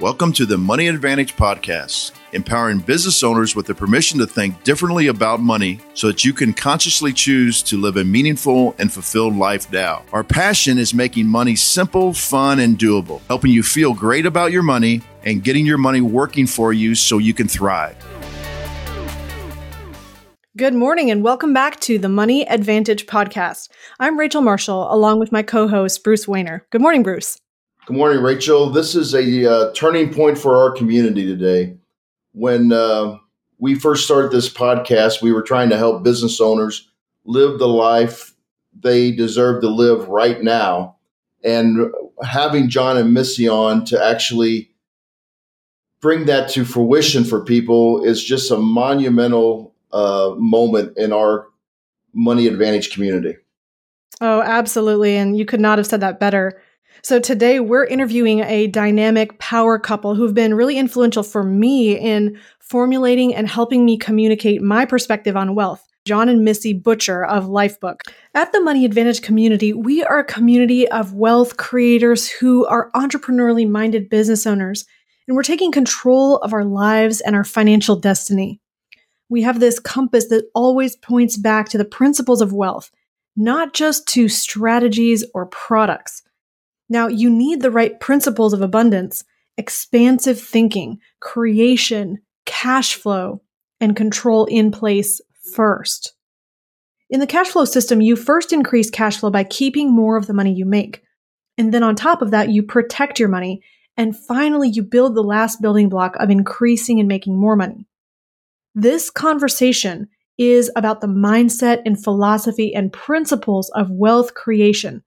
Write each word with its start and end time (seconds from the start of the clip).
Welcome 0.00 0.32
to 0.32 0.44
the 0.44 0.58
Money 0.58 0.88
Advantage 0.88 1.36
Podcast, 1.36 2.10
empowering 2.32 2.80
business 2.80 3.22
owners 3.22 3.54
with 3.54 3.66
the 3.66 3.76
permission 3.76 4.18
to 4.18 4.26
think 4.26 4.64
differently 4.64 5.06
about 5.06 5.38
money 5.38 5.78
so 5.94 6.08
that 6.08 6.24
you 6.24 6.32
can 6.32 6.52
consciously 6.52 7.12
choose 7.12 7.62
to 7.62 7.80
live 7.80 7.96
a 7.96 8.02
meaningful 8.02 8.74
and 8.80 8.92
fulfilled 8.92 9.36
life 9.36 9.70
now. 9.70 10.02
Our 10.12 10.24
passion 10.24 10.78
is 10.78 10.94
making 10.94 11.28
money 11.28 11.54
simple, 11.54 12.12
fun, 12.12 12.58
and 12.58 12.76
doable, 12.76 13.20
helping 13.28 13.52
you 13.52 13.62
feel 13.62 13.94
great 13.94 14.26
about 14.26 14.50
your 14.50 14.64
money 14.64 15.00
and 15.22 15.44
getting 15.44 15.64
your 15.64 15.78
money 15.78 16.00
working 16.00 16.48
for 16.48 16.72
you 16.72 16.96
so 16.96 17.18
you 17.18 17.32
can 17.32 17.46
thrive. 17.46 17.96
Good 20.56 20.74
morning 20.74 21.12
and 21.12 21.22
welcome 21.22 21.54
back 21.54 21.78
to 21.80 22.00
the 22.00 22.08
Money 22.08 22.48
Advantage 22.48 23.06
Podcast. 23.06 23.68
I'm 24.00 24.18
Rachel 24.18 24.42
Marshall 24.42 24.92
along 24.92 25.20
with 25.20 25.30
my 25.30 25.44
co 25.44 25.68
host, 25.68 26.02
Bruce 26.02 26.26
Wehner. 26.26 26.62
Good 26.70 26.82
morning, 26.82 27.04
Bruce. 27.04 27.38
Good 27.86 27.98
morning, 27.98 28.22
Rachel. 28.22 28.70
This 28.70 28.94
is 28.94 29.14
a 29.14 29.50
uh, 29.50 29.72
turning 29.74 30.10
point 30.10 30.38
for 30.38 30.56
our 30.56 30.72
community 30.72 31.26
today. 31.26 31.76
When 32.32 32.72
uh, 32.72 33.18
we 33.58 33.74
first 33.74 34.04
started 34.06 34.32
this 34.32 34.48
podcast, 34.48 35.20
we 35.20 35.32
were 35.32 35.42
trying 35.42 35.68
to 35.68 35.76
help 35.76 36.02
business 36.02 36.40
owners 36.40 36.88
live 37.26 37.58
the 37.58 37.68
life 37.68 38.32
they 38.80 39.10
deserve 39.10 39.60
to 39.60 39.68
live 39.68 40.08
right 40.08 40.42
now. 40.42 40.96
And 41.44 41.92
having 42.22 42.70
Jon 42.70 42.96
and 42.96 43.12
Missy 43.12 43.46
on 43.46 43.84
to 43.84 44.02
actually 44.02 44.70
bring 46.00 46.24
that 46.24 46.48
to 46.52 46.64
fruition 46.64 47.22
for 47.22 47.44
people 47.44 48.02
is 48.02 48.24
just 48.24 48.50
a 48.50 48.56
monumental 48.56 49.74
uh, 49.92 50.34
moment 50.38 50.96
in 50.96 51.12
our 51.12 51.48
money 52.14 52.46
advantage 52.46 52.94
community. 52.94 53.36
Oh, 54.22 54.40
absolutely. 54.40 55.16
And 55.16 55.36
you 55.36 55.44
could 55.44 55.60
not 55.60 55.76
have 55.76 55.86
said 55.86 56.00
that 56.00 56.18
better. 56.18 56.58
So 57.04 57.20
today 57.20 57.60
we're 57.60 57.84
interviewing 57.84 58.40
a 58.40 58.66
dynamic 58.68 59.38
power 59.38 59.78
couple 59.78 60.14
who've 60.14 60.32
been 60.32 60.54
really 60.54 60.78
influential 60.78 61.22
for 61.22 61.44
me 61.44 61.98
in 61.98 62.40
formulating 62.60 63.34
and 63.34 63.46
helping 63.46 63.84
me 63.84 63.98
communicate 63.98 64.62
my 64.62 64.86
perspective 64.86 65.36
on 65.36 65.54
wealth. 65.54 65.86
Jon 66.06 66.30
and 66.30 66.46
Missy 66.46 66.72
Butcher 66.72 67.22
of 67.26 67.44
Lifebook. 67.44 68.00
At 68.32 68.52
the 68.52 68.60
Money 68.60 68.86
Advantage 68.86 69.20
community, 69.20 69.74
we 69.74 70.02
are 70.02 70.20
a 70.20 70.24
community 70.24 70.88
of 70.88 71.12
wealth 71.12 71.58
creators 71.58 72.26
who 72.26 72.64
are 72.68 72.90
entrepreneurially 72.92 73.68
minded 73.68 74.08
business 74.08 74.46
owners, 74.46 74.86
and 75.28 75.36
we're 75.36 75.42
taking 75.42 75.72
control 75.72 76.38
of 76.38 76.54
our 76.54 76.64
lives 76.64 77.20
and 77.20 77.36
our 77.36 77.44
financial 77.44 77.96
destiny. 77.96 78.62
We 79.28 79.42
have 79.42 79.60
this 79.60 79.78
compass 79.78 80.28
that 80.28 80.46
always 80.54 80.96
points 80.96 81.36
back 81.36 81.68
to 81.68 81.76
the 81.76 81.84
principles 81.84 82.40
of 82.40 82.54
wealth, 82.54 82.90
not 83.36 83.74
just 83.74 84.08
to 84.08 84.30
strategies 84.30 85.22
or 85.34 85.44
products. 85.44 86.22
Now, 86.94 87.08
you 87.08 87.28
need 87.28 87.60
the 87.60 87.72
right 87.72 87.98
principles 87.98 88.52
of 88.52 88.62
abundance, 88.62 89.24
expansive 89.56 90.40
thinking, 90.40 91.00
creation, 91.18 92.18
cash 92.46 92.94
flow, 92.94 93.42
and 93.80 93.96
control 93.96 94.44
in 94.44 94.70
place 94.70 95.20
first. 95.56 96.12
In 97.10 97.18
the 97.18 97.26
cash 97.26 97.48
flow 97.48 97.64
system, 97.64 98.00
you 98.00 98.14
first 98.14 98.52
increase 98.52 98.90
cash 98.90 99.16
flow 99.16 99.32
by 99.32 99.42
keeping 99.42 99.92
more 99.92 100.16
of 100.16 100.28
the 100.28 100.34
money 100.34 100.54
you 100.54 100.64
make. 100.64 101.02
And 101.58 101.74
then 101.74 101.82
on 101.82 101.96
top 101.96 102.22
of 102.22 102.30
that, 102.30 102.50
you 102.50 102.62
protect 102.62 103.18
your 103.18 103.28
money. 103.28 103.60
And 103.96 104.16
finally, 104.16 104.68
you 104.68 104.84
build 104.84 105.16
the 105.16 105.22
last 105.24 105.60
building 105.60 105.88
block 105.88 106.14
of 106.20 106.30
increasing 106.30 107.00
and 107.00 107.08
making 107.08 107.36
more 107.36 107.56
money. 107.56 107.88
This 108.76 109.10
conversation 109.10 110.06
is 110.38 110.70
about 110.76 111.00
the 111.00 111.08
mindset 111.08 111.82
and 111.84 112.00
philosophy 112.00 112.72
and 112.72 112.92
principles 112.92 113.68
of 113.70 113.90
wealth 113.90 114.34
creation 114.34 115.02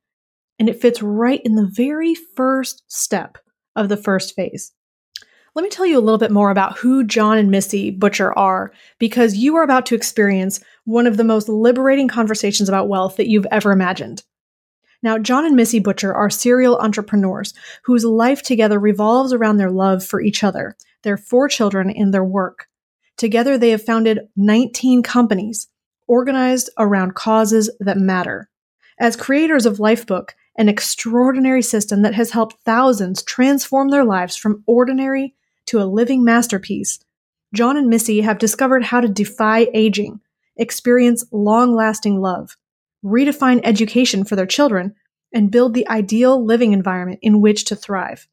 and 0.60 0.70
it 0.70 0.82
fits 0.82 1.02
right 1.02 1.42
in 1.44 1.56
the 1.56 1.70
very 1.72 2.16
first 2.16 2.84
step 2.88 3.38
of 3.76 3.90
the 3.90 3.98
first 3.98 4.36
phase. 4.36 4.74
Let 5.56 5.64
me 5.64 5.70
tell 5.70 5.86
you 5.86 5.98
a 5.98 6.02
little 6.02 6.20
bit 6.20 6.32
more 6.32 6.52
about 6.52 6.78
who 6.78 7.04
Jon 7.04 7.38
and 7.38 7.50
Missy 7.50 7.90
Butcher 7.90 8.38
are, 8.38 8.72
because 9.00 9.38
you 9.38 9.56
are 9.56 9.64
about 9.64 9.88
to 9.88 9.96
experience 9.96 10.60
one 10.86 11.08
of 11.08 11.18
the 11.18 11.24
most 11.24 11.50
liberating 11.50 12.08
conversations 12.08 12.70
about 12.70 12.88
wealth 12.88 13.18
that 13.18 13.28
you've 13.28 13.48
ever 13.50 13.72
imagined. 13.72 14.24
Now, 15.02 15.18
Jon 15.18 15.46
and 15.46 15.56
Missy 15.56 15.80
Butcher 15.80 16.14
are 16.14 16.30
serial 16.30 16.78
entrepreneurs 16.78 17.54
whose 17.84 18.06
life 18.06 18.42
together 18.42 18.80
revolves 18.80 19.34
around 19.34 19.58
their 19.58 19.72
love 19.72 20.04
for 20.06 20.22
each 20.22 20.44
other, 20.44 20.76
their 21.04 21.18
four 21.18 21.48
children, 21.50 21.90
and 21.90 22.14
their 22.14 22.24
work. 22.24 22.68
Together, 23.18 23.58
they 23.58 23.72
have 23.72 23.84
founded 23.84 24.28
19 24.36 25.02
companies 25.04 25.68
organized 26.08 26.70
around 26.78 27.16
causes 27.16 27.70
that 27.80 27.98
matter. 27.98 28.50
As 29.00 29.16
creators 29.16 29.66
of 29.66 29.78
Lifebook, 29.78 30.30
an 30.58 30.70
extraordinary 30.70 31.62
system 31.62 32.02
that 32.02 32.16
has 32.16 32.32
helped 32.32 32.58
thousands 32.66 33.24
transform 33.24 33.90
their 33.90 34.04
lives 34.04 34.36
from 34.36 34.64
ordinary 34.66 35.36
to 35.68 35.80
a 35.80 35.86
living 35.86 36.24
masterpiece, 36.24 37.00
Jon 37.54 37.78
and 37.78 37.88
Missy 37.88 38.22
have 38.22 38.40
discovered 38.40 38.84
how 38.84 39.00
to 39.00 39.08
defy 39.08 39.68
aging, 39.74 40.20
experience 40.58 41.24
long 41.32 41.76
lasting 41.76 42.20
love, 42.20 42.58
redefine 43.04 43.62
education 43.64 44.24
for 44.24 44.36
their 44.36 44.46
children, 44.46 44.96
and 45.34 45.52
build 45.52 45.74
the 45.74 45.88
ideal 45.88 46.44
living 46.44 46.74
environment 46.74 47.20
in 47.22 47.42
which 47.42 47.66
to 47.66 47.76
thrive. 47.76 48.28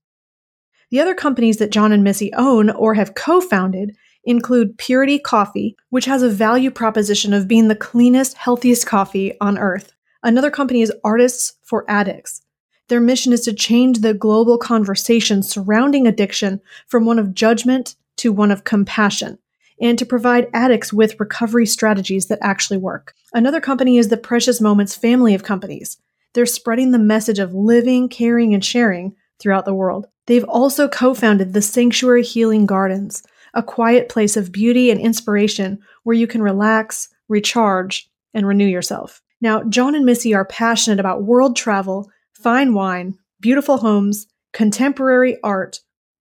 The 0.90 1.00
other 1.00 1.14
companies 1.14 1.58
that 1.58 1.70
Jon 1.70 1.92
and 1.92 2.04
Missy 2.04 2.32
own 2.34 2.70
or 2.70 2.94
have 2.94 3.14
co 3.14 3.40
founded 3.40 3.96
include 4.24 4.78
Purity 4.78 5.18
Coffee, 5.18 5.76
which 5.90 6.06
has 6.06 6.22
a 6.22 6.30
value 6.30 6.70
proposition 6.70 7.32
of 7.32 7.48
being 7.48 7.68
the 7.68 7.76
cleanest, 7.76 8.36
healthiest 8.36 8.86
coffee 8.86 9.34
on 9.40 9.58
earth. 9.58 9.93
Another 10.24 10.50
company 10.50 10.80
is 10.80 10.90
Artists 11.04 11.52
for 11.62 11.84
Addicts. 11.86 12.40
Their 12.88 13.00
mission 13.02 13.34
is 13.34 13.42
to 13.42 13.52
change 13.52 13.98
the 13.98 14.14
global 14.14 14.56
conversation 14.56 15.42
surrounding 15.42 16.06
addiction 16.06 16.62
from 16.86 17.04
one 17.04 17.18
of 17.18 17.34
judgment 17.34 17.94
to 18.16 18.32
one 18.32 18.50
of 18.50 18.64
compassion 18.64 19.38
and 19.82 19.98
to 19.98 20.06
provide 20.06 20.48
addicts 20.54 20.94
with 20.94 21.20
recovery 21.20 21.66
strategies 21.66 22.28
that 22.28 22.38
actually 22.40 22.78
work. 22.78 23.14
Another 23.34 23.60
company 23.60 23.98
is 23.98 24.08
the 24.08 24.16
Precious 24.16 24.62
Moments 24.62 24.94
family 24.94 25.34
of 25.34 25.42
companies. 25.42 25.98
They're 26.32 26.46
spreading 26.46 26.92
the 26.92 26.98
message 26.98 27.38
of 27.38 27.52
living, 27.52 28.08
caring, 28.08 28.54
and 28.54 28.64
sharing 28.64 29.14
throughout 29.38 29.66
the 29.66 29.74
world. 29.74 30.06
They've 30.26 30.44
also 30.44 30.88
co 30.88 31.12
founded 31.12 31.52
the 31.52 31.60
Sanctuary 31.60 32.22
Healing 32.22 32.64
Gardens, 32.64 33.22
a 33.52 33.62
quiet 33.62 34.08
place 34.08 34.38
of 34.38 34.52
beauty 34.52 34.90
and 34.90 34.98
inspiration 34.98 35.80
where 36.04 36.16
you 36.16 36.26
can 36.26 36.40
relax, 36.40 37.10
recharge, 37.28 38.10
and 38.32 38.48
renew 38.48 38.66
yourself. 38.66 39.20
Now, 39.44 39.62
Jon 39.64 39.94
and 39.94 40.06
Missy 40.06 40.32
are 40.32 40.46
passionate 40.46 40.98
about 40.98 41.24
world 41.24 41.54
travel, 41.54 42.10
fine 42.32 42.72
wine, 42.72 43.18
beautiful 43.40 43.76
homes, 43.76 44.26
contemporary 44.54 45.36
art, 45.44 45.80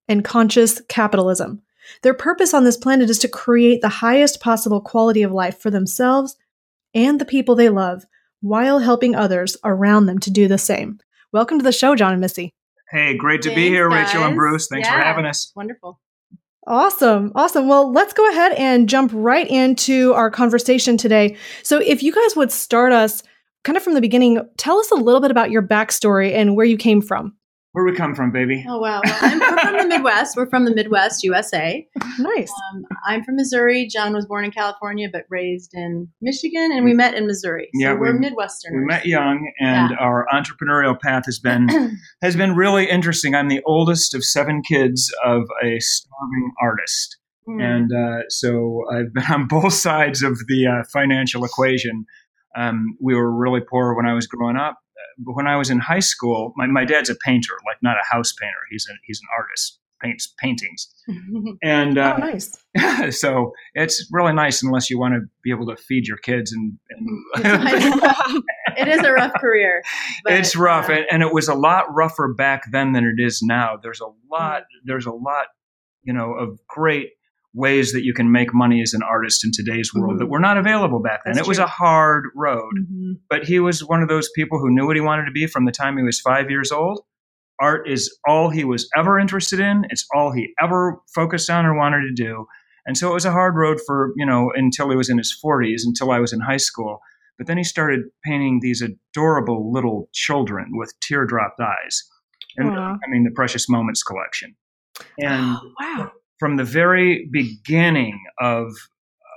and 0.09 0.25
conscious 0.25 0.81
capitalism. 0.89 1.61
Their 2.01 2.13
purpose 2.13 2.53
on 2.53 2.65
this 2.65 2.75
planet 2.75 3.09
is 3.09 3.19
to 3.19 3.29
create 3.29 3.79
the 3.79 3.87
highest 3.87 4.41
possible 4.41 4.81
quality 4.81 5.23
of 5.23 5.31
life 5.31 5.57
for 5.57 5.71
themselves 5.71 6.35
and 6.93 7.17
the 7.17 7.23
people 7.23 7.55
they 7.55 7.69
love 7.69 8.05
while 8.41 8.79
helping 8.79 9.15
others 9.15 9.55
around 9.63 10.07
them 10.07 10.19
to 10.19 10.29
do 10.29 10.49
the 10.49 10.57
same. 10.57 10.99
Welcome 11.31 11.59
to 11.59 11.63
the 11.63 11.71
show, 11.71 11.95
Jon 11.95 12.11
and 12.11 12.19
Missy. 12.19 12.53
Hey, 12.89 13.15
great 13.15 13.41
to 13.43 13.51
Thanks, 13.51 13.61
be 13.61 13.69
here, 13.69 13.87
guys. 13.87 14.07
Rachel 14.07 14.25
and 14.25 14.35
Bruce. 14.35 14.67
Thanks 14.67 14.85
yeah, 14.85 14.97
for 14.97 15.01
having 15.01 15.23
us. 15.23 15.53
Wonderful. 15.55 15.97
Awesome. 16.65 17.31
Awesome. 17.35 17.67
Well, 17.67 17.91
let's 17.91 18.13
go 18.13 18.29
ahead 18.29 18.53
and 18.53 18.87
jump 18.87 19.11
right 19.13 19.47
into 19.49 20.13
our 20.13 20.31
conversation 20.31 20.95
today. 20.97 21.35
So, 21.61 21.79
if 21.79 22.01
you 22.01 22.13
guys 22.13 22.35
would 22.37 22.51
start 22.51 22.93
us 22.93 23.21
kind 23.65 23.75
of 23.75 23.83
from 23.83 23.95
the 23.95 24.01
beginning, 24.01 24.39
tell 24.57 24.79
us 24.79 24.89
a 24.91 24.95
little 24.95 25.19
bit 25.19 25.31
about 25.31 25.51
your 25.51 25.61
backstory 25.61 26.33
and 26.33 26.55
where 26.55 26.65
you 26.65 26.77
came 26.77 27.01
from. 27.01 27.35
Where 27.73 27.83
we 27.83 27.93
come 27.93 28.13
from, 28.13 28.31
baby? 28.31 28.63
Oh 28.69 28.77
wow! 28.77 29.01
Well, 29.03 29.17
I'm 29.21 29.39
from 29.39 29.77
the 29.79 29.95
Midwest. 29.95 30.37
We're 30.37 30.47
from 30.47 30.65
the 30.65 30.73
Midwest, 30.73 31.23
USA. 31.23 31.87
Nice. 32.19 32.51
Um, 32.71 32.83
I'm 33.07 33.23
from 33.23 33.37
Missouri. 33.37 33.87
Jon 33.87 34.13
was 34.13 34.27
born 34.27 34.45
in 34.45 34.51
California, 34.51 35.09
but 35.11 35.23
raised 35.29 35.71
in 35.73 36.07
Michigan, 36.21 36.69
and 36.71 36.85
we 36.85 36.93
met 36.93 37.15
in 37.15 37.25
Missouri. 37.25 37.69
So 37.73 37.87
yeah, 37.87 37.93
we're 37.93 38.13
we, 38.13 38.19
Midwestern. 38.19 38.79
We 38.79 38.85
met 38.85 39.07
young, 39.07 39.51
and 39.59 39.89
yeah. 39.89 39.97
our 39.97 40.27
entrepreneurial 40.31 40.95
path 40.99 41.25
has 41.25 41.39
been 41.39 41.67
has 42.21 42.35
been 42.35 42.55
really 42.55 42.87
interesting. 42.87 43.33
I'm 43.33 43.47
the 43.47 43.63
oldest 43.65 44.13
of 44.13 44.23
seven 44.23 44.61
kids 44.61 45.11
of 45.25 45.41
a 45.63 45.79
starving 45.79 46.51
artist, 46.61 47.17
mm. 47.49 47.59
and 47.59 47.91
uh, 47.91 48.29
so 48.29 48.83
I've 48.91 49.11
been 49.11 49.25
on 49.31 49.47
both 49.49 49.73
sides 49.73 50.21
of 50.21 50.37
the 50.47 50.67
uh, 50.67 50.83
financial 50.93 51.43
equation. 51.43 52.05
Um, 52.55 52.95
we 53.01 53.15
were 53.15 53.35
really 53.35 53.61
poor 53.67 53.95
when 53.95 54.05
I 54.05 54.13
was 54.13 54.27
growing 54.27 54.57
up 54.57 54.77
but 54.77 54.82
when 55.23 55.47
I 55.47 55.57
was 55.57 55.69
in 55.69 55.79
high 55.79 55.99
school, 55.99 56.53
my, 56.55 56.67
my 56.67 56.85
dad's 56.85 57.09
a 57.09 57.15
painter, 57.15 57.53
like 57.65 57.77
not 57.81 57.97
a 57.97 58.13
house 58.13 58.33
painter. 58.33 58.57
He's 58.69 58.87
a, 58.89 58.93
he's 59.05 59.19
an 59.19 59.27
artist, 59.37 59.79
paints 60.01 60.33
paintings. 60.39 60.93
and 61.63 61.97
uh, 61.97 62.15
oh, 62.17 62.19
nice. 62.19 63.19
so 63.19 63.51
it's 63.73 64.07
really 64.11 64.33
nice 64.33 64.63
unless 64.63 64.89
you 64.89 64.99
want 64.99 65.13
to 65.13 65.21
be 65.43 65.51
able 65.51 65.67
to 65.67 65.75
feed 65.75 66.07
your 66.07 66.17
kids 66.17 66.51
and. 66.51 66.77
and 66.95 67.07
it 68.77 68.87
is 68.87 69.03
a 69.03 69.11
rough 69.11 69.33
career. 69.39 69.81
But, 70.23 70.33
it's 70.33 70.55
rough, 70.55 70.89
uh, 70.89 70.93
and, 70.93 71.05
and, 71.11 71.23
it 71.23 71.33
was 71.33 71.47
a 71.47 71.55
lot 71.55 71.85
rougher 71.93 72.33
back 72.33 72.63
then 72.71 72.93
than 72.93 73.05
it 73.05 73.21
is 73.23 73.41
now. 73.41 73.77
There's 73.81 74.01
a 74.01 74.07
lot. 74.31 74.61
Mm-hmm. 74.61 74.85
There's 74.85 75.05
a 75.05 75.11
lot, 75.11 75.47
you 76.03 76.13
know, 76.13 76.33
of 76.33 76.59
great 76.67 77.09
ways 77.53 77.93
that 77.93 78.03
you 78.03 78.13
can 78.13 78.31
make 78.31 78.53
money 78.53 78.81
as 78.81 78.93
an 78.93 79.01
artist 79.03 79.45
in 79.45 79.51
today's 79.51 79.93
world 79.93 80.11
mm-hmm. 80.11 80.19
that 80.19 80.27
were 80.27 80.39
not 80.39 80.57
available 80.57 80.99
back 80.99 81.21
then. 81.23 81.33
That's 81.35 81.45
it 81.45 81.49
was 81.49 81.57
true. 81.57 81.65
a 81.65 81.69
hard 81.69 82.25
road. 82.35 82.73
Mm-hmm. 82.79 83.13
But 83.29 83.45
he 83.45 83.59
was 83.59 83.85
one 83.85 84.01
of 84.01 84.09
those 84.09 84.29
people 84.35 84.59
who 84.59 84.73
knew 84.73 84.87
what 84.87 84.95
he 84.95 85.01
wanted 85.01 85.25
to 85.25 85.31
be 85.31 85.47
from 85.47 85.65
the 85.65 85.71
time 85.71 85.97
he 85.97 86.03
was 86.03 86.19
five 86.19 86.49
years 86.49 86.71
old, 86.71 87.01
Art 87.59 87.87
is 87.87 88.15
all 88.27 88.49
he 88.49 88.63
was 88.63 88.89
ever 88.97 89.19
interested 89.19 89.59
in. 89.59 89.85
It's 89.89 90.05
all 90.13 90.31
he 90.31 90.53
ever 90.61 90.99
focused 91.13 91.49
on 91.49 91.65
or 91.65 91.77
wanted 91.77 92.01
to 92.01 92.13
do. 92.13 92.45
And 92.85 92.97
so 92.97 93.09
it 93.09 93.13
was 93.13 93.25
a 93.25 93.31
hard 93.31 93.55
road 93.55 93.79
for, 93.85 94.11
you 94.17 94.25
know, 94.25 94.51
until 94.55 94.89
he 94.89 94.95
was 94.95 95.09
in 95.09 95.17
his 95.17 95.33
40s, 95.43 95.81
until 95.85 96.11
I 96.11 96.19
was 96.19 96.33
in 96.33 96.41
high 96.41 96.57
school. 96.57 96.99
But 97.37 97.47
then 97.47 97.57
he 97.57 97.63
started 97.63 98.01
painting 98.25 98.59
these 98.61 98.81
adorable 98.81 99.71
little 99.71 100.09
children 100.11 100.71
with 100.73 100.93
teardropped 100.99 101.59
eyes 101.61 102.03
and 102.57 102.77
I 102.77 102.97
mean 103.09 103.23
the 103.23 103.31
Precious 103.31 103.69
Moments 103.69 104.03
collection. 104.03 104.55
And 105.19 105.57
wow. 105.79 106.11
From 106.39 106.57
the 106.57 106.63
very 106.63 107.27
beginning 107.31 108.19
of 108.39 108.71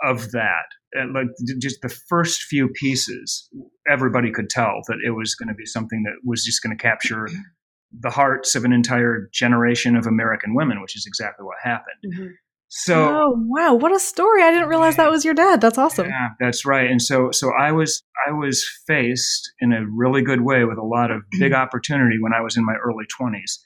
of 0.05 0.31
that, 0.33 0.67
like 1.13 1.29
just 1.61 1.81
the 1.83 1.89
first 1.89 2.43
few 2.43 2.69
pieces, 2.69 3.49
everybody 3.91 4.31
could 4.31 4.51
tell 4.51 4.83
that 4.89 4.99
it 5.05 5.11
was 5.11 5.35
going 5.35 5.49
to 5.49 5.55
be 5.55 5.65
something 5.65 6.03
that 6.03 6.17
was 6.25 6.45
just 6.45 6.63
going 6.63 6.77
to 6.77 6.81
capture 6.81 7.29
the 8.01 8.11
hearts 8.11 8.55
of 8.55 8.65
an 8.65 8.73
entire 8.73 9.29
generation 9.33 9.97
of 9.97 10.07
American 10.07 10.55
women, 10.55 10.81
which 10.81 10.97
is 10.97 11.07
exactly 11.07 11.45
what 11.45 11.57
happened. 11.63 12.15
Mm-hmm. 12.15 12.27
So, 12.69 13.17
oh 13.17 13.35
wow, 13.47 13.75
what 13.75 13.95
a 13.95 13.99
story! 13.99 14.43
I 14.43 14.51
didn't 14.51 14.69
realize 14.69 14.97
that 14.97 15.11
was 15.11 15.25
your 15.25 15.35
dad. 15.35 15.61
That's 15.61 15.79
awesome. 15.79 16.09
Yeah, 16.09 16.31
that's 16.41 16.67
right. 16.67 16.91
And 16.91 17.01
so, 17.01 17.31
so 17.31 17.53
I 17.57 17.71
was 17.71 18.03
I 18.27 18.33
was 18.33 18.67
faced 18.89 19.53
in 19.61 19.73
a 19.73 19.87
really 19.89 20.21
good 20.21 20.41
way 20.41 20.65
with 20.65 20.77
a 20.77 20.85
lot 20.85 21.13
of 21.13 21.23
big 21.39 21.53
opportunity 21.55 22.17
when 22.21 22.33
I 22.35 22.41
was 22.41 22.57
in 22.57 22.65
my 22.65 22.75
early 22.75 23.05
twenties. 23.07 23.65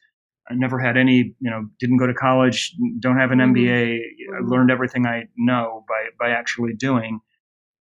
I 0.50 0.55
never 0.55 0.79
had 0.79 0.97
any, 0.97 1.35
you 1.38 1.50
know, 1.50 1.69
didn't 1.79 1.99
go 1.99 2.06
to 2.06 2.14
college, 2.14 2.75
don't 2.99 3.19
have 3.19 3.31
an 3.31 3.38
mm-hmm. 3.38 3.55
MBA. 3.55 3.94
I 3.94 4.41
mm-hmm. 4.41 4.50
learned 4.50 4.70
everything 4.70 5.06
I 5.06 5.25
know 5.37 5.85
by 5.88 6.08
by 6.19 6.32
actually 6.32 6.75
doing. 6.75 7.20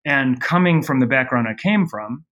And 0.06 0.40
coming 0.40 0.82
from 0.84 1.00
the 1.00 1.08
background 1.08 1.48
I 1.48 1.62
came 1.62 1.88
from, 1.88 2.26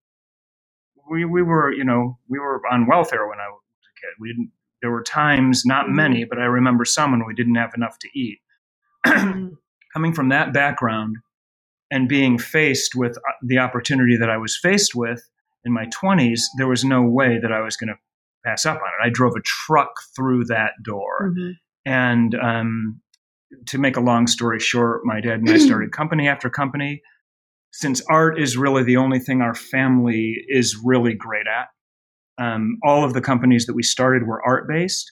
we 1.09 1.25
we 1.25 1.41
were, 1.41 1.71
you 1.71 1.83
know, 1.83 2.19
we 2.29 2.39
were 2.39 2.61
on 2.71 2.87
welfare 2.87 3.27
when 3.27 3.39
I 3.39 3.49
was 3.49 3.61
a 3.83 3.93
kid. 3.99 4.13
We 4.19 4.29
didn't. 4.29 4.51
There 4.81 4.91
were 4.91 5.03
times, 5.03 5.63
not 5.65 5.85
mm-hmm. 5.85 5.95
many, 5.95 6.23
but 6.23 6.37
I 6.37 6.45
remember 6.45 6.85
some 6.85 7.11
when 7.11 7.25
we 7.25 7.33
didn't 7.33 7.55
have 7.55 7.73
enough 7.75 7.97
to 7.99 8.09
eat 8.13 8.37
coming 9.93 10.13
from 10.13 10.29
that 10.29 10.53
background 10.53 11.15
and 11.89 12.07
being 12.07 12.37
faced 12.37 12.93
with 12.95 13.17
uh, 13.17 13.31
the 13.41 13.57
opportunity 13.57 14.17
that 14.17 14.29
I 14.29 14.37
was 14.37 14.57
faced 14.57 14.93
with 14.93 15.27
in 15.65 15.73
my 15.73 15.85
20s, 15.85 16.41
there 16.57 16.67
was 16.67 16.83
no 16.83 17.01
way 17.01 17.39
that 17.41 17.51
I 17.51 17.61
was 17.61 17.75
going 17.75 17.89
to 17.89 17.95
pass 18.47 18.65
up 18.65 18.77
on 18.77 18.81
it. 18.81 19.05
I 19.05 19.09
drove 19.09 19.33
a 19.35 19.41
truck 19.41 19.91
through 20.15 20.45
that 20.45 20.71
door. 20.83 21.31
Mm-hmm. 21.31 21.51
And 21.85 22.35
um, 22.35 23.01
to 23.67 23.77
make 23.77 23.97
a 23.97 24.01
long 24.01 24.27
story 24.27 24.59
short, 24.59 25.01
my 25.03 25.21
dad 25.21 25.39
and 25.39 25.49
I 25.49 25.57
started 25.65 25.91
company 25.91 26.27
after 26.27 26.49
company. 26.49 27.01
Since 27.71 28.01
art 28.09 28.41
is 28.41 28.57
really 28.57 28.83
the 28.83 28.97
only 28.97 29.19
thing 29.19 29.41
our 29.41 29.53
family 29.53 30.35
is 30.47 30.77
really 30.83 31.13
great 31.13 31.45
at, 31.47 31.67
um, 32.43 32.77
all 32.83 33.03
of 33.03 33.13
the 33.13 33.21
companies 33.21 33.65
that 33.65 33.75
we 33.75 33.83
started 33.83 34.25
were 34.25 34.41
art 34.45 34.67
based. 34.67 35.11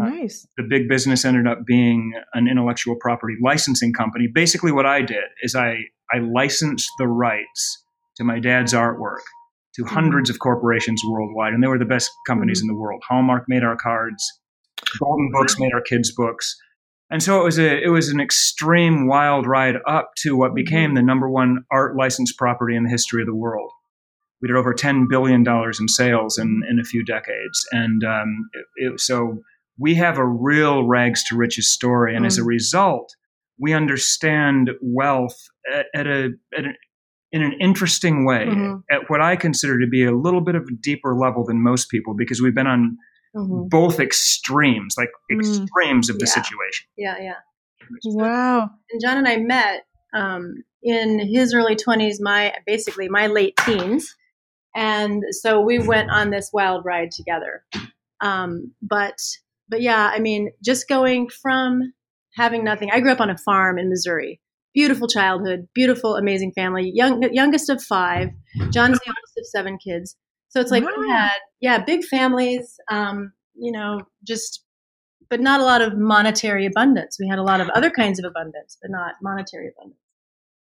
Uh, 0.00 0.08
nice. 0.08 0.44
Uh, 0.44 0.62
the 0.62 0.68
big 0.68 0.88
business 0.88 1.24
ended 1.24 1.46
up 1.46 1.66
being 1.66 2.12
an 2.34 2.48
intellectual 2.48 2.96
property 3.00 3.34
licensing 3.42 3.92
company. 3.92 4.28
Basically, 4.32 4.72
what 4.72 4.86
I 4.86 5.02
did 5.02 5.24
is 5.42 5.54
I, 5.54 5.76
I 6.12 6.18
licensed 6.18 6.90
the 6.98 7.06
rights 7.06 7.84
to 8.16 8.24
my 8.24 8.38
dad's 8.38 8.74
artwork 8.74 9.20
to 9.74 9.82
mm-hmm. 9.82 9.94
hundreds 9.94 10.30
of 10.30 10.38
corporations 10.38 11.02
worldwide, 11.08 11.52
and 11.52 11.62
they 11.62 11.68
were 11.68 11.78
the 11.78 11.84
best 11.84 12.10
companies 12.26 12.60
mm-hmm. 12.60 12.70
in 12.70 12.74
the 12.74 12.80
world. 12.80 13.02
Hallmark 13.08 13.44
made 13.48 13.62
our 13.62 13.76
cards, 13.76 14.24
Golden 14.98 15.30
Books 15.32 15.56
made 15.58 15.72
our 15.72 15.80
kids' 15.80 16.12
books, 16.12 16.56
and 17.10 17.22
so 17.22 17.40
it 17.40 17.44
was 17.44 17.58
a 17.58 17.82
it 17.82 17.88
was 17.88 18.08
an 18.08 18.20
extreme 18.20 19.06
wild 19.06 19.46
ride 19.46 19.76
up 19.86 20.10
to 20.18 20.36
what 20.36 20.54
became 20.54 20.90
mm-hmm. 20.90 20.96
the 20.96 21.02
number 21.02 21.28
one 21.28 21.64
art 21.70 21.96
licensed 21.96 22.36
property 22.36 22.76
in 22.76 22.84
the 22.84 22.90
history 22.90 23.22
of 23.22 23.26
the 23.26 23.34
world. 23.34 23.70
We 24.40 24.48
did 24.48 24.56
over 24.56 24.74
ten 24.74 25.06
billion 25.08 25.44
dollars 25.44 25.78
in 25.80 25.88
sales 25.88 26.38
in 26.38 26.62
in 26.68 26.80
a 26.80 26.84
few 26.84 27.04
decades, 27.04 27.66
and 27.72 28.02
um, 28.04 28.50
it, 28.52 28.92
it, 28.92 29.00
so 29.00 29.42
we 29.78 29.94
have 29.94 30.18
a 30.18 30.26
real 30.26 30.86
rags 30.86 31.24
to 31.24 31.36
riches 31.36 31.72
story. 31.72 32.14
And 32.14 32.24
mm. 32.24 32.28
as 32.28 32.38
a 32.38 32.42
mm. 32.42 32.46
result, 32.46 33.14
we 33.58 33.72
understand 33.72 34.70
wealth 34.80 35.36
at, 35.72 35.86
at 35.94 36.06
a, 36.06 36.30
at 36.56 36.64
a 36.64 36.72
in 37.32 37.42
an 37.42 37.54
interesting 37.60 38.24
way, 38.24 38.46
mm-hmm. 38.46 38.76
at 38.90 39.08
what 39.08 39.20
I 39.20 39.36
consider 39.36 39.80
to 39.80 39.86
be 39.86 40.04
a 40.04 40.12
little 40.12 40.42
bit 40.42 40.54
of 40.54 40.64
a 40.64 40.72
deeper 40.72 41.16
level 41.16 41.44
than 41.44 41.62
most 41.62 41.88
people, 41.88 42.14
because 42.14 42.42
we've 42.42 42.54
been 42.54 42.66
on 42.66 42.98
mm-hmm. 43.34 43.68
both 43.68 43.98
extremes, 43.98 44.94
like 44.98 45.10
mm. 45.30 45.38
extremes 45.38 46.10
of 46.10 46.18
the 46.18 46.26
yeah. 46.26 46.42
situation. 46.42 46.86
Yeah, 46.96 47.16
yeah. 47.20 47.34
Wow. 48.04 48.70
And 48.90 49.00
Jon 49.02 49.18
and 49.18 49.28
I 49.28 49.38
met 49.38 49.84
um, 50.14 50.62
in 50.82 51.18
his 51.18 51.54
early 51.54 51.76
20s, 51.76 52.16
my 52.20 52.54
basically 52.66 53.08
my 53.08 53.26
late 53.26 53.56
teens. 53.64 54.14
And 54.74 55.22
so 55.30 55.60
we 55.60 55.78
went 55.78 56.10
on 56.10 56.30
this 56.30 56.50
wild 56.52 56.84
ride 56.84 57.10
together. 57.10 57.64
Um, 58.20 58.72
but 58.82 59.18
but 59.68 59.80
yeah, 59.80 60.10
I 60.12 60.18
mean, 60.18 60.50
just 60.62 60.88
going 60.88 61.28
from 61.28 61.92
having 62.34 62.64
nothing. 62.64 62.90
I 62.90 63.00
grew 63.00 63.12
up 63.12 63.20
on 63.20 63.30
a 63.30 63.38
farm 63.38 63.78
in 63.78 63.88
Missouri. 63.88 64.40
Beautiful 64.74 65.06
childhood, 65.08 65.68
beautiful, 65.74 66.16
amazing 66.16 66.52
family. 66.52 66.90
Young, 66.94 67.22
youngest 67.32 67.68
of 67.68 67.82
five. 67.82 68.28
Jon's 68.70 68.98
the 68.98 69.10
oldest 69.10 69.38
of 69.38 69.46
seven 69.46 69.78
kids. 69.78 70.16
So 70.48 70.60
it's 70.60 70.70
like 70.70 70.84
wow. 70.84 70.92
we 70.98 71.08
had, 71.08 71.36
yeah, 71.60 71.84
big 71.84 72.04
families. 72.04 72.78
Um, 72.90 73.32
you 73.54 73.72
know, 73.72 74.02
just, 74.26 74.64
but 75.28 75.40
not 75.40 75.60
a 75.60 75.64
lot 75.64 75.82
of 75.82 75.96
monetary 75.96 76.66
abundance. 76.66 77.18
We 77.20 77.28
had 77.28 77.38
a 77.38 77.42
lot 77.42 77.60
of 77.60 77.68
other 77.70 77.90
kinds 77.90 78.18
of 78.18 78.24
abundance, 78.24 78.78
but 78.80 78.90
not 78.90 79.14
monetary 79.22 79.68
abundance. 79.68 79.98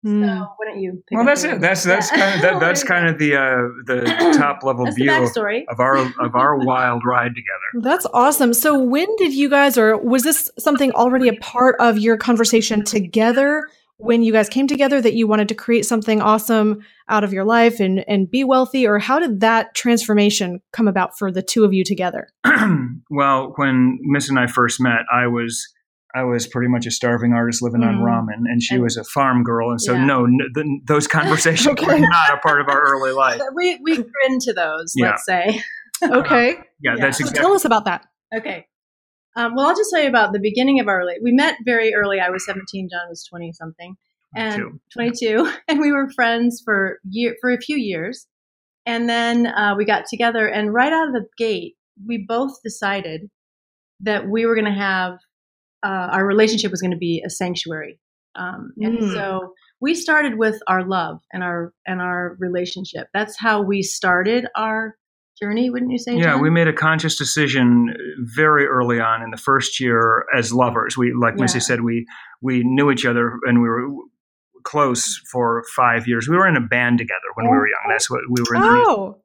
Mm. 0.06 0.26
So 0.26 0.48
why 0.56 0.66
don't 0.66 0.80
you? 0.80 1.04
well, 1.12 1.26
that's 1.26 1.44
it. 1.44 1.60
That's 1.60 1.84
that's 1.84 2.10
yeah. 2.12 2.18
kind 2.18 2.36
of 2.36 2.42
that, 2.42 2.60
that's 2.66 2.84
kind 2.84 3.08
of 3.10 3.20
the 3.20 3.36
uh, 3.36 3.68
the 3.86 4.34
top 4.38 4.64
level 4.64 4.90
view 4.92 5.12
of 5.12 5.80
our 5.80 5.98
of 5.98 6.36
our 6.36 6.58
wild 6.66 7.04
ride 7.06 7.36
together. 7.36 7.86
That's 7.86 8.06
awesome. 8.14 8.54
So 8.54 8.80
when 8.80 9.14
did 9.18 9.34
you 9.34 9.50
guys, 9.50 9.78
or 9.78 9.98
was 9.98 10.24
this 10.24 10.50
something 10.58 10.92
already 10.92 11.28
a 11.28 11.34
part 11.34 11.76
of 11.82 11.98
your 11.98 12.16
conversation 12.16 12.86
together 12.86 13.68
when 14.00 14.24
you 14.24 14.32
guys 14.32 14.48
came 14.48 14.66
together 14.66 15.02
that 15.02 15.14
you 15.14 15.28
wanted 15.28 15.50
to 15.50 15.56
create 15.56 15.86
something 15.86 16.22
awesome 16.22 16.80
out 17.10 17.26
of 17.26 17.34
your 17.34 17.44
life 17.44 17.82
and 17.82 18.04
and 18.08 18.32
be 18.32 18.44
wealthy, 18.44 18.88
or 18.88 18.98
how 18.98 19.20
did 19.20 19.42
that 19.42 19.76
transformation 19.76 20.62
come 20.72 20.88
about 20.88 21.18
for 21.18 21.32
the 21.32 21.42
two 21.42 21.66
of 21.66 21.74
you 21.74 21.84
together? 21.84 22.30
well, 23.10 23.54
when 23.58 24.00
Miss 24.02 24.30
and 24.30 24.40
I 24.40 24.48
first 24.48 24.80
met, 24.80 25.02
I 25.14 25.28
was 25.28 25.68
I 26.16 26.24
was 26.24 26.48
pretty 26.48 26.70
much 26.70 26.86
a 26.86 26.92
starving 26.92 27.34
artist 27.34 27.62
living 27.62 27.82
mm. 27.82 27.90
on 27.90 27.98
ramen, 27.98 28.50
and 28.50 28.64
she 28.64 28.76
and, 28.76 28.84
was 28.84 28.96
a 28.96 29.04
farm 29.04 29.44
girl, 29.44 29.70
and 29.70 29.82
so 29.82 29.94
yeah. 29.94 30.06
no, 30.06 30.26
n- 30.26 30.82
those 30.88 31.08
conversations 31.20 31.68
okay. 31.68 31.86
were 31.86 32.00
not 32.00 32.34
a 32.34 32.38
part 32.38 32.62
of 32.62 32.70
our 32.70 32.82
early 32.82 33.12
life. 33.14 33.42
We 33.54 33.80
we 33.84 33.98
grew 33.98 34.40
to 34.42 34.54
those, 34.54 34.94
yeah. 34.96 35.10
let's 35.10 35.26
say. 35.26 35.62
okay. 36.04 36.56
Uh, 36.56 36.62
yeah, 36.82 36.96
that's 36.98 37.20
exactly. 37.20 37.38
So 37.38 37.44
tell 37.44 37.54
us 37.54 37.66
about 37.66 37.84
that. 37.86 38.06
Okay. 38.34 38.66
Um, 39.40 39.56
well, 39.56 39.68
I'll 39.68 39.76
just 39.76 39.90
tell 39.90 40.02
you 40.04 40.10
about 40.10 40.34
the 40.34 40.40
beginning 40.40 40.82
of 40.82 40.90
our 40.90 40.98
relate. 40.98 41.20
We 41.24 41.32
met 41.32 41.56
very 41.64 41.96
early. 41.96 42.20
I 42.20 42.30
was 42.30 42.46
17. 42.46 42.90
John 42.92 43.08
was 43.08 43.24
20 43.24 43.54
something, 43.54 43.96
and 44.36 44.80
22. 44.92 45.46
22, 45.46 45.54
and 45.70 45.80
we 45.80 45.94
were 45.94 46.10
friends 46.10 46.62
for 46.64 47.00
year 47.10 47.38
for 47.40 47.50
a 47.50 47.58
few 47.58 47.78
years, 47.78 48.28
and 48.86 49.08
then 49.08 49.48
uh, 49.48 49.76
we 49.78 49.86
got 49.86 50.08
together. 50.10 50.46
And 50.46 50.74
right 50.74 50.92
out 50.92 51.08
of 51.08 51.14
the 51.14 51.26
gate, 51.38 51.76
we 52.06 52.26
both 52.28 52.52
decided 52.66 53.30
that 54.02 54.28
we 54.28 54.46
were 54.46 54.56
going 54.56 54.66
to 54.66 54.72
have 54.72 55.14
uh, 55.84 56.10
our 56.12 56.26
relationship 56.26 56.72
was 56.72 56.82
going 56.82 56.92
to 56.92 56.98
be 56.98 57.24
a 57.26 57.30
sanctuary. 57.30 57.98
Um, 58.36 58.74
and 58.82 59.00
mm. 59.00 59.14
so 59.14 59.54
we 59.80 59.96
started 59.96 60.38
with 60.38 60.60
our 60.68 60.86
love 60.86 61.20
and 61.32 61.44
our 61.44 61.74
and 61.88 62.02
our 62.02 62.36
relationship. 62.40 63.08
That's 63.14 63.40
how 63.40 63.62
we 63.62 63.84
started 63.84 64.48
our 64.58 64.98
journey, 65.42 65.70
wouldn't 65.70 65.92
you 65.92 65.98
say? 65.98 66.16
Yeah, 66.16 66.32
Jon? 66.32 66.42
we 66.42 66.50
made 66.50 66.68
a 66.68 66.74
conscious 66.74 67.16
decision 67.16 67.94
very 68.20 68.66
early 68.66 69.00
on 69.00 69.22
in 69.22 69.32
the 69.32 69.38
first 69.38 69.80
year 69.80 70.26
as 70.36 70.54
lovers. 70.54 70.98
We, 70.98 71.14
like 71.14 71.36
yeah. 71.36 71.44
Missy 71.44 71.60
said, 71.60 71.82
we 71.82 72.06
we 72.42 72.64
knew 72.64 72.92
each 72.92 73.06
other 73.06 73.38
and 73.44 73.62
we 73.62 73.68
were 73.68 73.88
close 74.64 75.22
for 75.32 75.64
five 75.76 76.08
years. 76.08 76.28
We 76.28 76.36
were 76.36 76.48
in 76.48 76.56
a 76.56 76.62
band 76.62 76.98
together 76.98 77.20
when 77.36 77.48
oh. 77.48 77.52
we 77.52 77.58
were 77.58 77.68
young. 77.68 77.90
That's 77.90 78.10
what 78.10 78.22
we 78.30 78.42
were 78.50 78.56
in. 78.56 78.62
Oh. 78.64 79.22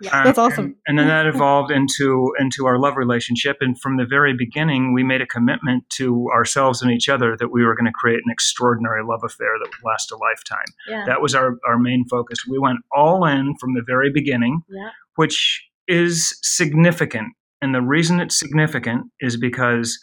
Yeah, 0.00 0.20
uh, 0.20 0.24
that's 0.24 0.38
awesome. 0.38 0.64
And, 0.64 0.76
and, 0.86 0.98
then 0.98 1.08
that 1.08 1.26
evolved 1.26 1.70
into 1.70 2.32
into 2.38 2.66
our 2.66 2.78
love 2.78 2.96
relationship. 2.96 3.58
And 3.60 3.78
from 3.80 3.96
the 3.96 4.06
very 4.06 4.32
beginning, 4.32 4.92
we 4.92 5.02
made 5.02 5.20
a 5.20 5.26
commitment 5.26 5.88
to 5.90 6.28
ourselves 6.32 6.82
and 6.82 6.90
each 6.90 7.08
other 7.08 7.36
that 7.38 7.50
we 7.50 7.64
were 7.64 7.74
going 7.74 7.86
to 7.86 7.92
create 7.92 8.20
an 8.24 8.30
extraordinary 8.30 9.02
love 9.04 9.20
affair 9.24 9.50
that 9.58 9.68
would 9.68 9.90
last 9.90 10.12
a 10.12 10.16
lifetime. 10.16 10.66
Yeah. 10.88 11.04
That 11.06 11.20
was 11.20 11.34
our, 11.34 11.58
our 11.66 11.78
main 11.78 12.04
focus. 12.08 12.38
We 12.48 12.58
went 12.58 12.78
all 12.94 13.24
in 13.24 13.54
from 13.60 13.74
the 13.74 13.82
very 13.84 14.10
beginning, 14.12 14.60
yeah. 14.68 14.90
which 15.16 15.64
is 15.88 16.36
significant. 16.42 17.28
And 17.60 17.74
the 17.74 17.82
reason 17.82 18.20
it's 18.20 18.38
significant 18.38 19.06
is 19.20 19.36
because 19.36 19.98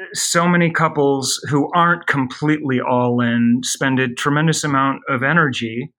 uh, 0.00 0.04
so 0.12 0.46
many 0.46 0.70
couples 0.70 1.40
who 1.50 1.70
aren't 1.74 2.06
completely 2.06 2.80
all 2.80 3.20
in 3.20 3.60
spend 3.64 3.98
a 3.98 4.12
tremendous 4.14 4.62
amount 4.62 5.00
of 5.08 5.22
energy 5.22 5.92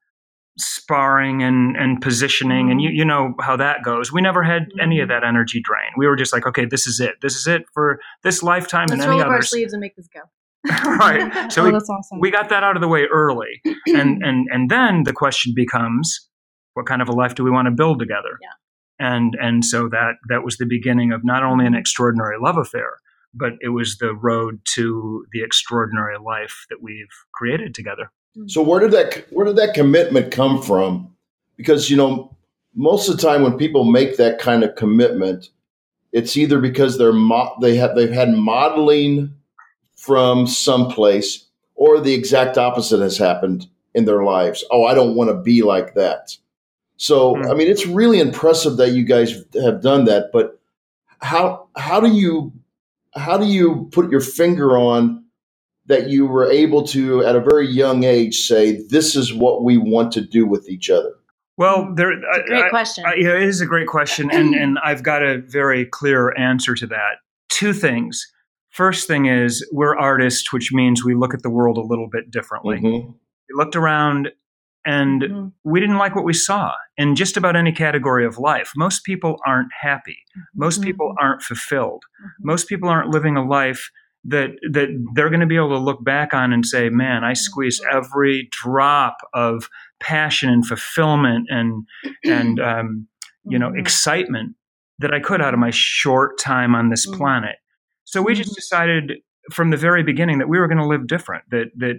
sparring 0.57 1.41
and, 1.41 1.75
and 1.75 2.01
positioning 2.01 2.69
and 2.69 2.79
you, 2.79 2.89
mm-hmm. 2.89 2.97
you 2.97 3.05
know 3.05 3.33
how 3.39 3.55
that 3.55 3.83
goes. 3.83 4.11
We 4.11 4.21
never 4.21 4.43
had 4.43 4.67
any 4.81 4.99
of 4.99 5.09
mm-hmm. 5.09 5.21
that 5.21 5.27
energy 5.27 5.61
drain. 5.63 5.89
We 5.97 6.07
were 6.07 6.15
just 6.15 6.33
like 6.33 6.45
okay 6.45 6.65
this 6.65 6.85
is 6.85 6.99
it. 6.99 7.15
This 7.21 7.35
is 7.35 7.47
it 7.47 7.65
for 7.73 7.99
this 8.23 8.43
lifetime 8.43 8.87
Let's 8.89 8.93
and 8.93 9.01
any 9.01 9.11
roll 9.11 9.21
other 9.21 9.35
our 9.35 9.41
sleeves 9.41 9.73
and 9.73 9.79
make 9.79 9.95
this 9.95 10.07
go. 10.13 10.21
Right. 10.97 11.51
So 11.51 11.63
oh, 11.63 11.69
we, 11.69 11.75
awesome. 11.75 12.19
we 12.19 12.31
got 12.31 12.49
that 12.49 12.63
out 12.63 12.75
of 12.75 12.81
the 12.81 12.87
way 12.87 13.05
early. 13.11 13.61
And 13.87 14.21
and 14.23 14.47
and 14.51 14.69
then 14.69 15.03
the 15.03 15.13
question 15.13 15.53
becomes 15.55 16.29
what 16.73 16.85
kind 16.85 17.01
of 17.01 17.09
a 17.09 17.13
life 17.13 17.35
do 17.35 17.43
we 17.43 17.51
want 17.51 17.67
to 17.67 17.71
build 17.71 17.99
together? 17.99 18.37
Yeah. 18.41 19.05
And 19.05 19.35
and 19.41 19.65
so 19.65 19.89
that 19.89 20.13
that 20.29 20.43
was 20.43 20.57
the 20.57 20.65
beginning 20.65 21.11
of 21.11 21.21
not 21.23 21.43
only 21.43 21.65
an 21.65 21.73
extraordinary 21.73 22.37
love 22.39 22.57
affair, 22.57 22.99
but 23.33 23.53
it 23.61 23.69
was 23.69 23.97
the 23.97 24.13
road 24.13 24.59
to 24.75 25.25
the 25.33 25.43
extraordinary 25.43 26.17
life 26.23 26.65
that 26.69 26.77
we've 26.81 27.07
created 27.33 27.73
together. 27.73 28.11
So 28.47 28.61
where 28.61 28.79
did 28.79 28.91
that 28.91 29.25
where 29.31 29.45
did 29.45 29.55
that 29.57 29.73
commitment 29.73 30.31
come 30.31 30.61
from? 30.61 31.13
Because 31.57 31.89
you 31.89 31.97
know, 31.97 32.35
most 32.75 33.07
of 33.07 33.15
the 33.15 33.21
time 33.21 33.43
when 33.43 33.57
people 33.57 33.83
make 33.83 34.17
that 34.17 34.39
kind 34.39 34.63
of 34.63 34.75
commitment, 34.75 35.49
it's 36.11 36.35
either 36.35 36.59
because 36.59 36.97
they're 36.97 37.13
mo- 37.13 37.55
they 37.61 37.75
have 37.75 37.95
they've 37.95 38.11
had 38.11 38.33
modeling 38.33 39.33
from 39.95 40.47
someplace, 40.47 41.45
or 41.75 41.99
the 41.99 42.13
exact 42.13 42.57
opposite 42.57 42.99
has 42.99 43.17
happened 43.17 43.67
in 43.93 44.05
their 44.05 44.23
lives. 44.23 44.63
Oh, 44.71 44.85
I 44.85 44.93
don't 44.93 45.15
want 45.15 45.29
to 45.29 45.35
be 45.35 45.61
like 45.61 45.93
that. 45.93 46.35
So, 46.97 47.35
mm-hmm. 47.35 47.51
I 47.51 47.53
mean, 47.53 47.69
it's 47.69 47.85
really 47.85 48.19
impressive 48.19 48.77
that 48.77 48.91
you 48.91 49.03
guys 49.03 49.43
have 49.61 49.81
done 49.81 50.05
that. 50.05 50.31
But 50.33 50.59
how 51.19 51.67
how 51.75 51.99
do 51.99 52.11
you 52.11 52.51
how 53.15 53.37
do 53.37 53.45
you 53.45 53.87
put 53.91 54.09
your 54.09 54.21
finger 54.21 54.77
on 54.77 55.22
that 55.87 56.09
you 56.09 56.25
were 56.25 56.49
able 56.49 56.83
to, 56.87 57.23
at 57.23 57.35
a 57.35 57.41
very 57.41 57.67
young 57.67 58.03
age, 58.03 58.41
say 58.41 58.81
this 58.87 59.15
is 59.15 59.33
what 59.33 59.63
we 59.63 59.77
want 59.77 60.11
to 60.13 60.21
do 60.21 60.45
with 60.45 60.69
each 60.69 60.89
other? 60.89 61.13
Well, 61.57 61.93
there. 61.95 62.11
It's 62.11 62.25
a 62.45 62.47
great 62.47 62.63
I, 62.63 62.69
question. 62.69 63.05
I, 63.05 63.15
yeah, 63.15 63.35
it 63.35 63.43
is 63.43 63.61
a 63.61 63.65
great 63.65 63.87
question, 63.87 64.31
and 64.31 64.55
and 64.61 64.79
I've 64.83 65.03
got 65.03 65.23
a 65.23 65.39
very 65.39 65.85
clear 65.85 66.35
answer 66.37 66.75
to 66.75 66.87
that. 66.87 67.17
Two 67.49 67.73
things. 67.73 68.25
First 68.69 69.07
thing 69.07 69.27
is 69.27 69.67
we're 69.71 69.95
artists, 69.95 70.51
which 70.51 70.71
means 70.73 71.03
we 71.03 71.13
look 71.13 71.35
at 71.35 71.43
the 71.43 71.49
world 71.51 71.77
a 71.77 71.81
little 71.81 72.09
bit 72.11 72.31
differently. 72.31 72.77
Mm-hmm. 72.77 73.11
We 73.11 73.55
looked 73.55 73.75
around 73.75 74.29
and 74.83 75.21
mm-hmm. 75.21 75.47
we 75.63 75.79
didn't 75.79 75.99
like 75.99 76.15
what 76.15 76.25
we 76.25 76.33
saw 76.33 76.73
in 76.97 77.15
just 77.15 77.37
about 77.37 77.55
any 77.55 77.71
category 77.71 78.25
of 78.25 78.39
life. 78.39 78.71
Most 78.75 79.03
people 79.03 79.37
aren't 79.45 79.69
happy. 79.81 80.17
Most 80.55 80.77
mm-hmm. 80.77 80.85
people 80.85 81.13
aren't 81.21 81.43
fulfilled. 81.43 82.03
Mm-hmm. 82.03 82.47
Most 82.47 82.67
people 82.67 82.89
aren't 82.89 83.09
living 83.09 83.37
a 83.37 83.45
life 83.45 83.91
that 84.25 84.51
that 84.71 84.89
they're 85.13 85.29
going 85.29 85.41
to 85.41 85.45
be 85.45 85.55
able 85.55 85.69
to 85.69 85.77
look 85.77 86.03
back 86.03 86.33
on 86.33 86.53
and 86.53 86.65
say, 86.65 86.89
"Man, 86.89 87.23
I 87.23 87.33
squeezed 87.33 87.83
mm-hmm. 87.83 87.97
every 87.97 88.49
drop 88.51 89.17
of 89.33 89.69
passion 89.99 90.49
and 90.49 90.65
fulfillment 90.65 91.47
and 91.49 91.85
and 92.23 92.59
um, 92.61 93.07
you 93.45 93.59
know 93.59 93.69
mm-hmm. 93.69 93.79
excitement 93.79 94.55
that 94.99 95.13
I 95.13 95.19
could 95.19 95.41
out 95.41 95.53
of 95.53 95.59
my 95.59 95.71
short 95.71 96.39
time 96.39 96.75
on 96.75 96.89
this 96.89 97.05
planet." 97.05 97.55
So 98.05 98.21
we 98.21 98.33
just 98.33 98.51
mm-hmm. 98.51 98.55
decided 98.55 99.11
from 99.51 99.71
the 99.71 99.77
very 99.77 100.03
beginning 100.03 100.37
that 100.37 100.47
we 100.47 100.57
were 100.57 100.67
going 100.67 100.77
to 100.77 100.87
live 100.87 101.07
different. 101.07 101.43
That 101.51 101.71
that 101.77 101.97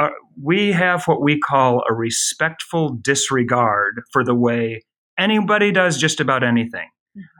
uh, 0.00 0.10
we 0.40 0.72
have 0.72 1.04
what 1.06 1.22
we 1.22 1.40
call 1.40 1.82
a 1.88 1.94
respectful 1.94 2.90
disregard 2.90 4.00
for 4.12 4.24
the 4.24 4.34
way 4.34 4.82
anybody 5.18 5.72
does 5.72 5.98
just 5.98 6.20
about 6.20 6.44
anything. 6.44 6.88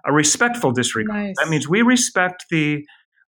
A 0.06 0.12
respectful 0.12 0.70
disregard. 0.70 1.18
Nice. 1.18 1.34
That 1.40 1.48
means 1.48 1.68
we 1.68 1.82
respect 1.82 2.44
the 2.48 2.84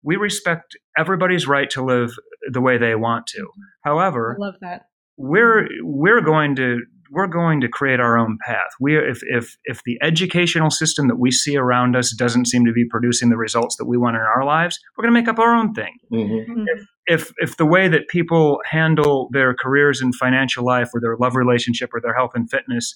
we 0.06 0.16
respect 0.16 0.76
everybody's 0.96 1.46
right 1.46 1.68
to 1.70 1.84
live 1.84 2.12
the 2.50 2.60
way 2.60 2.78
they 2.78 2.94
want 2.94 3.26
to. 3.26 3.40
Mm-hmm. 3.40 3.62
However, 3.84 4.36
I 4.40 4.44
love 4.46 4.54
that. 4.60 4.82
We're 5.18 5.68
we're 5.82 6.20
going 6.20 6.54
to 6.56 6.78
we're 7.10 7.26
going 7.26 7.60
to 7.60 7.68
create 7.68 8.00
our 8.00 8.16
own 8.16 8.38
path. 8.46 8.70
We 8.80 8.96
if 8.96 9.20
if 9.22 9.56
if 9.64 9.82
the 9.84 9.98
educational 10.00 10.70
system 10.70 11.08
that 11.08 11.18
we 11.18 11.30
see 11.30 11.56
around 11.56 11.96
us 11.96 12.14
doesn't 12.14 12.46
seem 12.46 12.64
to 12.66 12.72
be 12.72 12.84
producing 12.88 13.30
the 13.30 13.36
results 13.36 13.76
that 13.76 13.86
we 13.86 13.96
want 13.98 14.16
in 14.16 14.22
our 14.22 14.44
lives, 14.44 14.78
we're 14.96 15.02
going 15.02 15.14
to 15.14 15.20
make 15.20 15.28
up 15.28 15.38
our 15.38 15.54
own 15.54 15.74
thing. 15.74 15.96
Mm-hmm. 16.12 16.52
mm-hmm. 16.52 16.64
If, 16.68 16.86
if 17.06 17.32
if 17.38 17.56
the 17.56 17.66
way 17.66 17.88
that 17.88 18.08
people 18.08 18.60
handle 18.64 19.28
their 19.32 19.54
careers 19.54 20.00
and 20.00 20.14
financial 20.14 20.64
life, 20.64 20.90
or 20.94 21.00
their 21.00 21.16
love 21.16 21.34
relationship, 21.34 21.90
or 21.92 22.00
their 22.00 22.14
health 22.14 22.32
and 22.34 22.48
fitness 22.48 22.94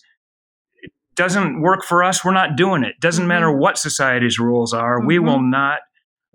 doesn't 1.16 1.60
work 1.60 1.84
for 1.84 2.04
us, 2.04 2.24
we're 2.24 2.32
not 2.32 2.56
doing 2.56 2.84
it. 2.84 2.94
Doesn't 3.00 3.22
mm-hmm. 3.22 3.28
matter 3.28 3.56
what 3.56 3.78
society's 3.78 4.38
rules 4.38 4.72
are, 4.72 4.98
mm-hmm. 4.98 5.08
we 5.08 5.18
will 5.18 5.42
not. 5.42 5.80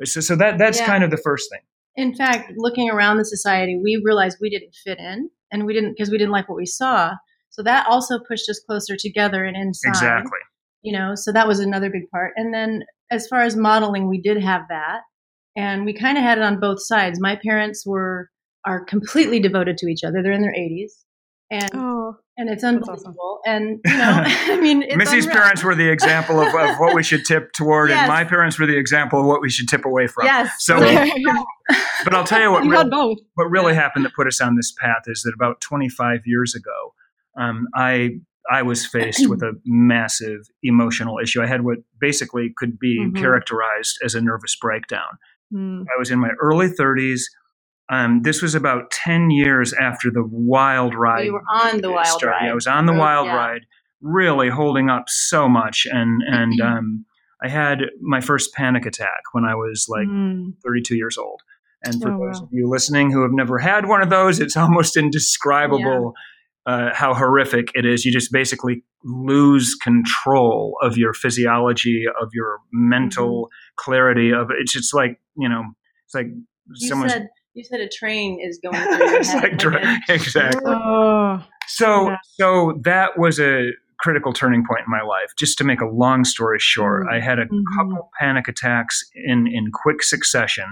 So, 0.03 0.21
so 0.21 0.35
that 0.35 0.57
that's 0.57 0.79
yeah. 0.79 0.85
kind 0.85 1.03
of 1.03 1.11
the 1.11 1.17
first 1.17 1.49
thing. 1.49 1.61
In 1.95 2.13
fact, 2.13 2.51
looking 2.57 2.89
around 2.89 3.17
the 3.17 3.25
society, 3.25 3.79
we 3.81 4.01
realized 4.03 4.37
we 4.41 4.49
didn't 4.49 4.75
fit 4.83 4.99
in, 4.99 5.29
and 5.51 5.65
we 5.65 5.73
didn't 5.73 5.93
because 5.95 6.09
we 6.09 6.17
didn't 6.17 6.33
like 6.33 6.49
what 6.49 6.57
we 6.57 6.65
saw. 6.65 7.13
So 7.49 7.63
that 7.63 7.87
also 7.87 8.19
pushed 8.19 8.49
us 8.49 8.61
closer 8.67 8.97
together 8.97 9.45
and 9.45 9.55
inside. 9.55 9.89
Exactly. 9.89 10.39
You 10.81 10.91
know, 10.91 11.15
so 11.15 11.31
that 11.31 11.47
was 11.47 11.59
another 11.59 11.89
big 11.89 12.09
part. 12.11 12.33
And 12.35 12.53
then 12.53 12.83
as 13.09 13.27
far 13.27 13.41
as 13.41 13.55
modeling, 13.55 14.09
we 14.09 14.21
did 14.21 14.41
have 14.43 14.63
that. 14.69 15.01
And 15.55 15.85
we 15.85 15.93
kind 15.93 16.17
of 16.17 16.23
had 16.23 16.37
it 16.37 16.43
on 16.43 16.59
both 16.59 16.81
sides. 16.81 17.19
My 17.21 17.39
parents 17.41 17.85
were 17.85 18.29
are 18.65 18.83
completely 18.83 19.39
devoted 19.39 19.77
to 19.77 19.87
each 19.87 20.03
other. 20.03 20.21
They're 20.21 20.31
in 20.31 20.41
their 20.41 20.53
80s. 20.53 20.91
And 21.51 21.69
oh, 21.75 22.17
and 22.37 22.49
it's 22.49 22.63
unbelievable. 22.63 23.39
Awesome. 23.45 23.53
And 23.53 23.79
you 23.85 23.97
know, 23.97 24.23
I 24.25 24.59
mean, 24.59 24.79
Missy's 24.97 25.25
unreal. 25.25 25.41
parents 25.41 25.63
were 25.63 25.75
the 25.75 25.87
example 25.87 26.39
of, 26.39 26.53
of 26.53 26.77
what 26.77 26.95
we 26.95 27.03
should 27.03 27.25
tip 27.25 27.51
toward, 27.53 27.89
yes. 27.89 27.99
and 27.99 28.07
my 28.07 28.23
parents 28.23 28.57
were 28.59 28.65
the 28.65 28.77
example 28.77 29.19
of 29.19 29.25
what 29.25 29.41
we 29.41 29.49
should 29.49 29.67
tip 29.67 29.85
away 29.85 30.07
from. 30.07 30.25
Yes. 30.25 30.51
So, 30.59 30.79
but 32.03 32.13
I'll 32.13 32.23
tell 32.23 32.41
you 32.41 32.51
what. 32.51 32.65
You 32.65 32.71
really, 32.71 33.17
what 33.35 33.45
really 33.45 33.75
happened 33.75 34.05
that 34.05 34.13
put 34.15 34.27
us 34.27 34.41
on 34.41 34.55
this 34.55 34.71
path 34.71 35.03
is 35.07 35.21
that 35.21 35.33
about 35.35 35.61
25 35.61 36.21
years 36.25 36.55
ago, 36.55 36.93
um, 37.37 37.67
I 37.75 38.19
I 38.49 38.61
was 38.61 38.85
faced 38.85 39.29
with 39.29 39.41
a 39.41 39.53
massive 39.65 40.49
emotional 40.63 41.19
issue. 41.19 41.41
I 41.41 41.47
had 41.47 41.63
what 41.63 41.79
basically 41.99 42.53
could 42.57 42.79
be 42.79 42.99
mm-hmm. 42.99 43.17
characterized 43.17 43.97
as 44.03 44.15
a 44.15 44.21
nervous 44.21 44.55
breakdown. 44.55 45.17
Mm. 45.53 45.83
I 45.83 45.97
was 45.97 46.11
in 46.11 46.19
my 46.19 46.31
early 46.41 46.69
30s. 46.69 47.21
Um, 47.89 48.21
this 48.23 48.41
was 48.41 48.55
about 48.55 48.89
10 48.91 49.29
years 49.29 49.73
after 49.73 50.09
the 50.11 50.23
wild 50.23 50.95
ride. 50.95 51.25
you 51.25 51.33
were 51.33 51.43
on 51.51 51.81
the 51.81 51.91
wild 51.91 52.07
started. 52.07 52.27
ride. 52.27 52.49
I 52.49 52.53
was 52.53 52.67
on 52.67 52.85
the 52.85 52.93
wild 52.93 53.27
yeah. 53.27 53.35
ride, 53.35 53.61
really 54.01 54.49
holding 54.49 54.89
up 54.89 55.05
so 55.07 55.47
much. 55.47 55.85
And, 55.91 56.21
and 56.25 56.59
um, 56.61 57.05
I 57.43 57.49
had 57.49 57.83
my 58.01 58.21
first 58.21 58.53
panic 58.53 58.85
attack 58.85 59.21
when 59.33 59.45
I 59.45 59.53
was 59.53 59.85
like 59.87 60.07
mm. 60.07 60.53
32 60.63 60.95
years 60.95 61.17
old. 61.17 61.41
And 61.83 62.01
for 62.01 62.11
oh, 62.11 62.25
those 62.25 62.41
wow. 62.41 62.47
of 62.47 62.49
you 62.51 62.67
listening 62.67 63.11
who 63.11 63.21
have 63.21 63.33
never 63.33 63.59
had 63.59 63.87
one 63.87 64.01
of 64.01 64.09
those, 64.09 64.39
it's 64.39 64.57
almost 64.57 64.97
indescribable. 64.97 66.13
Yeah 66.15 66.21
uh, 66.65 66.89
how 66.93 67.13
horrific 67.13 67.67
it 67.75 67.85
is. 67.85 68.05
You 68.05 68.11
just 68.11 68.31
basically 68.31 68.83
lose 69.03 69.75
control 69.75 70.77
of 70.81 70.97
your 70.97 71.13
physiology, 71.13 72.05
of 72.19 72.29
your 72.33 72.59
mental 72.71 73.45
mm-hmm. 73.45 73.75
clarity. 73.75 74.31
Of 74.31 74.49
it's 74.51 74.73
just 74.73 74.93
like 74.93 75.19
you 75.37 75.47
know, 75.47 75.63
it's 76.05 76.15
like 76.15 76.27
you 76.75 77.07
said. 77.09 77.29
You 77.55 77.63
said 77.63 77.79
a 77.79 77.87
train 77.87 78.39
is 78.41 78.59
going 78.59 78.75
through 78.83 79.09
your 79.09 79.23
head. 79.23 79.43
like 79.43 79.57
tra- 79.57 79.99
exactly. 80.09 80.61
Oh, 80.65 81.43
so 81.67 82.09
yeah. 82.09 82.17
so 82.23 82.79
that 82.83 83.17
was 83.17 83.39
a 83.39 83.71
critical 83.97 84.33
turning 84.33 84.65
point 84.65 84.81
in 84.85 84.91
my 84.91 85.01
life. 85.01 85.31
Just 85.37 85.57
to 85.59 85.63
make 85.63 85.79
a 85.79 85.87
long 85.87 86.25
story 86.25 86.59
short, 86.59 87.05
mm-hmm. 87.05 87.15
I 87.15 87.19
had 87.21 87.39
a 87.39 87.45
mm-hmm. 87.45 87.63
couple 87.77 88.09
panic 88.19 88.47
attacks 88.47 89.03
in 89.15 89.47
in 89.47 89.71
quick 89.71 90.03
succession, 90.03 90.65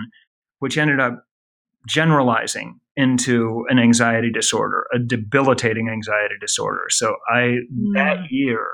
which 0.60 0.78
ended 0.78 1.00
up 1.00 1.24
generalizing 1.88 2.80
into 2.96 3.66
an 3.70 3.80
anxiety 3.80 4.32
disorder, 4.32 4.86
a 4.94 5.00
debilitating 5.00 5.90
anxiety 5.90 6.36
disorder. 6.40 6.86
So 6.90 7.16
I 7.30 7.60
mm. 7.74 7.94
that 7.96 8.30
year 8.30 8.66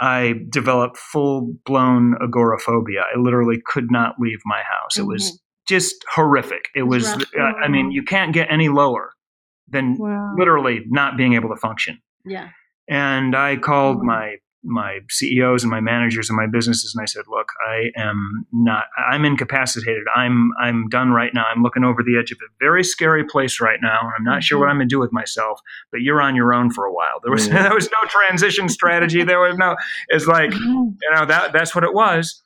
I 0.00 0.34
developed 0.48 0.96
full 0.96 1.54
blown 1.64 2.14
agoraphobia. 2.22 3.00
I 3.00 3.18
literally 3.18 3.60
could 3.66 3.90
not 3.90 4.14
leave 4.18 4.38
my 4.44 4.62
house. 4.62 4.94
Mm-hmm. 4.94 5.02
It 5.02 5.12
was 5.12 5.24
mm-hmm. 5.24 5.36
Just 5.66 6.04
horrific. 6.14 6.68
It 6.74 6.82
was 6.82 7.06
uh, 7.06 7.40
I 7.40 7.68
mean, 7.68 7.90
you 7.90 8.02
can't 8.02 8.32
get 8.32 8.50
any 8.50 8.68
lower 8.68 9.12
than 9.68 9.96
wow. 9.96 10.34
literally 10.36 10.82
not 10.88 11.16
being 11.16 11.34
able 11.34 11.48
to 11.48 11.56
function. 11.56 12.00
Yeah. 12.24 12.50
And 12.88 13.34
I 13.34 13.56
called 13.56 13.98
mm-hmm. 13.98 14.06
my 14.06 14.36
my 14.66 15.00
CEOs 15.10 15.62
and 15.62 15.70
my 15.70 15.80
managers 15.80 16.30
and 16.30 16.36
my 16.36 16.46
businesses, 16.46 16.94
and 16.94 17.02
I 17.02 17.04
said, 17.04 17.24
"Look, 17.28 17.48
I 17.68 17.90
am 17.96 18.46
not. 18.52 18.84
I'm 18.96 19.24
incapacitated. 19.24 20.04
I'm 20.14 20.50
I'm 20.58 20.88
done 20.88 21.10
right 21.10 21.32
now. 21.34 21.44
I'm 21.54 21.62
looking 21.62 21.84
over 21.84 22.02
the 22.02 22.18
edge 22.18 22.32
of 22.32 22.38
a 22.38 22.48
very 22.60 22.82
scary 22.82 23.24
place 23.24 23.60
right 23.60 23.78
now, 23.82 24.00
and 24.00 24.12
I'm 24.16 24.24
not 24.24 24.36
mm-hmm. 24.36 24.40
sure 24.40 24.58
what 24.58 24.64
mm-hmm. 24.64 24.70
I'm 24.70 24.76
going 24.78 24.88
to 24.88 24.94
do 24.94 24.98
with 24.98 25.12
myself. 25.12 25.60
But 25.92 26.00
you're 26.00 26.22
on 26.22 26.34
your 26.34 26.54
own 26.54 26.70
for 26.70 26.86
a 26.86 26.92
while. 26.92 27.20
There 27.22 27.32
was 27.32 27.48
mm-hmm. 27.48 27.62
there 27.62 27.74
was 27.74 27.90
no 27.90 28.08
transition 28.08 28.68
strategy. 28.68 29.22
There 29.22 29.40
was 29.40 29.56
no. 29.58 29.76
It's 30.08 30.26
like 30.26 30.50
mm-hmm. 30.50 30.90
you 31.00 31.14
know 31.14 31.26
that 31.26 31.52
that's 31.52 31.74
what 31.74 31.84
it 31.84 31.92
was." 31.92 32.40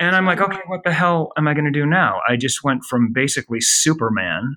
And 0.00 0.16
I'm 0.16 0.26
like, 0.26 0.40
okay, 0.40 0.60
what 0.66 0.82
the 0.84 0.92
hell 0.92 1.32
am 1.36 1.46
I 1.46 1.54
going 1.54 1.66
to 1.66 1.70
do 1.70 1.86
now? 1.86 2.20
I 2.28 2.36
just 2.36 2.64
went 2.64 2.84
from 2.84 3.12
basically 3.12 3.60
Superman, 3.60 4.56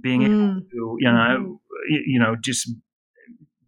being 0.00 0.22
mm. 0.22 0.26
able 0.26 0.60
to, 0.60 0.96
you 0.98 1.12
know, 1.12 1.38
mm-hmm. 1.38 2.02
you 2.06 2.18
know, 2.18 2.36
just 2.42 2.68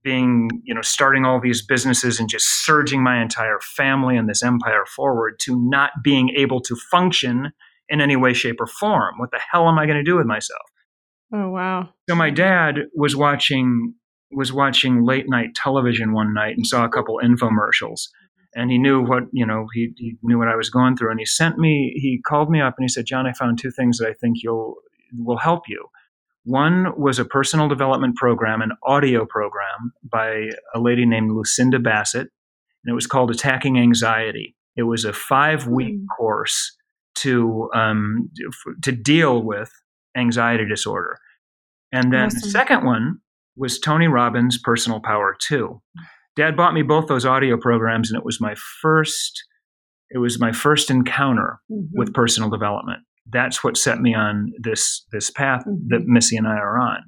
being, 0.02 0.50
you 0.64 0.74
know, 0.74 0.82
starting 0.82 1.24
all 1.24 1.40
these 1.40 1.64
businesses 1.64 2.20
and 2.20 2.28
just 2.28 2.64
surging 2.64 3.02
my 3.02 3.22
entire 3.22 3.58
family 3.60 4.16
and 4.16 4.28
this 4.28 4.42
empire 4.42 4.84
forward 4.94 5.38
to 5.40 5.56
not 5.68 5.90
being 6.02 6.30
able 6.36 6.60
to 6.60 6.76
function 6.90 7.52
in 7.88 8.00
any 8.00 8.16
way, 8.16 8.32
shape, 8.32 8.60
or 8.60 8.66
form. 8.66 9.14
What 9.18 9.30
the 9.30 9.40
hell 9.50 9.68
am 9.68 9.78
I 9.78 9.86
going 9.86 9.96
to 9.96 10.02
do 10.02 10.16
with 10.16 10.26
myself? 10.26 10.62
Oh 11.32 11.50
wow! 11.50 11.88
So 12.08 12.14
my 12.14 12.30
dad 12.30 12.76
was 12.94 13.16
watching 13.16 13.94
was 14.30 14.52
watching 14.52 15.04
late 15.04 15.28
night 15.28 15.54
television 15.54 16.12
one 16.12 16.34
night 16.34 16.56
and 16.56 16.66
saw 16.66 16.84
a 16.84 16.88
couple 16.88 17.20
infomercials, 17.22 18.08
and 18.54 18.70
he 18.70 18.78
knew 18.78 19.02
what 19.02 19.24
you 19.32 19.46
know 19.46 19.66
he, 19.72 19.92
he 19.96 20.16
knew 20.22 20.38
what 20.38 20.48
I 20.48 20.56
was 20.56 20.70
going 20.70 20.96
through, 20.96 21.10
and 21.10 21.20
he 21.20 21.26
sent 21.26 21.58
me 21.58 21.92
he 21.96 22.20
called 22.24 22.50
me 22.50 22.60
up 22.60 22.74
and 22.78 22.84
he 22.84 22.88
said, 22.88 23.06
Jon, 23.06 23.26
I 23.26 23.32
found 23.32 23.58
two 23.58 23.70
things 23.70 23.98
that 23.98 24.08
I 24.08 24.14
think 24.14 24.38
you'll 24.42 24.76
will 25.16 25.38
help 25.38 25.68
you. 25.68 25.86
One 26.44 26.92
was 26.98 27.18
a 27.18 27.24
personal 27.24 27.68
development 27.68 28.16
program, 28.16 28.60
an 28.60 28.72
audio 28.82 29.24
program 29.24 29.92
by 30.02 30.50
a 30.74 30.80
lady 30.80 31.06
named 31.06 31.32
Lucinda 31.32 31.78
Bassett. 31.78 32.28
and 32.84 32.92
it 32.92 32.94
was 32.94 33.06
called 33.06 33.30
Attacking 33.30 33.78
Anxiety. 33.78 34.54
It 34.76 34.82
was 34.82 35.04
a 35.04 35.12
five 35.12 35.66
week 35.66 35.94
mm. 35.94 36.04
course 36.16 36.76
to 37.16 37.70
um, 37.74 38.30
to 38.82 38.92
deal 38.92 39.42
with 39.42 39.70
anxiety 40.16 40.66
disorder. 40.66 41.18
And 41.92 42.12
then 42.12 42.26
awesome. 42.26 42.40
the 42.40 42.50
second 42.50 42.84
one 42.84 43.20
was 43.56 43.78
Tony 43.78 44.08
Robbins' 44.08 44.58
Personal 44.58 45.00
Power 45.00 45.36
2. 45.40 45.80
Dad 46.36 46.56
bought 46.56 46.74
me 46.74 46.82
both 46.82 47.08
those 47.08 47.24
audio 47.24 47.56
programs, 47.56 48.10
and 48.10 48.18
it 48.18 48.24
was 48.24 48.40
my 48.40 48.54
first 48.82 49.44
it 50.10 50.18
was 50.18 50.38
my 50.38 50.52
first 50.52 50.90
encounter 50.90 51.58
mm-hmm. 51.70 51.86
with 51.92 52.14
personal 52.14 52.50
development. 52.50 53.00
That's 53.30 53.64
what 53.64 53.76
set 53.76 54.00
me 54.00 54.14
on 54.14 54.52
this 54.58 55.04
this 55.12 55.30
path 55.30 55.62
mm-hmm. 55.62 55.88
that 55.88 56.06
Missy 56.06 56.36
and 56.36 56.46
I 56.46 56.56
are 56.56 56.78
on. 56.78 56.98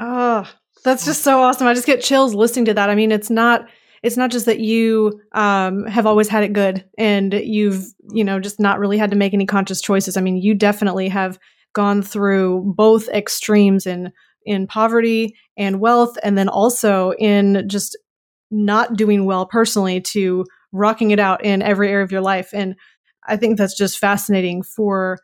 Oh, 0.00 0.50
that's 0.84 1.04
just 1.04 1.22
so 1.22 1.42
awesome! 1.42 1.66
I 1.66 1.74
just 1.74 1.86
get 1.86 2.02
chills 2.02 2.34
listening 2.34 2.64
to 2.66 2.74
that. 2.74 2.90
I 2.90 2.94
mean, 2.94 3.12
it's 3.12 3.30
not 3.30 3.66
it's 4.02 4.16
not 4.16 4.30
just 4.30 4.46
that 4.46 4.60
you 4.60 5.20
um, 5.32 5.84
have 5.86 6.06
always 6.06 6.28
had 6.28 6.44
it 6.44 6.52
good 6.52 6.84
and 6.98 7.32
you've 7.32 7.84
you 8.10 8.24
know 8.24 8.38
just 8.38 8.60
not 8.60 8.78
really 8.78 8.98
had 8.98 9.10
to 9.10 9.16
make 9.16 9.34
any 9.34 9.46
conscious 9.46 9.80
choices. 9.80 10.16
I 10.16 10.20
mean, 10.20 10.36
you 10.36 10.54
definitely 10.54 11.08
have 11.08 11.38
gone 11.74 12.02
through 12.02 12.74
both 12.76 13.08
extremes 13.08 13.86
in 13.86 14.12
in 14.44 14.66
poverty 14.66 15.34
and 15.56 15.80
wealth, 15.80 16.16
and 16.22 16.38
then 16.38 16.48
also 16.48 17.12
in 17.18 17.68
just 17.68 17.96
not 18.50 18.96
doing 18.96 19.24
well 19.24 19.46
personally 19.46 20.00
to 20.00 20.44
rocking 20.72 21.10
it 21.10 21.18
out 21.18 21.44
in 21.44 21.62
every 21.62 21.88
area 21.90 22.04
of 22.04 22.12
your 22.12 22.20
life. 22.20 22.50
And 22.52 22.76
I 23.26 23.36
think 23.36 23.58
that's 23.58 23.76
just 23.76 23.98
fascinating 23.98 24.62
for 24.62 25.18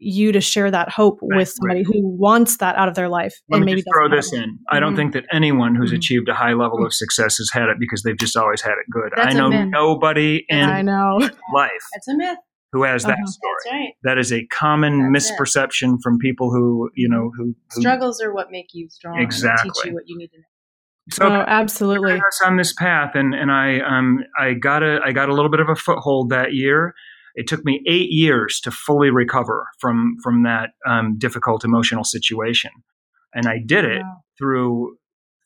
you 0.00 0.32
to 0.32 0.40
share 0.40 0.70
that 0.70 0.88
hope 0.88 1.18
right, 1.22 1.38
with 1.38 1.48
somebody 1.48 1.80
right. 1.80 1.86
who 1.86 2.06
wants 2.06 2.58
that 2.58 2.76
out 2.76 2.88
of 2.88 2.94
their 2.94 3.08
life. 3.08 3.34
Let 3.48 3.56
and 3.56 3.66
me 3.66 3.72
maybe 3.72 3.82
just 3.82 3.88
throw 3.92 4.08
this 4.08 4.32
in. 4.32 4.42
Mm-hmm. 4.42 4.54
I 4.70 4.80
don't 4.80 4.90
mm-hmm. 4.90 4.96
think 4.96 5.12
that 5.14 5.24
anyone 5.32 5.74
who's 5.74 5.90
mm-hmm. 5.90 5.96
achieved 5.96 6.28
a 6.28 6.34
high 6.34 6.52
level 6.52 6.84
of 6.84 6.94
success 6.94 7.38
has 7.38 7.50
had 7.52 7.68
it 7.68 7.78
because 7.80 8.02
they've 8.02 8.16
just 8.16 8.36
always 8.36 8.60
had 8.60 8.72
it 8.72 8.90
good. 8.90 9.12
That's 9.16 9.34
I 9.34 9.38
know 9.38 9.48
nobody 9.64 10.44
in 10.48 10.68
I 10.68 10.82
know. 10.82 11.18
life. 11.54 11.70
That's 11.92 12.08
a 12.08 12.16
myth. 12.16 12.38
Who 12.72 12.82
has 12.82 13.02
that 13.04 13.12
uh-huh. 13.12 13.26
story? 13.26 13.80
Right. 13.80 13.92
That 14.02 14.18
is 14.18 14.32
a 14.32 14.46
common 14.46 15.12
That's 15.12 15.30
misperception 15.30 15.94
it. 15.94 16.00
from 16.02 16.18
people 16.18 16.50
who, 16.50 16.90
you 16.94 17.08
know, 17.08 17.30
who, 17.34 17.54
who, 17.72 17.80
struggles 17.80 18.20
are 18.20 18.32
what 18.32 18.50
make 18.50 18.68
you 18.74 18.88
strong. 18.90 19.18
Exactly. 19.18 19.70
teach 19.70 19.86
you 19.86 19.94
what 19.94 20.04
you 20.06 20.18
need 20.18 20.28
to 20.28 20.38
know. 20.38 20.44
So 21.10 21.26
oh, 21.26 21.44
absolutely. 21.46 22.14
Us 22.14 22.40
on 22.44 22.56
this 22.56 22.72
path, 22.72 23.12
and 23.14 23.34
and 23.34 23.50
I 23.50 23.80
um 23.80 24.20
I 24.38 24.54
got 24.54 24.82
a 24.82 25.00
I 25.04 25.12
got 25.12 25.28
a 25.28 25.34
little 25.34 25.50
bit 25.50 25.60
of 25.60 25.68
a 25.68 25.76
foothold 25.76 26.30
that 26.30 26.52
year. 26.52 26.94
It 27.34 27.46
took 27.46 27.64
me 27.64 27.82
eight 27.86 28.10
years 28.10 28.60
to 28.60 28.70
fully 28.70 29.10
recover 29.10 29.66
from 29.78 30.16
from 30.22 30.42
that 30.42 30.70
um, 30.86 31.16
difficult 31.18 31.64
emotional 31.64 32.04
situation, 32.04 32.70
and 33.34 33.46
I 33.46 33.58
did 33.64 33.84
it 33.84 34.02
wow. 34.02 34.16
through 34.38 34.96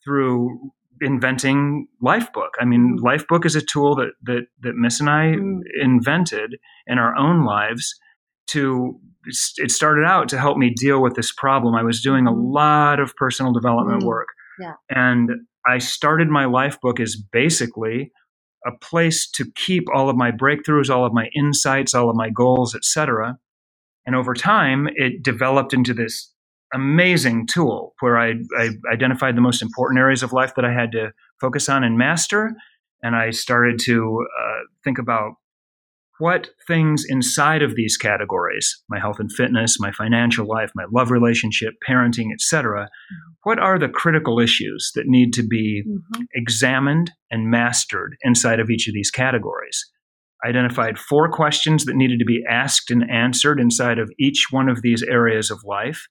through 0.05 0.73
inventing 1.01 1.87
Lifebook. 2.03 2.51
I 2.61 2.65
mean, 2.65 2.99
mm. 2.99 3.05
Lifebook 3.05 3.45
is 3.45 3.57
a 3.57 3.61
tool 3.61 3.95
that 3.97 4.13
that 4.23 4.47
that 4.63 4.75
Miss 4.75 5.01
and 5.01 5.11
I 5.11 5.35
mm. 5.37 5.61
invented 5.81 6.57
in 6.87 6.99
our 6.99 7.15
own 7.17 7.45
lives 7.45 7.95
to 8.49 8.99
it 9.59 9.71
started 9.71 10.05
out 10.05 10.29
to 10.31 10.39
help 10.39 10.59
me 10.59 10.73
deal 10.75 11.01
with 11.01 11.15
this 11.15 11.31
problem. 11.31 11.77
I 11.77 11.83
was 11.83 12.03
doing 12.03 12.27
a 12.27 12.33
mm. 12.33 12.53
lot 12.53 12.99
of 12.99 13.15
personal 13.17 13.53
development 13.53 14.03
mm. 14.03 14.07
work. 14.07 14.29
Yeah. 14.59 14.75
And 14.91 15.31
I 15.67 15.79
started 15.79 16.29
my 16.29 16.45
life 16.45 16.81
book 16.81 17.01
as 17.01 17.17
basically 17.17 18.11
a 18.67 18.73
place 18.81 19.29
to 19.31 19.45
keep 19.55 19.85
all 19.93 20.09
of 20.09 20.17
my 20.17 20.31
breakthroughs, 20.31 20.91
all 20.91 21.05
of 21.05 21.13
my 21.13 21.29
insights, 21.35 21.95
all 21.95 22.11
of 22.11 22.17
my 22.17 22.31
goals, 22.31 22.75
etc. 22.75 23.39
And 24.07 24.17
over 24.17 24.35
time, 24.35 24.89
it 24.95 25.23
developed 25.23 25.73
into 25.73 25.95
this 25.95 26.33
amazing 26.75 27.47
tool 27.47 27.95
where 28.01 28.19
I, 28.19 28.35
I, 28.59 28.71
identified 28.91 29.37
the 29.37 29.43
most 29.43 29.61
important 29.61 29.99
areas 29.99 30.23
of 30.23 30.33
life 30.33 30.55
that 30.55 30.65
I 30.65 30.73
had 30.73 30.91
to 30.93 31.13
focus 31.41 31.69
on 31.69 31.85
and 31.85 31.99
master. 31.99 32.55
And 33.03 33.15
I 33.15 33.31
started 33.31 33.79
to 33.81 34.27
uh, 34.41 34.61
think 34.83 34.99
about 34.99 35.33
what 36.23 36.51
things 36.69 37.05
inside 37.09 37.63
of 37.63 37.75
these 37.75 37.97
categories 37.97 38.81
my 38.89 39.01
health 39.01 39.19
and 39.19 39.33
fitness 39.33 39.81
my 39.81 39.91
financial 39.91 40.47
life 40.47 40.71
my 40.77 40.85
love 40.95 41.11
relationship 41.11 41.75
parenting 41.87 42.29
etc 42.33 42.89
what 43.43 43.59
are 43.59 43.77
the 43.77 43.89
critical 43.89 44.39
issues 44.39 44.93
that 44.95 45.07
need 45.07 45.33
to 45.33 45.43
be 45.43 45.83
mm-hmm. 45.85 46.23
examined 46.35 47.11
and 47.33 47.51
mastered 47.51 48.15
inside 48.23 48.61
of 48.61 48.71
each 48.71 48.87
of 48.87 48.95
these 48.95 49.11
categories 49.11 49.85
I 50.45 50.49
identified 50.49 50.99
four 50.99 51.31
questions 51.31 51.85
that 51.85 51.97
needed 51.97 52.19
to 52.19 52.25
be 52.25 52.43
asked 52.49 52.91
and 52.91 53.09
answered 53.11 53.61
inside 53.61 53.99
of 53.99 54.11
each 54.19 54.47
one 54.51 54.69
of 54.69 54.83
these 54.83 55.03
areas 55.03 55.51
of 55.51 55.59
life 55.65 56.07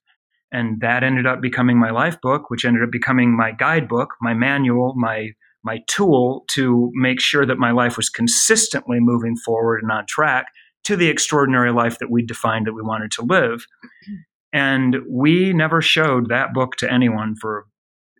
and 0.52 0.82
that 0.82 1.02
ended 1.02 1.26
up 1.26 1.40
becoming 1.40 1.80
my 1.80 1.90
life 1.90 2.20
book 2.20 2.50
which 2.50 2.66
ended 2.66 2.82
up 2.82 2.90
becoming 2.92 3.34
my 3.34 3.50
guidebook 3.50 4.10
my 4.20 4.34
manual 4.34 4.92
my 4.94 5.30
my 5.64 5.80
tool 5.86 6.44
to 6.50 6.90
make 6.94 7.20
sure 7.20 7.46
that 7.46 7.58
my 7.58 7.70
life 7.70 7.96
was 7.96 8.08
consistently 8.08 8.98
moving 9.00 9.36
forward 9.44 9.80
and 9.82 9.92
on 9.92 10.06
track 10.06 10.46
to 10.84 10.96
the 10.96 11.08
extraordinary 11.08 11.72
life 11.72 11.98
that 11.98 12.10
we 12.10 12.24
defined 12.24 12.66
that 12.66 12.72
we 12.72 12.82
wanted 12.82 13.10
to 13.12 13.22
live. 13.22 13.66
And 14.52 14.96
we 15.08 15.52
never 15.52 15.80
showed 15.80 16.28
that 16.28 16.52
book 16.52 16.76
to 16.76 16.92
anyone 16.92 17.36
for 17.40 17.66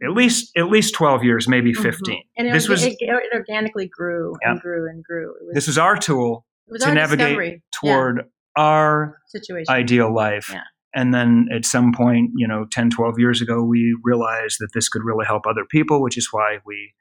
at 0.02 0.10
least 0.10 0.50
at 0.56 0.68
least 0.68 0.94
12 0.94 1.22
years 1.22 1.46
maybe 1.46 1.72
mm-hmm. 1.72 1.82
15 1.82 2.14
mm-hmm. 2.14 2.20
and 2.36 2.48
it, 2.48 2.52
this 2.52 2.68
was, 2.68 2.82
it, 2.82 2.96
it 2.98 3.32
organically 3.32 3.86
grew 3.86 4.34
yeah. 4.42 4.52
and 4.52 4.60
grew 4.60 4.88
and 4.88 5.04
grew 5.04 5.32
was, 5.46 5.54
this 5.54 5.66
was 5.68 5.78
our 5.78 5.96
tool 5.96 6.44
to 6.76 6.86
our 6.86 6.94
navigate 6.94 7.28
discovery. 7.28 7.62
toward 7.72 8.16
yeah. 8.16 8.62
our 8.62 9.18
situation 9.28 9.72
ideal 9.72 10.12
life 10.12 10.50
yeah. 10.52 10.62
and 10.92 11.14
then 11.14 11.46
at 11.54 11.64
some 11.64 11.92
point 11.92 12.30
you 12.34 12.48
know 12.48 12.66
10 12.72 12.90
12 12.90 13.18
years 13.18 13.40
ago 13.40 13.62
we 13.62 13.96
realized 14.02 14.56
that 14.58 14.70
this 14.74 14.88
could 14.88 15.02
really 15.04 15.24
help 15.24 15.46
other 15.46 15.64
people 15.70 16.02
which 16.02 16.18
is 16.18 16.28
why 16.32 16.58
we 16.66 16.92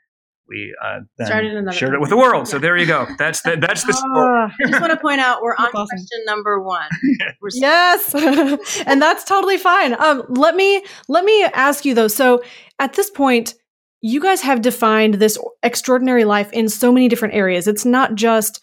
we 0.51 0.75
uh, 0.83 0.99
then 1.17 1.27
Started 1.27 1.73
shared 1.73 1.93
it 1.93 2.01
with 2.01 2.09
the 2.09 2.17
world. 2.17 2.45
Yeah. 2.45 2.51
So 2.51 2.59
there 2.59 2.77
you 2.77 2.85
go. 2.85 3.07
That's 3.17 3.41
the, 3.41 3.57
that's 3.59 3.83
the 3.83 3.93
oh, 4.15 4.49
I 4.65 4.69
just 4.69 4.81
want 4.81 4.91
to 4.91 4.99
point 4.99 5.21
out 5.21 5.41
we're 5.41 5.55
on 5.55 5.67
awesome. 5.67 5.87
question 5.87 6.19
number 6.25 6.61
one. 6.61 6.89
yes, 7.53 8.13
and 8.85 9.01
that's 9.01 9.23
totally 9.23 9.57
fine. 9.57 9.99
Um, 9.99 10.23
let 10.29 10.55
me 10.55 10.83
let 11.07 11.23
me 11.23 11.43
ask 11.45 11.85
you 11.85 11.95
though. 11.95 12.09
So 12.09 12.43
at 12.79 12.93
this 12.93 13.09
point, 13.09 13.55
you 14.01 14.19
guys 14.19 14.41
have 14.41 14.61
defined 14.61 15.15
this 15.15 15.37
extraordinary 15.63 16.25
life 16.25 16.51
in 16.51 16.67
so 16.69 16.91
many 16.91 17.07
different 17.07 17.33
areas. 17.33 17.67
It's 17.67 17.85
not 17.85 18.15
just 18.15 18.61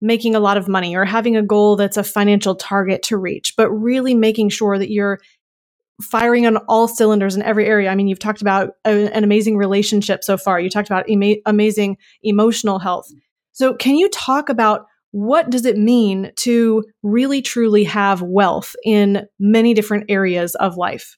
making 0.00 0.34
a 0.34 0.40
lot 0.40 0.56
of 0.56 0.68
money 0.68 0.94
or 0.94 1.04
having 1.04 1.36
a 1.36 1.42
goal 1.42 1.76
that's 1.76 1.96
a 1.96 2.04
financial 2.04 2.54
target 2.54 3.02
to 3.02 3.16
reach, 3.16 3.54
but 3.56 3.70
really 3.70 4.14
making 4.14 4.50
sure 4.50 4.78
that 4.78 4.90
you're 4.90 5.18
firing 6.02 6.46
on 6.46 6.56
all 6.68 6.88
cylinders 6.88 7.36
in 7.36 7.42
every 7.42 7.66
area. 7.66 7.90
I 7.90 7.94
mean, 7.94 8.08
you've 8.08 8.18
talked 8.18 8.42
about 8.42 8.70
a, 8.84 9.12
an 9.12 9.24
amazing 9.24 9.56
relationship 9.56 10.24
so 10.24 10.36
far. 10.36 10.60
You 10.60 10.70
talked 10.70 10.88
about 10.88 11.08
ema- 11.08 11.40
amazing 11.46 11.96
emotional 12.22 12.78
health. 12.78 13.06
So, 13.52 13.74
can 13.74 13.96
you 13.96 14.08
talk 14.10 14.48
about 14.48 14.86
what 15.12 15.50
does 15.50 15.64
it 15.64 15.76
mean 15.76 16.32
to 16.36 16.84
really 17.02 17.40
truly 17.40 17.84
have 17.84 18.20
wealth 18.20 18.74
in 18.84 19.26
many 19.38 19.74
different 19.74 20.06
areas 20.08 20.56
of 20.56 20.76
life? 20.76 21.16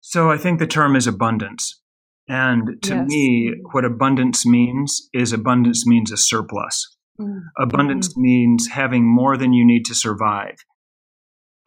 So, 0.00 0.30
I 0.30 0.38
think 0.38 0.58
the 0.58 0.66
term 0.66 0.96
is 0.96 1.06
abundance. 1.06 1.80
And 2.26 2.82
to 2.84 2.94
yes. 2.94 3.06
me, 3.06 3.52
what 3.72 3.84
abundance 3.84 4.46
means 4.46 5.10
is 5.12 5.34
abundance 5.34 5.86
means 5.86 6.10
a 6.10 6.16
surplus. 6.16 6.96
Mm-hmm. 7.20 7.38
Abundance 7.62 8.08
mm-hmm. 8.08 8.22
means 8.22 8.68
having 8.68 9.04
more 9.06 9.36
than 9.36 9.52
you 9.52 9.66
need 9.66 9.84
to 9.84 9.94
survive 9.94 10.56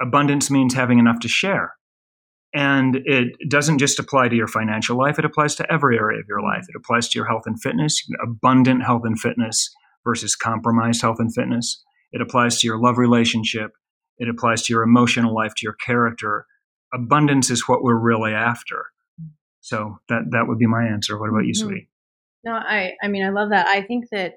abundance 0.01 0.49
means 0.49 0.73
having 0.73 0.99
enough 0.99 1.19
to 1.21 1.27
share. 1.27 1.73
And 2.53 3.01
it 3.05 3.33
doesn't 3.49 3.77
just 3.77 3.99
apply 3.99 4.29
to 4.29 4.35
your 4.35 4.47
financial 4.47 4.97
life, 4.97 5.19
it 5.19 5.25
applies 5.25 5.55
to 5.55 5.71
every 5.71 5.97
area 5.97 6.19
of 6.19 6.25
your 6.27 6.41
life. 6.41 6.65
It 6.67 6.75
applies 6.75 7.09
to 7.09 7.19
your 7.19 7.27
health 7.27 7.43
and 7.45 7.61
fitness, 7.61 8.01
abundant 8.23 8.83
health 8.83 9.03
and 9.05 9.19
fitness 9.19 9.69
versus 10.05 10.35
compromised 10.35 11.01
health 11.01 11.17
and 11.19 11.33
fitness. 11.33 11.83
It 12.11 12.21
applies 12.21 12.61
to 12.61 12.67
your 12.67 12.79
love 12.79 12.97
relationship. 12.97 13.71
It 14.17 14.29
applies 14.29 14.63
to 14.63 14.73
your 14.73 14.83
emotional 14.83 15.35
life, 15.35 15.53
to 15.55 15.63
your 15.63 15.75
character. 15.85 16.45
Abundance 16.93 17.49
is 17.49 17.67
what 17.67 17.83
we're 17.83 17.99
really 17.99 18.31
after. 18.31 18.85
So 19.59 19.97
that 20.07 20.21
that 20.31 20.45
would 20.47 20.57
be 20.57 20.67
my 20.67 20.85
answer. 20.85 21.19
What 21.19 21.29
about 21.29 21.45
you, 21.45 21.51
mm-hmm. 21.51 21.67
sweetie? 21.67 21.89
No, 22.45 22.53
I 22.53 22.93
I 23.03 23.09
mean 23.09 23.25
I 23.25 23.29
love 23.29 23.49
that. 23.49 23.67
I 23.67 23.81
think 23.81 24.05
that 24.11 24.35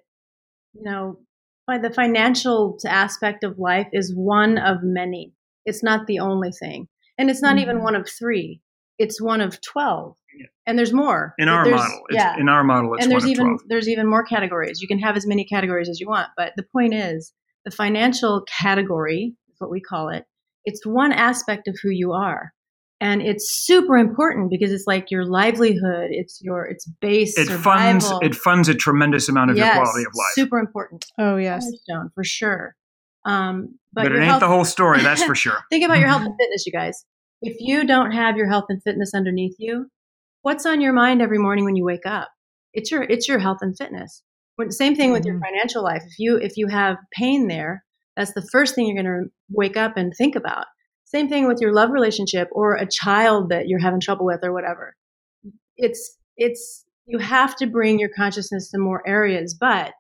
you 0.75 0.83
know 0.83 1.21
by 1.67 1.79
the 1.79 1.91
financial 1.91 2.77
aspect 2.85 3.45
of 3.45 3.59
life 3.59 3.87
is 3.93 4.13
one 4.13 4.59
of 4.59 4.79
many 4.83 5.33
it's 5.65 5.83
not 5.83 6.07
the 6.07 6.19
only 6.19 6.51
thing. 6.53 6.89
And 7.19 7.31
it's 7.31 7.43
not 7.43 7.57
mm-hmm. 7.57 7.71
even 7.71 7.83
one 7.83 7.95
of 7.95 8.09
three. 8.09 8.61
It's 8.99 9.21
one 9.21 9.41
of 9.41 9.61
12. 9.61 10.17
Yeah. 10.39 10.47
And 10.67 10.79
there's 10.79 10.93
more. 10.93 11.35
In 11.39 11.49
our 11.49 11.65
there's, 11.65 11.81
model. 11.81 12.03
yeah. 12.11 12.37
In 12.39 12.49
our 12.49 12.63
model, 12.65 12.97
and 13.01 13.11
there's 13.11 13.27
even 13.27 13.59
there's 13.69 13.89
even 13.89 14.07
more 14.07 14.25
categories. 14.25 14.81
You 14.81 14.89
can 14.89 14.99
have 14.99 15.17
as 15.17 15.27
many 15.27 15.45
categories 15.45 15.89
as 15.89 16.01
you 16.01 16.09
want, 16.09 16.29
but 16.37 16.53
the 16.57 16.63
point 16.63 16.95
is 16.95 17.33
the 17.65 17.71
financial 17.71 18.43
category 18.43 19.35
is 19.49 19.57
what 19.59 19.71
we 19.71 19.81
call 19.81 20.09
it. 20.09 20.25
It's 20.65 20.87
one 20.87 21.13
aspect 21.13 21.67
of 21.67 21.77
who 21.83 21.91
you 21.91 22.13
are 22.13 22.53
and 23.01 23.23
it's 23.23 23.65
super 23.65 23.97
important 23.97 24.51
because 24.51 24.73
it's 24.73 24.87
like 24.87 25.11
your 25.11 25.25
livelihood 25.25 26.09
it's 26.11 26.41
your 26.43 26.65
it's 26.67 26.87
base 27.01 27.37
it 27.39 27.49
survival. 27.49 28.01
funds 28.01 28.13
it 28.23 28.35
funds 28.35 28.69
a 28.69 28.75
tremendous 28.75 29.29
amount 29.29 29.51
of 29.51 29.57
yes, 29.57 29.75
your 29.75 29.85
quality 29.85 30.05
of 30.05 30.13
life 30.15 30.33
super 30.35 30.59
important 30.59 31.07
oh 31.19 31.37
yes 31.37 31.67
for 32.15 32.25
sure 32.25 32.77
um, 33.27 33.79
but, 33.93 34.05
but 34.05 34.13
it 34.13 34.17
ain't 34.17 34.25
health, 34.25 34.41
the 34.41 34.49
whole 34.49 34.65
story, 34.65 35.03
that's 35.03 35.23
for 35.23 35.35
sure. 35.45 35.59
think 35.71 35.85
about 35.85 35.99
your 35.99 36.09
health 36.09 36.23
and 36.25 36.35
fitness, 36.39 36.65
you 36.67 36.73
guys. 36.73 37.05
If 37.43 37.57
you 37.61 37.87
don't 37.87 38.13
have 38.13 38.37
your 38.37 38.49
health 38.49 38.67
and 38.69 38.83
fitness 38.83 39.13
underneath 39.15 39.57
you, 39.59 39.87
what's 40.43 40.67
on 40.67 40.81
your 40.81 40.93
mind 40.93 41.23
every 41.23 41.39
morning 41.39 41.65
when 41.65 41.77
you 41.77 41.85
wake 41.85 42.07
up? 42.07 42.29
It's 42.73 42.91
your 42.91 43.03
it's 43.03 43.27
your 43.29 43.39
health 43.39 43.59
and 43.63 43.77
fitness. 43.77 44.23
Same 44.69 44.95
thing 44.95 45.11
with 45.13 45.25
your 45.25 45.37
Mhm. 45.37 45.41
financial 45.41 45.83
life. 45.83 46.03
If 46.07 46.19
you 46.19 46.37
if 46.37 46.57
you 46.57 46.67
have 46.69 46.97
pain 47.17 47.49
there, 47.49 47.83
that's 48.17 48.35
the 48.35 48.47
first 48.53 48.75
thing 48.75 48.87
you're 48.87 49.03
going 49.03 49.25
to 49.25 49.31
wake 49.49 49.77
up 49.79 49.97
and 49.97 50.13
think 50.17 50.37
about. 50.37 50.67
Same 51.05 51.29
thing 51.29 51.49
with 51.49 51.61
your 51.61 51.73
love 51.73 51.91
relationship 51.91 52.49
or 52.53 52.75
a 52.77 52.87
child 52.87 53.49
that 53.49 53.67
you're 53.69 53.81
having 53.81 54.01
trouble 54.01 54.27
with 54.27 54.41
or 54.45 54.53
whatever. 54.53 54.95
It's 55.77 56.17
it's 56.37 56.85
you 57.07 57.19
have 57.19 57.57
to 57.57 57.67
bring 57.67 57.99
your 57.99 58.11
consciousness 58.15 58.71
to 58.71 58.79
more 58.79 59.03
areas, 59.09 59.57
but 59.59 59.95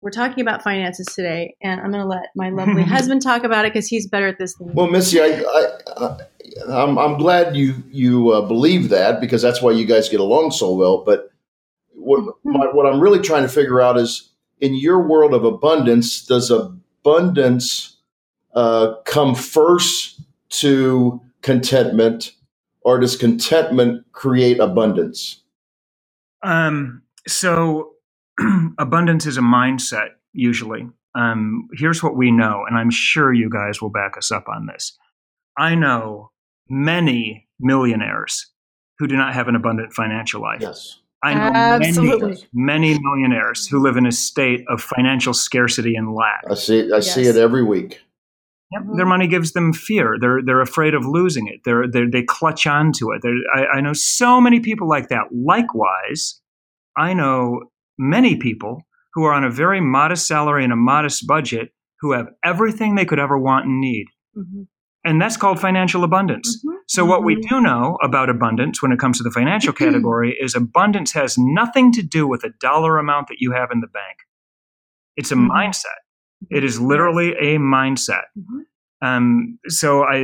we're 0.00 0.10
talking 0.10 0.40
about 0.40 0.62
finances 0.62 1.06
today, 1.06 1.56
and 1.60 1.80
I'm 1.80 1.90
going 1.90 2.02
to 2.02 2.08
let 2.08 2.30
my 2.36 2.50
lovely 2.50 2.82
husband 2.82 3.22
talk 3.22 3.44
about 3.44 3.64
it 3.64 3.72
because 3.72 3.88
he's 3.88 4.06
better 4.06 4.28
at 4.28 4.38
this 4.38 4.54
than 4.54 4.68
me. 4.68 4.74
Well, 4.74 4.88
Missy, 4.88 5.20
I, 5.20 5.42
I, 5.42 5.66
I 5.96 6.18
I'm, 6.68 6.98
I'm 6.98 7.18
glad 7.18 7.56
you 7.56 7.82
you 7.90 8.30
uh, 8.30 8.42
believe 8.42 8.88
that 8.90 9.20
because 9.20 9.42
that's 9.42 9.62
why 9.62 9.72
you 9.72 9.86
guys 9.86 10.08
get 10.08 10.20
along 10.20 10.52
so 10.52 10.72
well. 10.72 11.04
But 11.04 11.30
what 11.94 12.36
my, 12.44 12.66
what 12.66 12.86
I'm 12.86 13.00
really 13.00 13.20
trying 13.20 13.42
to 13.42 13.48
figure 13.48 13.80
out 13.80 13.98
is 13.98 14.30
in 14.60 14.74
your 14.74 15.06
world 15.06 15.34
of 15.34 15.44
abundance, 15.44 16.24
does 16.24 16.50
abundance 16.50 17.96
uh, 18.54 18.94
come 19.04 19.34
first 19.34 20.20
to 20.50 21.20
contentment, 21.42 22.32
or 22.82 22.98
does 22.98 23.16
contentment 23.16 24.04
create 24.12 24.58
abundance? 24.58 25.42
Um, 26.42 27.02
so 27.26 27.92
abundance 28.78 29.26
is 29.26 29.36
a 29.36 29.42
mindset 29.42 30.10
usually. 30.32 30.86
Um, 31.14 31.68
here's 31.74 32.02
what 32.02 32.16
we 32.16 32.30
know, 32.30 32.64
and 32.68 32.76
I'm 32.78 32.90
sure 32.90 33.32
you 33.32 33.50
guys 33.50 33.82
will 33.82 33.90
back 33.90 34.16
us 34.16 34.30
up 34.30 34.48
on 34.48 34.66
this. 34.66 34.96
I 35.56 35.74
know 35.74 36.30
many 36.68 37.48
millionaires 37.58 38.46
who 38.98 39.06
do 39.06 39.16
not 39.16 39.34
have 39.34 39.48
an 39.48 39.56
abundant 39.56 39.92
financial 39.92 40.40
life. 40.40 40.60
Yes. 40.60 40.98
I 41.22 41.34
know 41.34 41.50
Absolutely. 41.52 42.46
many, 42.52 42.92
many 42.92 42.98
millionaires 43.00 43.66
who 43.66 43.80
live 43.80 43.96
in 43.96 44.06
a 44.06 44.12
state 44.12 44.64
of 44.68 44.80
financial 44.80 45.34
scarcity 45.34 45.96
and 45.96 46.14
lack. 46.14 46.44
I 46.48 46.54
see. 46.54 46.92
I 46.92 47.00
see 47.00 47.22
it 47.22 47.36
every 47.36 47.64
week. 47.64 48.00
Yep. 48.70 48.82
Mhm. 48.82 48.96
Their 48.96 49.06
money 49.06 49.26
gives 49.26 49.52
them 49.52 49.72
fear. 49.72 50.16
They're 50.20 50.40
they're 50.44 50.60
afraid 50.60 50.94
of 50.94 51.04
losing 51.04 51.48
it. 51.48 51.62
They're, 51.64 51.88
they're 51.88 52.08
they 52.08 52.22
clutch 52.22 52.66
onto 52.66 53.12
it. 53.12 53.22
I, 53.52 53.78
I 53.78 53.80
know 53.80 53.94
so 53.94 54.40
many 54.40 54.60
people 54.60 54.88
like 54.88 55.08
that. 55.08 55.32
Likewise, 55.32 56.40
I 56.96 57.14
know 57.14 57.62
many 57.98 58.36
people 58.36 58.82
who 59.14 59.24
are 59.24 59.32
on 59.32 59.44
a 59.44 59.50
very 59.50 59.80
modest 59.80 60.26
salary 60.26 60.64
and 60.64 60.72
a 60.72 60.76
modest 60.76 61.26
budget 61.26 61.72
who 62.00 62.12
have 62.12 62.28
everything 62.44 62.94
they 62.94 63.04
could 63.04 63.18
ever 63.18 63.36
want 63.38 63.66
and 63.66 63.80
need, 63.80 64.06
Mhm. 64.36 64.68
and 65.04 65.20
that's 65.20 65.36
called 65.36 65.58
financial 65.58 66.04
abundance. 66.04 66.62
Mhm. 66.64 66.74
So 66.86 67.04
what 67.04 67.24
we 67.24 67.34
do 67.36 67.60
know 67.60 67.98
about 68.02 68.30
abundance 68.30 68.80
when 68.80 68.92
it 68.92 68.98
comes 68.98 69.18
to 69.18 69.24
the 69.24 69.30
financial 69.32 69.72
category 69.72 70.36
is 70.40 70.54
abundance 70.54 71.12
has 71.12 71.36
nothing 71.36 71.90
to 71.92 72.02
do 72.02 72.26
with 72.28 72.44
a 72.44 72.50
dollar 72.60 72.98
amount 72.98 73.26
that 73.28 73.40
you 73.40 73.52
have 73.52 73.70
in 73.72 73.80
the 73.80 73.88
bank. 73.88 74.18
It's 75.16 75.32
a 75.32 75.36
Mhm. 75.36 75.48
mindset. 75.50 75.98
It 76.50 76.62
is 76.62 76.80
literally 76.80 77.32
a 77.32 77.58
mindset. 77.58 78.24
Um, 79.02 79.58
so 79.66 80.04
I, 80.04 80.16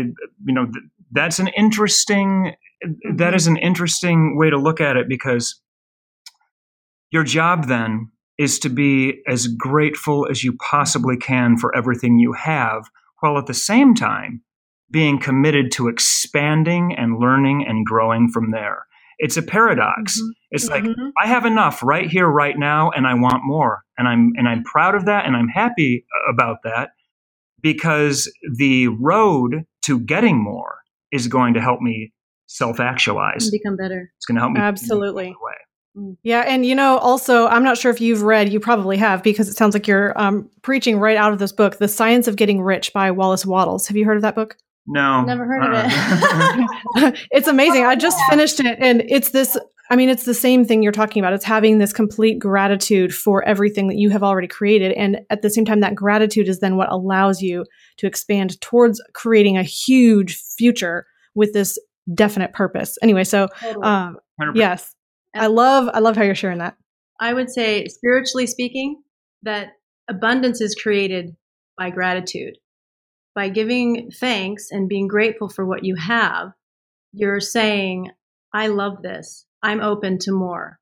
you 0.45 0.55
know, 0.55 0.67
th- 0.67 0.85
that's 1.11 1.39
an 1.41 1.49
interesting. 1.49 2.53
That 3.15 3.35
is 3.35 3.47
an 3.49 3.57
interesting 3.57 4.37
way 4.37 4.51
to 4.51 4.57
look 4.59 4.81
at 4.81 4.97
it 4.97 5.09
because 5.09 5.61
your 7.14 7.24
job 7.24 7.68
then 7.68 8.11
is 8.38 8.59
to 8.59 8.68
be 8.68 9.22
as 9.29 9.46
grateful 9.46 10.27
as 10.29 10.42
you 10.42 10.53
possibly 10.57 11.16
can 11.16 11.57
for 11.57 11.74
everything 11.77 12.18
you 12.18 12.33
have, 12.33 12.90
while 13.20 13.38
at 13.38 13.46
the 13.46 13.55
same 13.55 13.94
time 13.94 14.42
being 14.90 15.18
committed 15.20 15.70
to 15.72 15.88
expanding 15.88 16.94
and 16.98 17.18
learning 17.18 17.64
and 17.66 17.87
growing 17.87 18.29
from 18.29 18.50
there. 18.50 18.85
It's 19.18 19.37
a 19.37 19.42
paradox. 19.42 20.20
Mhm. 20.20 20.31
It's 20.50 20.68
like 20.68 20.83
Mhm. 20.85 21.12
I 21.22 21.29
have 21.29 21.46
enough 21.46 21.83
right 21.85 22.11
here, 22.11 22.27
right 22.27 22.59
now, 22.59 22.90
and 22.90 23.07
I 23.07 23.14
want 23.14 23.44
more, 23.44 23.85
and 23.96 24.09
I'm 24.09 24.33
and 24.37 24.48
I'm 24.48 24.64
proud 24.64 24.96
of 24.96 25.05
that, 25.07 25.24
and 25.24 25.37
I'm 25.37 25.48
happy 25.48 26.05
about 26.29 26.59
that 26.64 26.90
because 27.62 28.29
the 28.57 28.88
road 28.88 29.64
to 29.83 30.00
getting 30.00 30.42
more 30.42 30.79
is 31.12 31.29
going 31.29 31.55
to 31.55 31.61
help 31.61 31.81
me 31.81 32.12
self-actualize. 32.46 33.44
And 33.44 33.53
become 33.53 33.77
better. 33.77 34.11
It's 34.16 34.27
going 34.27 34.35
to 34.35 34.40
help 34.40 34.53
me 34.53 34.61
Absolutely. 34.61 35.35
Way. 35.95 36.17
Yeah, 36.23 36.41
and 36.41 36.67
you 36.67 36.75
know, 36.75 36.99
also, 36.99 37.47
I'm 37.47 37.63
not 37.63 37.79
sure 37.79 37.91
if 37.91 38.01
you've 38.01 38.23
read, 38.23 38.53
you 38.53 38.59
probably 38.61 38.97
have, 38.97 39.23
because 39.23 39.49
it 39.49 39.57
sounds 39.57 39.75
like 39.75 39.87
you're 39.87 40.19
um, 40.21 40.49
preaching 40.63 40.99
right 40.99 41.17
out 41.17 41.33
of 41.33 41.39
this 41.39 41.53
book, 41.53 41.79
"The 41.79 41.89
Science 41.89 42.27
of 42.29 42.37
Getting 42.37 42.61
Rich" 42.63 42.93
by 42.93 43.11
Wallace 43.11 43.47
Wattles. 43.47 43.87
Have 43.89 43.97
you 43.97 44.05
heard 44.05 44.17
of 44.17 44.23
that 44.23 44.35
book? 44.35 44.57
No, 44.87 45.23
Never 45.23 45.47
heard 45.47 45.63
of 45.63 45.73
Uh-uh. 45.73 47.11
it. 47.13 47.27
it's 47.31 47.49
amazing. 47.49 47.87
I 47.87 47.95
just 47.97 48.19
finished 48.31 48.61
it, 48.61 48.77
and 48.81 49.03
it's 49.09 49.31
this. 49.31 49.57
I 49.91 49.97
mean, 49.97 50.09
it's 50.09 50.25
the 50.25 50.35
same 50.35 50.65
thing 50.65 50.83
you're 50.83 50.93
talking 50.93 51.21
about. 51.23 51.33
It's 51.35 51.45
having 51.45 51.79
this 51.79 51.93
complete 51.93 52.39
gratitude 52.39 53.15
for 53.15 53.43
everything 53.45 53.89
that 53.89 53.97
you 53.97 54.11
have 54.11 54.23
already 54.23 54.49
created, 54.49 54.93
and 54.93 55.21
at 55.31 55.43
the 55.43 55.51
same 55.51 55.65
time, 55.65 55.81
that 55.81 55.95
gratitude 55.95 56.49
is 56.49 56.59
then 56.61 56.77
what 56.77 56.91
allows 56.91 57.41
you 57.41 57.65
to 57.99 58.07
expand 58.07 58.61
towards 58.61 59.01
creating 59.13 59.57
a 59.57 59.63
huge 59.63 60.37
future 60.59 61.07
with 61.35 61.53
this 61.53 61.79
definite 62.15 62.53
purpose. 62.53 62.99
Anyway, 63.03 63.25
so 63.25 63.49
Totally. 63.61 63.85
um, 63.87 64.17
100%. 64.41 64.55
Yes, 65.35 65.42
I 65.42 65.47
love, 65.49 65.88
I 65.92 65.99
love 66.01 66.16
how 66.16 66.23
you're 66.23 66.35
sharing 66.35 66.59
that. 66.59 66.77
I 67.20 67.33
would 67.33 67.51
say, 67.51 67.87
spiritually 67.87 68.47
speaking, 68.47 69.03
that 69.42 69.68
abundance 70.09 70.61
is 70.61 70.75
created 70.75 71.37
by 71.79 71.90
gratitude. 71.90 72.55
By 73.35 73.49
giving 73.49 74.11
thanks 74.12 74.68
and 74.70 74.88
being 74.88 75.09
grateful 75.09 75.49
for 75.49 75.66
what 75.66 75.85
you 75.85 75.97
have, 75.97 76.53
you're 77.12 77.40
saying, 77.40 78.11
I 78.53 78.68
love 78.68 79.03
this. 79.03 79.44
I'm 79.62 79.81
open 79.81 80.18
to 80.20 80.33
more. 80.33 80.79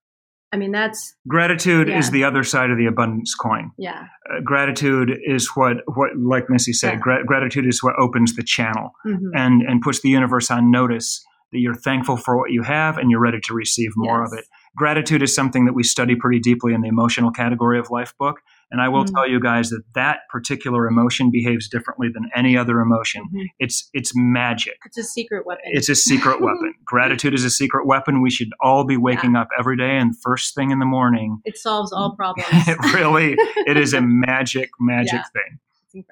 I 0.54 0.58
mean, 0.58 0.70
that's, 0.72 1.14
Gratitude 1.26 1.88
Yeah. 1.88 1.98
is 1.98 2.10
the 2.10 2.24
other 2.24 2.44
side 2.44 2.70
of 2.70 2.76
the 2.76 2.84
abundance 2.86 3.34
coin. 3.34 3.70
yeah. 3.78 4.04
Uh, 4.30 4.40
gratitude 4.44 5.10
is 5.26 5.48
what, 5.54 5.78
what, 5.94 6.10
like 6.18 6.50
Missy 6.50 6.74
said, 6.74 6.94
Yeah. 6.94 6.98
gra- 6.98 7.24
gratitude 7.24 7.66
is 7.66 7.82
what 7.82 7.94
opens 7.98 8.36
the 8.36 8.42
channel 8.42 8.90
Mhm. 9.06 9.30
and 9.34 9.62
and 9.62 9.80
puts 9.80 10.00
the 10.02 10.10
universe 10.10 10.50
on 10.50 10.70
notice 10.70 11.24
that 11.52 11.58
you're 11.60 11.74
thankful 11.74 12.16
for 12.16 12.36
what 12.38 12.50
you 12.50 12.62
have 12.62 12.98
and 12.98 13.10
you're 13.10 13.20
ready 13.20 13.40
to 13.40 13.54
receive 13.54 13.90
more 13.96 14.20
Yes. 14.22 14.32
of 14.32 14.38
it. 14.38 14.44
Gratitude 14.74 15.22
is 15.22 15.34
something 15.34 15.66
that 15.66 15.74
we 15.74 15.82
study 15.82 16.14
pretty 16.16 16.38
deeply 16.40 16.72
in 16.72 16.80
the 16.80 16.88
emotional 16.88 17.30
category 17.30 17.78
of 17.78 17.88
Lifebook, 17.88 18.36
and 18.70 18.80
I 18.80 18.88
will 18.88 19.04
Mm. 19.04 19.12
tell 19.14 19.28
you 19.28 19.38
guys 19.38 19.68
that 19.68 19.82
that 19.94 20.20
particular 20.30 20.86
emotion 20.86 21.30
behaves 21.30 21.68
differently 21.68 22.08
than 22.08 22.30
any 22.34 22.56
other 22.56 22.80
emotion. 22.80 23.24
Mhm. 23.34 23.48
It's 23.58 23.90
it's 23.92 24.12
magic. 24.16 24.78
It's 24.86 24.96
a 24.96 25.02
secret 25.02 25.44
weapon. 25.44 25.64
It's 25.66 25.90
a 25.90 25.94
secret 25.94 26.40
weapon. 26.46 26.72
Gratitude 26.86 27.34
is 27.34 27.44
a 27.44 27.50
secret 27.50 27.86
weapon. 27.86 28.22
We 28.22 28.30
should 28.30 28.48
all 28.62 28.84
be 28.84 28.96
waking 28.96 29.36
up 29.36 29.48
every 29.58 29.76
day 29.76 29.98
and 29.98 30.14
first 30.22 30.54
thing 30.54 30.70
in 30.70 30.78
the 30.78 30.86
morning. 30.86 31.40
it 31.44 31.58
solves 31.58 31.92
all 31.92 32.16
problems. 32.16 32.48
it 32.66 32.78
really, 32.94 33.36
it 33.66 33.76
is 33.76 33.92
a 33.92 34.00
magic, 34.02 34.70
magic 34.80 35.12
Yeah. 35.12 35.22
thing. 35.34 35.58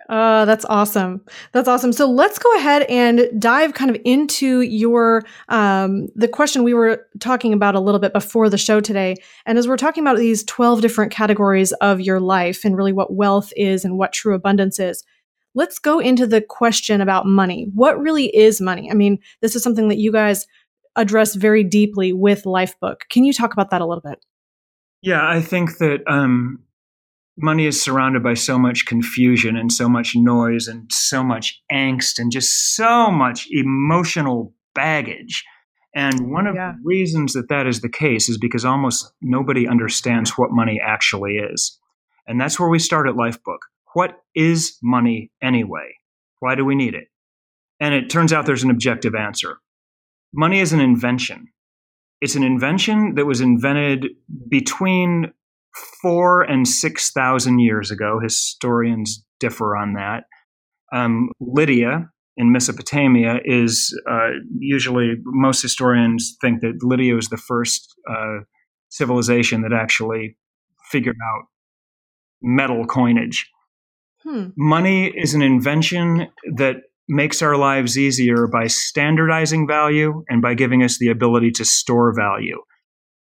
Oh, 0.09 0.45
that's 0.47 0.65
awesome. 0.67 1.25
That's 1.53 1.69
awesome. 1.69 1.93
So 1.93 2.11
let's 2.11 2.39
go 2.39 2.55
ahead 2.57 2.83
and 2.83 3.29
dive 3.41 3.75
kind 3.75 3.91
of 3.91 4.01
into 4.05 4.61
your 4.61 5.23
um, 5.49 6.09
the 6.15 6.29
question 6.29 6.63
we 6.63 6.75
were 6.75 7.07
talking 7.19 7.53
about 7.53 7.75
a 7.75 7.81
little 7.81 8.01
bit 8.01 8.13
before 8.13 8.49
the 8.51 8.59
show 8.59 8.81
today. 8.81 9.17
And 9.47 9.59
as 9.59 9.69
we're 9.69 9.77
talking 9.77 10.03
about 10.03 10.19
these 10.19 10.45
12 10.45 10.81
different 10.81 11.13
categories 11.13 11.73
of 11.75 12.01
your 12.01 12.21
life 12.21 12.65
and 12.65 12.77
really 12.77 12.93
what 12.93 13.15
wealth 13.15 13.53
is 13.57 13.85
and 13.85 13.99
what 13.99 14.13
true 14.13 14.35
abundance 14.35 14.79
is, 14.79 15.05
let's 15.55 15.79
go 15.79 15.99
into 15.99 16.27
the 16.27 16.41
question 16.41 17.01
about 17.01 17.27
money. 17.27 17.69
What 17.75 18.01
really 18.01 18.35
is 18.35 18.61
money? 18.61 18.91
I 18.91 18.95
mean, 18.95 19.19
this 19.41 19.57
is 19.57 19.63
something 19.63 19.89
that 19.89 19.99
you 19.99 20.13
guys 20.13 20.47
address 20.97 21.35
very 21.35 21.65
deeply 21.65 22.13
with 22.13 22.45
Lifebook. 22.45 23.03
Can 23.11 23.25
you 23.25 23.33
talk 23.33 23.53
about 23.53 23.71
that 23.71 23.81
a 23.81 23.87
little 23.87 24.03
bit? 24.03 24.25
Yeah, 25.03 25.27
I 25.27 25.41
think 25.41 25.79
that 25.79 26.01
um, 26.07 26.63
money 27.43 27.67
is 27.67 27.81
surrounded 27.83 28.23
by 28.23 28.35
so 28.35 28.59
much 28.59 28.87
confusion 28.87 29.57
and 29.57 29.73
so 29.73 29.89
much 29.89 30.15
noise 30.15 30.69
and 30.69 30.91
so 30.93 31.23
much 31.23 31.61
angst 31.73 32.19
and 32.19 32.31
just 32.31 32.75
so 32.75 33.11
much 33.11 33.47
emotional 33.51 34.55
baggage. 34.75 35.45
And 35.95 36.31
one 36.31 36.47
of 36.47 36.55
Yeah. 36.55 36.73
the 36.73 36.83
reasons 36.85 37.33
that 37.33 37.49
that 37.49 37.67
is 37.67 37.81
the 37.81 37.89
case 37.89 38.29
is 38.29 38.39
because 38.39 38.65
almost 38.65 39.13
nobody 39.21 39.67
understands 39.67 40.33
what 40.39 40.51
money 40.53 40.81
actually 40.85 41.37
is. 41.37 41.79
And 42.27 42.41
that's 42.41 42.61
where 42.61 42.69
we 42.69 42.79
start 42.79 43.09
at 43.09 43.15
Lifebook. 43.17 43.59
What 43.95 44.19
is 44.35 44.79
money 44.83 45.33
anyway? 45.43 45.95
Why 46.39 46.55
do 46.55 46.65
we 46.65 46.77
need 46.77 46.95
it? 46.95 47.09
And 47.81 47.93
it 47.95 48.09
turns 48.11 48.33
out 48.33 48.47
there's 48.47 48.63
an 48.63 48.71
objective 48.71 49.15
answer. 49.15 49.59
Money 50.33 50.61
is 50.61 50.73
an 50.73 50.81
invention. 50.81 51.49
It's 52.21 52.37
an 52.37 52.45
invention 52.45 53.15
that 53.17 53.27
was 53.27 53.41
invented 53.41 54.07
between 54.49 55.33
four 56.03 56.43
and 56.43 56.67
six 56.67 57.11
thousand 57.11 57.61
years 57.61 57.91
ago. 57.91 58.21
Historians 58.23 59.25
differ 59.39 59.77
on 59.77 59.95
that. 59.95 60.25
Um, 60.93 61.31
Lydia 61.41 62.11
in 62.37 62.53
Mesopotamia 62.53 63.39
is 63.45 63.95
uh, 64.11 64.31
usually 64.59 65.15
most 65.25 65.63
historians 65.63 66.37
think 66.41 66.61
that 66.61 66.83
Lydia 66.83 67.15
was 67.15 67.29
the 67.29 67.37
first 67.37 67.95
uh, 68.11 68.39
civilization 68.89 69.63
that 69.63 69.73
actually 69.73 70.37
figured 70.91 71.17
out 71.35 71.45
metal 72.43 72.87
coinage. 72.87 73.49
Hmm. 74.23 74.49
Money 74.57 75.07
is 75.07 75.35
an 75.35 75.43
invention 75.43 76.29
that 76.57 76.77
makes 77.09 77.43
our 77.43 77.57
lives 77.57 77.99
easier 77.99 78.47
by 78.47 78.67
standardizing 78.69 79.67
value 79.67 80.23
and 80.29 80.41
by 80.41 80.55
giving 80.55 80.83
us 80.83 80.99
the 80.99 81.09
ability 81.09 81.51
to 81.51 81.65
store 81.65 82.15
value. 82.15 82.61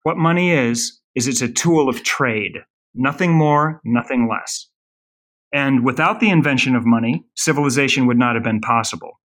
What 0.03 0.17
money 0.17 0.51
is, 0.51 0.99
is 1.17 1.27
it's 1.27 1.41
a 1.41 1.51
tool 1.51 1.89
of 1.89 2.03
trade. 2.03 2.59
Nothing 2.93 3.33
more, 3.33 3.81
nothing 3.83 4.29
less. 4.29 4.69
And 5.51 5.83
without 5.83 6.19
the 6.19 6.29
invention 6.29 6.75
of 6.75 6.85
money, 6.85 7.25
civilization 7.35 8.05
would 8.05 8.19
not 8.19 8.35
have 8.35 8.43
been 8.43 8.61
possible. 8.61 9.19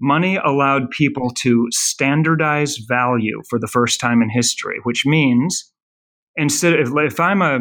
Money 0.00 0.36
allowed 0.36 0.90
people 0.90 1.30
to 1.42 1.66
standardize 1.70 2.78
value 2.88 3.42
for 3.50 3.58
the 3.58 3.66
first 3.66 4.00
time 4.00 4.22
in 4.22 4.30
history, 4.30 4.78
which 4.84 5.04
means 5.04 5.70
instead 6.36 6.80
of, 6.80 6.96
if 6.96 7.20
I'm 7.20 7.42
a 7.42 7.58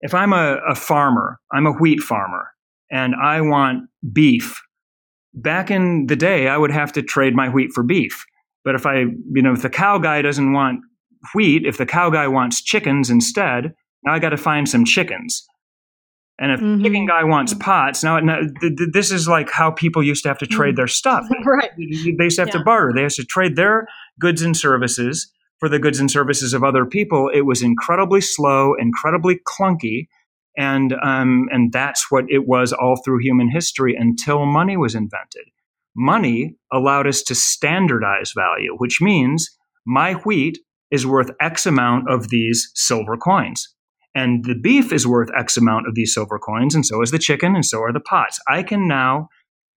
if 0.00 0.14
I'm 0.14 0.32
a, 0.32 0.56
a 0.68 0.74
farmer, 0.74 1.38
I'm 1.52 1.66
a 1.66 1.72
wheat 1.72 2.00
farmer, 2.00 2.48
and 2.90 3.14
I 3.14 3.40
want 3.42 3.88
beef. 4.12 4.60
Back 5.34 5.70
in 5.70 6.06
the 6.06 6.16
day, 6.16 6.48
I 6.48 6.56
would 6.56 6.72
have 6.72 6.92
to 6.94 7.02
trade 7.02 7.36
my 7.36 7.48
wheat 7.50 7.70
for 7.72 7.84
beef. 7.84 8.24
But 8.64 8.74
if 8.74 8.86
I, 8.86 9.00
you 9.00 9.42
know, 9.42 9.52
if 9.52 9.62
the 9.62 9.70
cow 9.70 9.98
guy 9.98 10.22
doesn't 10.22 10.52
want 10.52 10.80
wheat, 11.34 11.66
if 11.66 11.78
the 11.78 11.86
cow 11.86 12.10
guy 12.10 12.28
wants 12.28 12.62
chickens 12.62 13.10
instead, 13.10 13.74
now 14.04 14.14
I 14.14 14.18
got 14.18 14.30
to 14.30 14.36
find 14.36 14.68
some 14.68 14.84
chickens. 14.84 15.46
And 16.38 16.50
if 16.50 16.60
mm-hmm. 16.60 16.78
the 16.78 16.88
chicken 16.88 17.06
guy 17.06 17.24
wants 17.24 17.54
pots, 17.54 18.02
now, 18.02 18.18
now 18.18 18.40
th- 18.40 18.76
th- 18.76 18.90
this 18.92 19.12
is 19.12 19.28
like 19.28 19.50
how 19.50 19.70
people 19.70 20.02
used 20.02 20.22
to 20.24 20.28
have 20.28 20.38
to 20.38 20.46
trade 20.46 20.70
mm-hmm. 20.70 20.76
their 20.76 20.86
stuff. 20.88 21.24
right. 21.46 21.70
They 21.76 22.24
used 22.24 22.36
to 22.36 22.42
have 22.42 22.48
yeah. 22.48 22.58
to 22.58 22.64
barter. 22.64 22.92
They 22.94 23.02
used 23.02 23.16
to 23.16 23.24
trade 23.24 23.56
their 23.56 23.86
goods 24.18 24.42
and 24.42 24.56
services 24.56 25.30
for 25.60 25.68
the 25.68 25.78
goods 25.78 26.00
and 26.00 26.10
services 26.10 26.54
of 26.54 26.64
other 26.64 26.84
people. 26.84 27.30
It 27.32 27.42
was 27.42 27.62
incredibly 27.62 28.20
slow, 28.20 28.74
incredibly 28.74 29.40
clunky, 29.46 30.08
and 30.56 30.94
um, 31.02 31.48
and 31.52 31.72
that's 31.72 32.10
what 32.10 32.24
it 32.28 32.48
was 32.48 32.72
all 32.72 32.96
through 32.96 33.20
human 33.20 33.48
history 33.48 33.94
until 33.94 34.44
money 34.44 34.76
was 34.76 34.94
invented. 34.94 35.44
Money 35.94 36.56
allowed 36.72 37.06
us 37.06 37.22
to 37.22 37.34
standardize 37.34 38.32
value, 38.34 38.74
which 38.78 39.00
means 39.00 39.50
my 39.86 40.14
wheat 40.14 40.58
is 40.92 41.06
worth 41.06 41.30
X 41.40 41.66
amount 41.66 42.08
of 42.08 42.28
these 42.28 42.70
silver 42.74 43.16
coins. 43.16 43.74
And 44.14 44.44
the 44.44 44.54
beef 44.54 44.92
is 44.92 45.06
worth 45.06 45.30
X 45.36 45.56
amount 45.56 45.88
of 45.88 45.94
these 45.94 46.14
silver 46.14 46.38
coins, 46.38 46.74
and 46.74 46.84
so 46.84 47.02
is 47.02 47.10
the 47.10 47.18
chicken, 47.18 47.56
and 47.56 47.64
so 47.64 47.80
are 47.80 47.92
the 47.92 48.00
pots. 48.00 48.38
I 48.48 48.62
can 48.62 48.86
now 48.86 49.28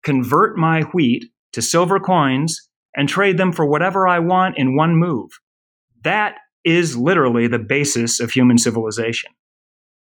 convert 0.04 0.58
my 0.58 0.82
wheat 0.82 1.25
to 1.54 1.62
silver 1.62 1.99
coins 1.99 2.69
and 2.95 3.08
trade 3.08 3.38
them 3.38 3.51
for 3.51 3.65
whatever 3.65 4.08
I 4.08 4.19
want 4.19 4.58
in 4.58 4.75
one 4.75 4.97
move. 4.97 5.32
That 6.04 6.36
is 6.65 6.97
literally 6.97 7.47
the 7.47 7.60
basis 7.60 8.19
of 8.19 8.32
human 8.32 8.58
civilization. 8.58 9.32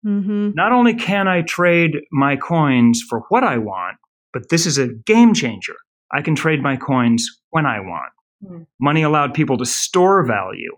Mm-hmm. 0.05 0.51
Not 0.55 0.73
only 0.73 0.95
can 0.95 1.29
I 1.29 1.43
trade 1.43 1.93
my 2.11 2.37
coins 2.37 3.03
for 3.09 3.21
what 3.29 3.45
I 3.45 3.59
want, 3.59 3.99
but 4.33 4.49
this 4.49 4.67
is 4.67 4.79
a 4.79 4.89
game 4.89 5.35
changer. 5.35 5.77
I 6.13 6.23
can 6.23 6.35
trade 6.35 6.63
my 6.63 6.77
coins 6.77 7.29
when 7.51 7.67
I 7.67 7.81
want. 7.81 8.13
Mm. 8.45 8.67
Money 8.81 9.03
allowed 9.03 9.35
people 9.35 9.59
to 9.59 9.67
store 9.67 10.25
value. 10.25 10.73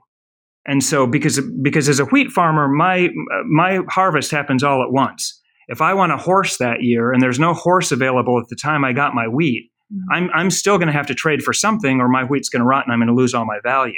And 0.67 0.83
so 0.83 1.07
because 1.07 1.41
because 1.63 1.89
as 1.89 2.01
a 2.01 2.07
wheat 2.07 2.31
farmer, 2.31 2.69
my 2.69 3.11
my 3.47 3.81
harvest 3.89 4.31
happens 4.31 4.63
all 4.63 4.83
at 4.83 4.93
once. 4.93 5.41
If 5.69 5.81
I 5.81 5.95
want 5.95 6.13
a 6.13 6.17
horse 6.17 6.59
that 6.59 6.83
year 6.83 7.13
and 7.13 7.23
there's 7.23 7.39
no 7.39 7.55
horse 7.55 7.93
available 7.93 8.39
at 8.39 8.49
the 8.49 8.57
time 8.57 8.85
I 8.85 8.93
got 8.93 9.15
my 9.15 9.29
wheat, 9.29 9.71
mm-hmm. 9.93 10.13
I'm 10.13 10.31
I'm 10.35 10.51
still 10.51 10.79
going 10.79 10.89
to 10.89 10.93
have 10.93 11.07
to 11.09 11.15
trade 11.15 11.43
for 11.43 11.53
something 11.53 12.01
or 12.01 12.09
my 12.09 12.25
wheat's 12.25 12.49
going 12.49 12.61
to 12.61 12.67
rot 12.67 12.85
and 12.87 12.93
I'm 12.93 12.99
going 12.99 13.09
to 13.09 13.15
lose 13.15 13.35
all 13.35 13.45
my 13.45 13.59
value. 13.63 13.93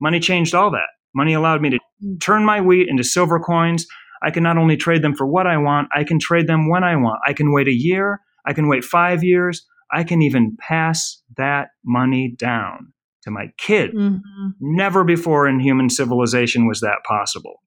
Money 0.00 0.20
changed 0.20 0.54
all 0.54 0.70
that. 0.70 0.88
Money 1.14 1.34
allowed 1.34 1.62
me 1.62 1.70
to 1.70 1.78
mm. 2.04 2.20
turn 2.20 2.44
my 2.44 2.60
wheat 2.60 2.88
into 2.88 3.02
silver 3.02 3.40
coins. 3.40 3.86
I 4.22 4.30
can 4.30 4.42
not 4.42 4.58
only 4.58 4.76
trade 4.76 5.02
them 5.02 5.14
for 5.14 5.26
what 5.26 5.46
I 5.46 5.56
want, 5.56 5.88
I 5.94 6.04
can 6.04 6.18
trade 6.18 6.46
them 6.46 6.68
when 6.68 6.84
I 6.84 6.96
want. 6.96 7.20
I 7.26 7.32
can 7.32 7.52
wait 7.52 7.68
a 7.68 7.72
year, 7.72 8.20
I 8.46 8.52
can 8.52 8.68
wait 8.68 8.84
5 8.84 9.22
years, 9.22 9.64
I 9.92 10.04
can 10.04 10.22
even 10.22 10.56
pass 10.60 11.22
that 11.36 11.68
money 11.84 12.34
down 12.36 12.92
to 13.28 13.32
my 13.32 13.52
kid. 13.58 13.94
Mm-hmm. 13.94 14.48
Never 14.60 15.04
before 15.04 15.46
in 15.46 15.60
human 15.60 15.90
civilization 15.90 16.66
was 16.66 16.80
that 16.80 16.98
possible. 17.06 17.62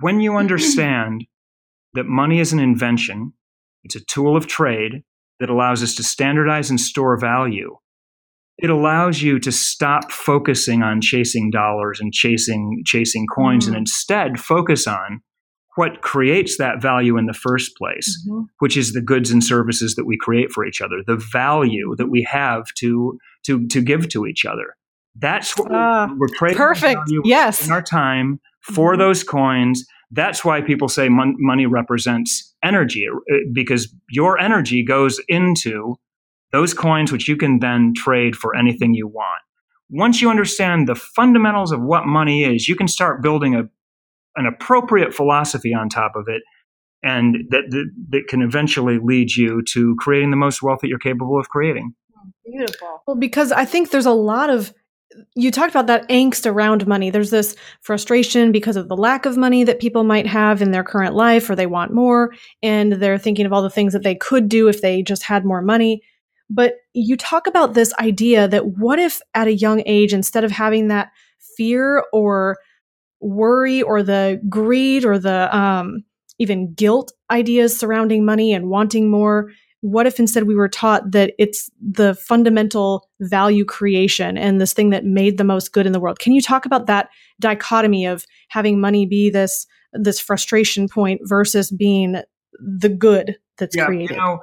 When 0.00 0.20
you 0.20 0.36
understand 0.36 1.24
that 1.94 2.06
money 2.06 2.40
is 2.40 2.52
an 2.52 2.60
invention, 2.60 3.32
it's 3.84 3.96
a 3.96 4.04
tool 4.04 4.36
of 4.36 4.46
trade 4.46 5.02
that 5.40 5.50
allows 5.50 5.82
us 5.82 5.94
to 5.96 6.02
standardize 6.02 6.70
and 6.70 6.80
store 6.80 7.18
value. 7.18 7.76
It 8.58 8.68
allows 8.68 9.22
you 9.22 9.38
to 9.40 9.50
stop 9.50 10.12
focusing 10.12 10.82
on 10.82 11.00
chasing 11.00 11.50
dollars 11.50 11.98
and 11.98 12.12
chasing 12.12 12.82
chasing 12.84 13.26
coins 13.26 13.64
mm-hmm. 13.64 13.74
and 13.74 13.80
instead 13.80 14.38
focus 14.38 14.86
on 14.86 15.22
what 15.76 16.02
creates 16.02 16.58
that 16.58 16.82
value 16.82 17.16
in 17.16 17.24
the 17.24 17.32
first 17.32 17.74
place, 17.76 18.22
mm-hmm. 18.28 18.42
which 18.58 18.76
is 18.76 18.92
the 18.92 19.00
goods 19.00 19.30
and 19.30 19.42
services 19.42 19.94
that 19.94 20.04
we 20.04 20.18
create 20.18 20.50
for 20.50 20.66
each 20.66 20.82
other, 20.82 20.96
the 21.06 21.16
value 21.32 21.94
that 21.96 22.10
we 22.10 22.26
have 22.30 22.64
to 22.76 23.18
to 23.46 23.66
to 23.68 23.80
give 23.80 24.08
to 24.10 24.26
each 24.26 24.44
other. 24.44 24.76
That's 25.16 25.56
what 25.56 25.72
uh, 25.72 26.08
we're, 26.16 26.28
trading 26.28 26.56
perfect. 26.56 27.00
Yes, 27.24 27.66
in 27.66 27.72
our 27.72 27.82
time 27.82 28.40
for 28.60 28.92
mm-hmm. 28.92 29.00
those 29.00 29.24
coins. 29.24 29.84
That's 30.12 30.44
why 30.44 30.60
people 30.60 30.88
say 30.88 31.08
mon- 31.08 31.36
money 31.38 31.66
represents 31.66 32.54
energy 32.64 33.06
uh, 33.08 33.36
because 33.52 33.94
your 34.10 34.38
energy 34.38 34.84
goes 34.84 35.20
into 35.28 35.96
those 36.52 36.74
coins, 36.74 37.12
which 37.12 37.28
you 37.28 37.36
can 37.36 37.60
then 37.60 37.92
trade 37.94 38.34
for 38.34 38.56
anything 38.56 38.92
you 38.92 39.06
want. 39.06 39.40
Once 39.88 40.20
you 40.20 40.28
understand 40.28 40.88
the 40.88 40.96
fundamentals 40.96 41.70
of 41.70 41.80
what 41.80 42.06
money 42.06 42.44
is, 42.44 42.68
you 42.68 42.74
can 42.74 42.88
start 42.88 43.22
building 43.22 43.54
a 43.54 43.64
an 44.36 44.46
appropriate 44.46 45.12
philosophy 45.12 45.74
on 45.74 45.88
top 45.88 46.12
of 46.14 46.26
it 46.28 46.42
and 47.02 47.36
that, 47.50 47.64
that, 47.70 47.90
that 48.10 48.22
can 48.28 48.42
eventually 48.42 48.98
lead 49.02 49.34
you 49.34 49.62
to 49.62 49.96
creating 49.98 50.30
the 50.30 50.36
most 50.36 50.62
wealth 50.62 50.80
that 50.82 50.88
you're 50.88 50.98
capable 50.98 51.38
of 51.38 51.48
creating 51.48 51.94
beautiful. 52.50 53.02
Well 53.06 53.16
because 53.16 53.52
i 53.52 53.64
think 53.64 53.90
there's 53.90 54.06
a 54.06 54.12
lot 54.12 54.50
of 54.50 54.72
you 55.34 55.50
talked 55.50 55.72
about 55.72 55.88
that 55.88 56.08
angst 56.08 56.48
around 56.48 56.86
money. 56.86 57.10
There's 57.10 57.30
this 57.30 57.56
frustration 57.80 58.52
because 58.52 58.76
of 58.76 58.88
the 58.88 58.96
lack 58.96 59.26
of 59.26 59.36
money 59.36 59.64
that 59.64 59.80
people 59.80 60.04
might 60.04 60.26
have 60.26 60.62
in 60.62 60.70
their 60.70 60.84
current 60.84 61.14
life 61.14 61.50
or 61.50 61.56
they 61.56 61.66
want 61.66 61.92
more 61.92 62.32
and 62.62 62.92
they're 62.92 63.18
thinking 63.18 63.46
of 63.46 63.52
all 63.52 63.62
the 63.62 63.70
things 63.70 63.92
that 63.92 64.04
they 64.04 64.14
could 64.14 64.48
do 64.48 64.68
if 64.68 64.82
they 64.82 65.02
just 65.02 65.24
had 65.24 65.44
more 65.44 65.62
money. 65.62 66.00
But 66.48 66.74
you 66.94 67.16
talk 67.16 67.46
about 67.46 67.74
this 67.74 67.92
idea 67.94 68.46
that 68.48 68.66
what 68.78 68.98
if 68.98 69.20
at 69.34 69.48
a 69.48 69.54
young 69.54 69.82
age 69.86 70.12
instead 70.12 70.44
of 70.44 70.50
having 70.50 70.88
that 70.88 71.10
fear 71.56 72.04
or 72.12 72.58
worry 73.20 73.82
or 73.82 74.02
the 74.02 74.40
greed 74.48 75.04
or 75.04 75.18
the 75.18 75.54
um, 75.56 76.04
even 76.38 76.72
guilt 76.72 77.12
ideas 77.30 77.78
surrounding 77.78 78.24
money 78.24 78.52
and 78.52 78.68
wanting 78.68 79.10
more 79.10 79.50
what 79.82 80.06
if 80.06 80.18
instead 80.18 80.44
we 80.44 80.54
were 80.54 80.68
taught 80.68 81.10
that 81.12 81.32
it's 81.38 81.70
the 81.80 82.14
fundamental 82.14 83.08
value 83.20 83.64
creation 83.64 84.36
and 84.36 84.60
this 84.60 84.72
thing 84.72 84.90
that 84.90 85.04
made 85.04 85.38
the 85.38 85.44
most 85.44 85.72
good 85.72 85.86
in 85.86 85.92
the 85.92 86.00
world 86.00 86.18
can 86.18 86.32
you 86.32 86.40
talk 86.40 86.66
about 86.66 86.86
that 86.86 87.08
dichotomy 87.40 88.06
of 88.06 88.24
having 88.48 88.80
money 88.80 89.06
be 89.06 89.30
this 89.30 89.66
this 89.92 90.20
frustration 90.20 90.88
point 90.88 91.20
versus 91.24 91.70
being 91.70 92.16
the 92.60 92.88
good 92.88 93.36
that's 93.58 93.76
yeah, 93.76 93.86
created 93.86 94.10
you 94.10 94.16
know, 94.16 94.38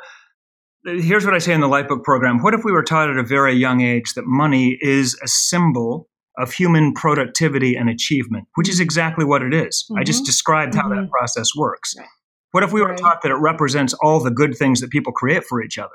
here's 0.85 1.25
what 1.25 1.33
i 1.33 1.39
say 1.39 1.53
in 1.53 1.61
the 1.61 1.67
Lifebook 1.67 2.03
program 2.03 2.41
what 2.41 2.53
if 2.53 2.63
we 2.63 2.71
were 2.71 2.83
taught 2.83 3.09
at 3.09 3.17
a 3.17 3.23
very 3.23 3.53
young 3.53 3.81
age 3.81 4.13
that 4.15 4.25
money 4.25 4.77
is 4.81 5.17
a 5.23 5.27
symbol 5.27 6.07
of 6.37 6.53
human 6.53 6.93
productivity 6.93 7.75
and 7.75 7.89
achievement, 7.89 8.47
which 8.55 8.69
is 8.69 8.79
exactly 8.79 9.25
what 9.25 9.41
it 9.41 9.53
is. 9.53 9.85
Mm-hmm. 9.89 9.99
I 9.99 10.03
just 10.03 10.19
mm-hmm. 10.19 10.25
described 10.25 10.75
how 10.75 10.83
mm-hmm. 10.83 11.01
that 11.01 11.09
process 11.09 11.47
works. 11.57 11.95
Right. 11.97 12.07
What 12.57 12.63
if 12.63 12.73
we 12.73 12.81
were 12.81 12.95
taught 12.95 13.21
that 13.21 13.29
it 13.29 13.35
represents 13.35 13.93
all 14.01 14.19
the 14.19 14.31
good 14.31 14.57
things 14.57 14.81
that 14.81 14.89
people 14.89 15.13
create 15.13 15.43
for 15.43 15.61
each 15.61 15.77
other 15.77 15.93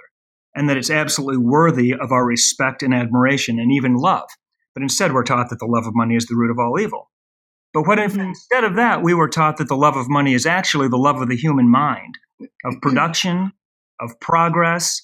and 0.54 0.68
that 0.68 0.76
it's 0.76 0.90
absolutely 0.90 1.38
worthy 1.38 1.92
of 1.92 2.12
our 2.12 2.24
respect 2.24 2.84
and 2.84 2.94
admiration 2.94 3.58
and 3.58 3.72
even 3.72 3.96
love? 3.96 4.28
But 4.72 4.84
instead, 4.84 5.12
we're 5.12 5.24
taught 5.24 5.50
that 5.50 5.58
the 5.58 5.66
love 5.66 5.88
of 5.88 5.96
money 5.96 6.14
is 6.14 6.26
the 6.26 6.36
root 6.36 6.52
of 6.52 6.60
all 6.60 6.78
evil. 6.78 7.10
But 7.74 7.88
what 7.88 7.98
if 7.98 8.12
mm-hmm. 8.12 8.28
instead 8.28 8.62
of 8.62 8.76
that, 8.76 9.02
we 9.02 9.12
were 9.12 9.28
taught 9.28 9.56
that 9.56 9.66
the 9.66 9.76
love 9.76 9.96
of 9.96 10.08
money 10.08 10.34
is 10.34 10.46
actually 10.46 10.86
the 10.86 10.98
love 10.98 11.20
of 11.20 11.28
the 11.28 11.36
human 11.36 11.68
mind, 11.68 12.14
of 12.64 12.80
production, 12.80 13.50
of 14.00 14.20
progress, 14.20 15.02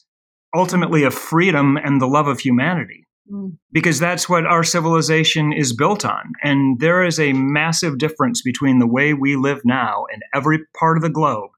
ultimately 0.54 1.02
of 1.02 1.12
freedom 1.12 1.76
and 1.76 2.00
the 2.00 2.06
love 2.06 2.28
of 2.28 2.38
humanity? 2.38 3.07
Mm. 3.30 3.58
because 3.72 3.98
that's 3.98 4.28
what 4.28 4.46
our 4.46 4.64
civilization 4.64 5.52
is 5.52 5.74
built 5.74 6.04
on. 6.04 6.32
And 6.42 6.80
there 6.80 7.04
is 7.04 7.20
a 7.20 7.32
massive 7.34 7.98
difference 7.98 8.40
between 8.42 8.78
the 8.78 8.86
way 8.86 9.12
we 9.12 9.36
live 9.36 9.60
now 9.64 10.04
in 10.12 10.20
every 10.34 10.60
part 10.78 10.96
of 10.96 11.02
the 11.02 11.10
globe 11.10 11.50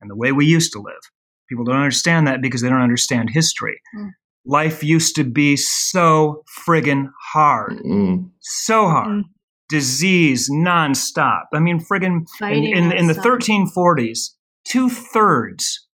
and 0.00 0.10
the 0.10 0.16
way 0.16 0.30
we 0.32 0.46
used 0.46 0.72
to 0.72 0.80
live. 0.80 1.00
People 1.48 1.64
don't 1.64 1.76
understand 1.76 2.26
that 2.26 2.42
because 2.42 2.60
they 2.60 2.68
don't 2.68 2.80
understand 2.80 3.30
history. 3.30 3.80
Mm. 3.96 4.10
Life 4.44 4.84
used 4.84 5.16
to 5.16 5.24
be 5.24 5.56
so 5.56 6.44
friggin' 6.66 7.10
hard. 7.32 7.78
Mm. 7.78 8.30
So 8.40 8.86
hard. 8.86 9.08
Mm. 9.08 9.22
Disease 9.68 10.48
nonstop. 10.50 11.46
I 11.52 11.58
mean, 11.58 11.80
friggin' 11.80 12.26
in, 12.40 12.64
in, 12.64 12.92
in 12.92 13.06
the 13.08 13.14
1340s, 13.14 14.30
two 14.64 14.88
thirds 14.88 15.88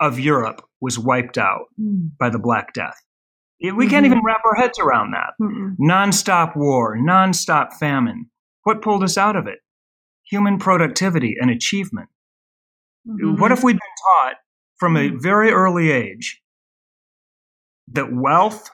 of 0.00 0.20
Europe 0.20 0.62
was 0.80 0.98
wiped 0.98 1.38
out 1.38 1.66
mm. 1.80 2.10
by 2.18 2.30
the 2.30 2.38
Black 2.38 2.72
Death. 2.72 2.96
We 3.60 3.70
mm-hmm. 3.70 3.88
can't 3.88 4.06
even 4.06 4.22
wrap 4.24 4.42
our 4.44 4.54
heads 4.54 4.78
around 4.78 5.12
that. 5.12 5.34
Mm-mm. 5.40 5.76
Nonstop 5.80 6.56
war, 6.56 6.96
nonstop 6.96 7.74
famine. 7.74 8.30
What 8.64 8.82
pulled 8.82 9.02
us 9.02 9.16
out 9.16 9.36
of 9.36 9.46
it? 9.46 9.58
Human 10.30 10.58
productivity 10.58 11.36
and 11.40 11.50
achievement. 11.50 12.08
Mm-hmm. 13.08 13.40
What 13.40 13.52
if 13.52 13.62
we'd 13.62 13.74
been 13.74 14.24
taught 14.24 14.34
from 14.78 14.96
a 14.96 15.08
mm-hmm. 15.08 15.18
very 15.20 15.50
early 15.50 15.90
age 15.90 16.42
that 17.92 18.12
wealth, 18.12 18.68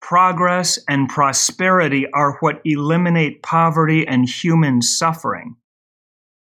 progress, 0.00 0.78
and 0.88 1.08
prosperity 1.08 2.06
are 2.14 2.38
what 2.40 2.60
eliminate 2.64 3.42
poverty 3.42 4.06
and 4.06 4.28
human 4.28 4.80
suffering? 4.80 5.56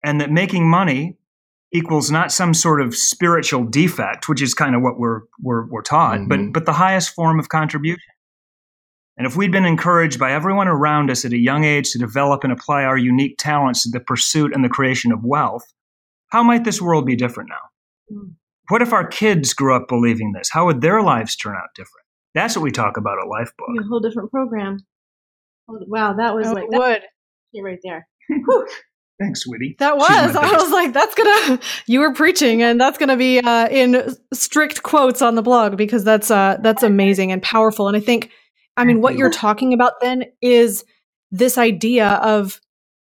and 0.03 0.19
that 0.21 0.31
making 0.31 0.69
money 0.69 1.17
equals 1.73 2.11
not 2.11 2.31
some 2.31 2.53
sort 2.53 2.81
of 2.81 2.95
spiritual 2.95 3.63
defect, 3.65 4.29
which 4.29 4.41
is 4.41 4.53
kind 4.53 4.75
of 4.75 4.81
what 4.81 4.99
we're 4.99 5.21
we're, 5.41 5.67
we're 5.67 5.81
taught, 5.81 6.19
mm-hmm. 6.19 6.27
but 6.27 6.53
but 6.53 6.65
the 6.65 6.73
highest 6.73 7.13
form 7.13 7.39
of 7.39 7.49
contribution. 7.49 8.13
And 9.17 9.27
if 9.27 9.35
we'd 9.35 9.51
been 9.51 9.65
encouraged 9.65 10.19
by 10.19 10.31
everyone 10.31 10.67
around 10.67 11.11
us 11.11 11.23
at 11.23 11.33
a 11.33 11.37
young 11.37 11.63
age 11.63 11.91
to 11.91 11.99
develop 11.99 12.43
and 12.43 12.51
apply 12.51 12.83
our 12.83 12.97
unique 12.97 13.35
talents 13.37 13.83
to 13.83 13.89
the 13.89 13.99
pursuit 13.99 14.53
and 14.55 14.63
the 14.63 14.69
creation 14.69 15.11
of 15.11 15.23
wealth, 15.23 15.71
how 16.29 16.41
might 16.41 16.63
this 16.63 16.81
world 16.81 17.05
be 17.05 17.15
different 17.15 17.49
now? 17.49 18.15
Mm. 18.17 18.33
What 18.69 18.81
if 18.81 18.91
our 18.91 19.05
kids 19.05 19.53
grew 19.53 19.75
up 19.75 19.87
believing 19.87 20.31
this? 20.31 20.49
How 20.51 20.65
would 20.65 20.81
their 20.81 21.03
lives 21.03 21.35
turn 21.35 21.55
out 21.55 21.69
different? 21.75 22.07
That's 22.33 22.55
what 22.55 22.63
we 22.63 22.71
talk 22.71 22.97
about 22.97 23.19
at 23.19 23.25
Lifebook. 23.25 23.79
A 23.79 23.83
whole 23.87 23.99
different 23.99 24.31
program. 24.31 24.79
Wow, 25.67 26.13
that 26.13 26.33
was 26.33 26.47
oh, 26.47 26.53
like 26.53 26.69
that 26.71 26.79
would 26.79 27.63
right 27.63 27.79
there. 27.83 28.07
Thanks, 29.19 29.47
Witty. 29.47 29.75
That 29.79 29.97
was. 29.97 30.35
I 30.35 30.51
was 30.51 30.71
like, 30.71 30.93
that's 30.93 31.15
gonna. 31.15 31.59
You 31.85 31.99
were 31.99 32.13
preaching, 32.13 32.61
and 32.63 32.79
that's 32.79 32.97
gonna 32.97 33.17
be 33.17 33.39
uh, 33.39 33.69
in 33.69 34.15
strict 34.33 34.83
quotes 34.83 35.21
on 35.21 35.35
the 35.35 35.41
blog 35.41 35.77
because 35.77 36.03
that's 36.03 36.31
uh, 36.31 36.57
that's 36.61 36.83
amazing 36.83 37.31
and 37.31 37.41
powerful. 37.41 37.87
And 37.87 37.95
I 37.95 37.99
think, 37.99 38.31
I 38.75 38.85
mean, 38.85 39.01
what 39.01 39.15
you're 39.15 39.29
talking 39.29 39.73
about 39.73 39.93
then 40.01 40.25
is 40.41 40.83
this 41.31 41.57
idea 41.57 42.07
of 42.07 42.59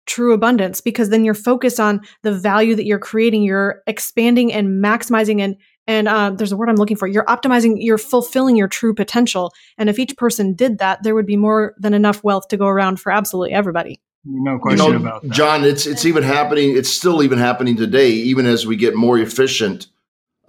true 0.06 0.32
abundance 0.32 0.80
because 0.80 1.10
then 1.10 1.24
you're 1.24 1.34
focused 1.34 1.78
on 1.78 2.00
the 2.22 2.32
value 2.32 2.74
that 2.74 2.86
you're 2.86 2.98
creating. 2.98 3.42
You're 3.42 3.82
expanding 3.86 4.52
and 4.52 4.82
maximizing 4.82 5.40
and 5.40 5.56
and 5.86 6.06
uh, 6.06 6.30
there's 6.30 6.52
a 6.52 6.56
word 6.56 6.68
I'm 6.68 6.76
looking 6.76 6.98
for. 6.98 7.06
You're 7.06 7.24
optimizing. 7.24 7.76
You're 7.78 7.96
fulfilling 7.96 8.56
your 8.56 8.68
true 8.68 8.94
potential. 8.94 9.54
And 9.78 9.88
if 9.88 9.98
each 9.98 10.16
person 10.18 10.54
did 10.54 10.78
that, 10.78 11.02
there 11.02 11.14
would 11.14 11.24
be 11.24 11.36
more 11.36 11.74
than 11.78 11.94
enough 11.94 12.22
wealth 12.22 12.48
to 12.48 12.58
go 12.58 12.66
around 12.66 13.00
for 13.00 13.10
absolutely 13.10 13.54
everybody. 13.54 13.98
No 14.24 14.58
question 14.58 14.86
you 14.86 14.92
know, 14.92 14.98
about 14.98 15.22
that. 15.22 15.30
Jon, 15.30 15.64
it's 15.64 15.86
it's 15.86 16.04
even 16.04 16.22
happening. 16.22 16.76
It's 16.76 16.90
still 16.90 17.22
even 17.22 17.38
happening 17.38 17.76
today, 17.76 18.10
even 18.10 18.46
as 18.46 18.66
we 18.66 18.76
get 18.76 18.94
more 18.94 19.18
efficient 19.18 19.86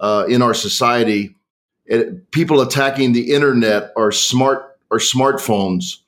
uh, 0.00 0.26
in 0.28 0.42
our 0.42 0.54
society. 0.54 1.36
It, 1.86 2.30
people 2.30 2.60
attacking 2.60 3.12
the 3.12 3.32
internet 3.32 3.92
or 3.96 4.12
smart 4.12 4.78
or 4.90 4.98
smartphones. 4.98 5.98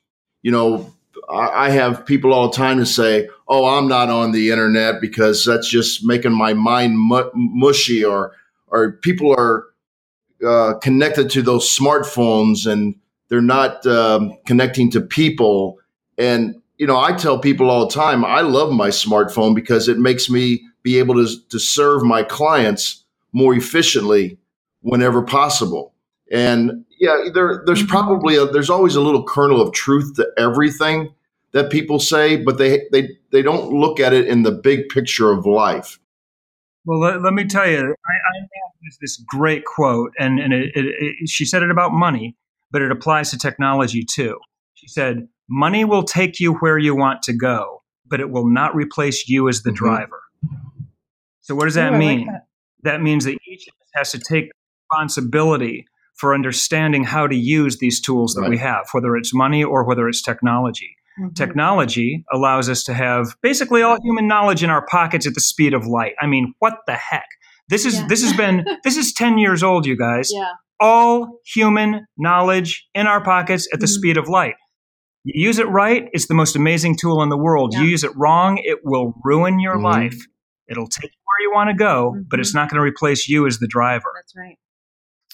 You 0.41 0.51
know, 0.51 0.93
I, 1.29 1.65
I 1.65 1.69
have 1.69 2.05
people 2.05 2.33
all 2.33 2.49
the 2.49 2.55
time 2.55 2.77
to 2.77 2.85
say, 2.85 3.29
"Oh, 3.47 3.65
I'm 3.77 3.87
not 3.87 4.09
on 4.09 4.33
the 4.33 4.51
internet 4.51 5.01
because 5.01 5.45
that's 5.45 5.67
just 5.67 6.05
making 6.05 6.33
my 6.33 6.53
mind 6.53 6.99
mu- 6.99 7.31
mushy," 7.33 8.03
or 8.03 8.33
or 8.67 8.93
people 8.93 9.33
are 9.33 9.65
uh, 10.45 10.73
connected 10.75 11.29
to 11.31 11.41
those 11.41 11.65
smartphones 11.65 12.69
and 12.69 12.95
they're 13.29 13.41
not 13.41 13.85
um, 13.87 14.37
connecting 14.45 14.91
to 14.91 14.99
people 15.01 15.79
and 16.17 16.61
you 16.77 16.87
know, 16.87 16.99
I 16.99 17.13
tell 17.13 17.39
people 17.39 17.69
all 17.69 17.87
the 17.87 17.93
time, 17.93 18.25
I 18.25 18.41
love 18.41 18.71
my 18.71 18.89
smartphone 18.89 19.55
because 19.55 19.87
it 19.87 19.99
makes 19.99 20.29
me 20.29 20.63
be 20.81 20.99
able 20.99 21.15
to, 21.15 21.47
to 21.49 21.59
serve 21.59 22.03
my 22.03 22.23
clients 22.23 23.05
more 23.31 23.53
efficiently 23.53 24.37
whenever 24.81 25.21
possible. 25.21 25.93
And 26.31 26.85
yeah, 26.99 27.25
there, 27.33 27.63
there's 27.65 27.79
mm-hmm. 27.79 27.87
probably 27.87 28.35
a, 28.35 28.45
there's 28.45 28.69
always 28.69 28.95
a 28.95 29.01
little 29.01 29.23
kernel 29.23 29.61
of 29.61 29.73
truth 29.73 30.15
to 30.15 30.27
everything 30.37 31.13
that 31.51 31.71
people 31.71 31.99
say, 31.99 32.37
but 32.37 32.57
they, 32.57 32.81
they, 32.91 33.09
they 33.31 33.41
don't 33.41 33.71
look 33.71 33.99
at 33.99 34.13
it 34.13 34.27
in 34.27 34.43
the 34.43 34.51
big 34.51 34.89
picture 34.89 35.31
of 35.31 35.45
life. 35.45 35.99
Well, 36.85 36.99
let, 36.99 37.21
let 37.21 37.33
me 37.33 37.45
tell 37.45 37.69
you, 37.69 37.77
I, 37.77 37.81
I 37.81 38.39
have 38.39 38.93
this 38.99 39.17
great 39.27 39.63
quote, 39.63 40.11
and, 40.19 40.39
and 40.39 40.51
it, 40.53 40.75
it, 40.75 40.85
it, 40.85 41.29
she 41.29 41.45
said 41.45 41.63
it 41.63 41.71
about 41.71 41.93
money, 41.93 42.35
but 42.71 42.81
it 42.81 42.91
applies 42.91 43.31
to 43.31 43.37
technology 43.37 44.03
too. 44.03 44.37
She 44.73 44.87
said, 44.87 45.27
Money 45.49 45.85
will 45.85 46.03
take 46.03 46.39
you 46.39 46.55
where 46.55 46.77
you 46.77 46.95
want 46.95 47.21
to 47.23 47.33
go, 47.33 47.83
but 48.05 48.19
it 48.19 48.29
will 48.29 48.47
not 48.47 48.75
replace 48.75 49.27
you 49.27 49.49
as 49.49 49.63
the 49.63 49.69
mm-hmm. 49.69 49.85
driver. 49.85 50.21
So, 51.41 51.55
what 51.55 51.65
does 51.65 51.75
that 51.75 51.93
Ooh, 51.93 51.97
mean? 51.97 52.19
Like 52.21 52.27
that. 52.27 52.45
that 52.83 53.01
means 53.01 53.25
that 53.25 53.37
each 53.47 53.67
of 53.67 53.73
us 53.81 53.89
has 53.95 54.11
to 54.11 54.19
take 54.19 54.49
responsibility 54.91 55.85
for 56.15 56.33
understanding 56.33 57.03
how 57.03 57.27
to 57.27 57.35
use 57.35 57.79
these 57.79 57.99
tools 57.99 58.33
that 58.35 58.41
right. 58.41 58.49
we 58.49 58.57
have, 58.57 58.87
whether 58.91 59.15
it's 59.15 59.33
money 59.33 59.63
or 59.63 59.83
whether 59.83 60.07
it's 60.07 60.21
technology. 60.21 60.95
Mm-hmm. 61.19 61.33
Technology 61.33 62.23
allows 62.31 62.69
us 62.69 62.83
to 62.85 62.93
have 62.93 63.35
basically 63.41 63.81
all 63.81 63.97
human 64.01 64.27
knowledge 64.27 64.63
in 64.63 64.69
our 64.69 64.85
pockets 64.85 65.27
at 65.27 65.33
the 65.33 65.41
speed 65.41 65.73
of 65.73 65.85
light. 65.85 66.13
I 66.19 66.27
mean, 66.27 66.53
what 66.59 66.79
the 66.87 66.95
heck? 66.95 67.27
This 67.69 67.85
is 67.85 67.95
yeah. 67.95 68.07
this 68.07 68.23
has 68.23 68.33
been 68.35 68.65
this 68.83 68.97
is 68.97 69.13
10 69.13 69.37
years 69.37 69.63
old, 69.63 69.85
you 69.85 69.97
guys. 69.97 70.31
Yeah. 70.33 70.51
All 70.79 71.39
human 71.45 72.07
knowledge 72.17 72.87
in 72.93 73.05
our 73.07 73.23
pockets 73.23 73.67
at 73.73 73.79
the 73.79 73.85
mm-hmm. 73.85 73.93
speed 73.93 74.17
of 74.17 74.27
light. 74.27 74.55
You 75.23 75.47
use 75.47 75.59
it 75.59 75.67
right, 75.69 76.09
it's 76.11 76.27
the 76.27 76.33
most 76.33 76.55
amazing 76.55 76.97
tool 76.97 77.21
in 77.23 77.29
the 77.29 77.37
world. 77.37 77.73
Yeah. 77.73 77.81
You 77.81 77.87
use 77.87 78.03
it 78.03 78.11
wrong, 78.15 78.59
it 78.63 78.79
will 78.83 79.13
ruin 79.23 79.59
your 79.59 79.75
mm-hmm. 79.75 79.85
life. 79.85 80.17
It'll 80.69 80.87
take 80.87 81.11
you 81.11 81.19
where 81.25 81.49
you 81.49 81.53
want 81.53 81.69
to 81.69 81.75
go, 81.75 82.11
mm-hmm. 82.11 82.23
but 82.29 82.39
it's 82.39 82.49
mm-hmm. 82.49 82.59
not 82.59 82.69
going 82.69 82.79
to 82.79 82.83
replace 82.83 83.27
you 83.27 83.47
as 83.47 83.59
the 83.59 83.67
driver. 83.67 84.11
That's 84.15 84.33
right. 84.35 84.57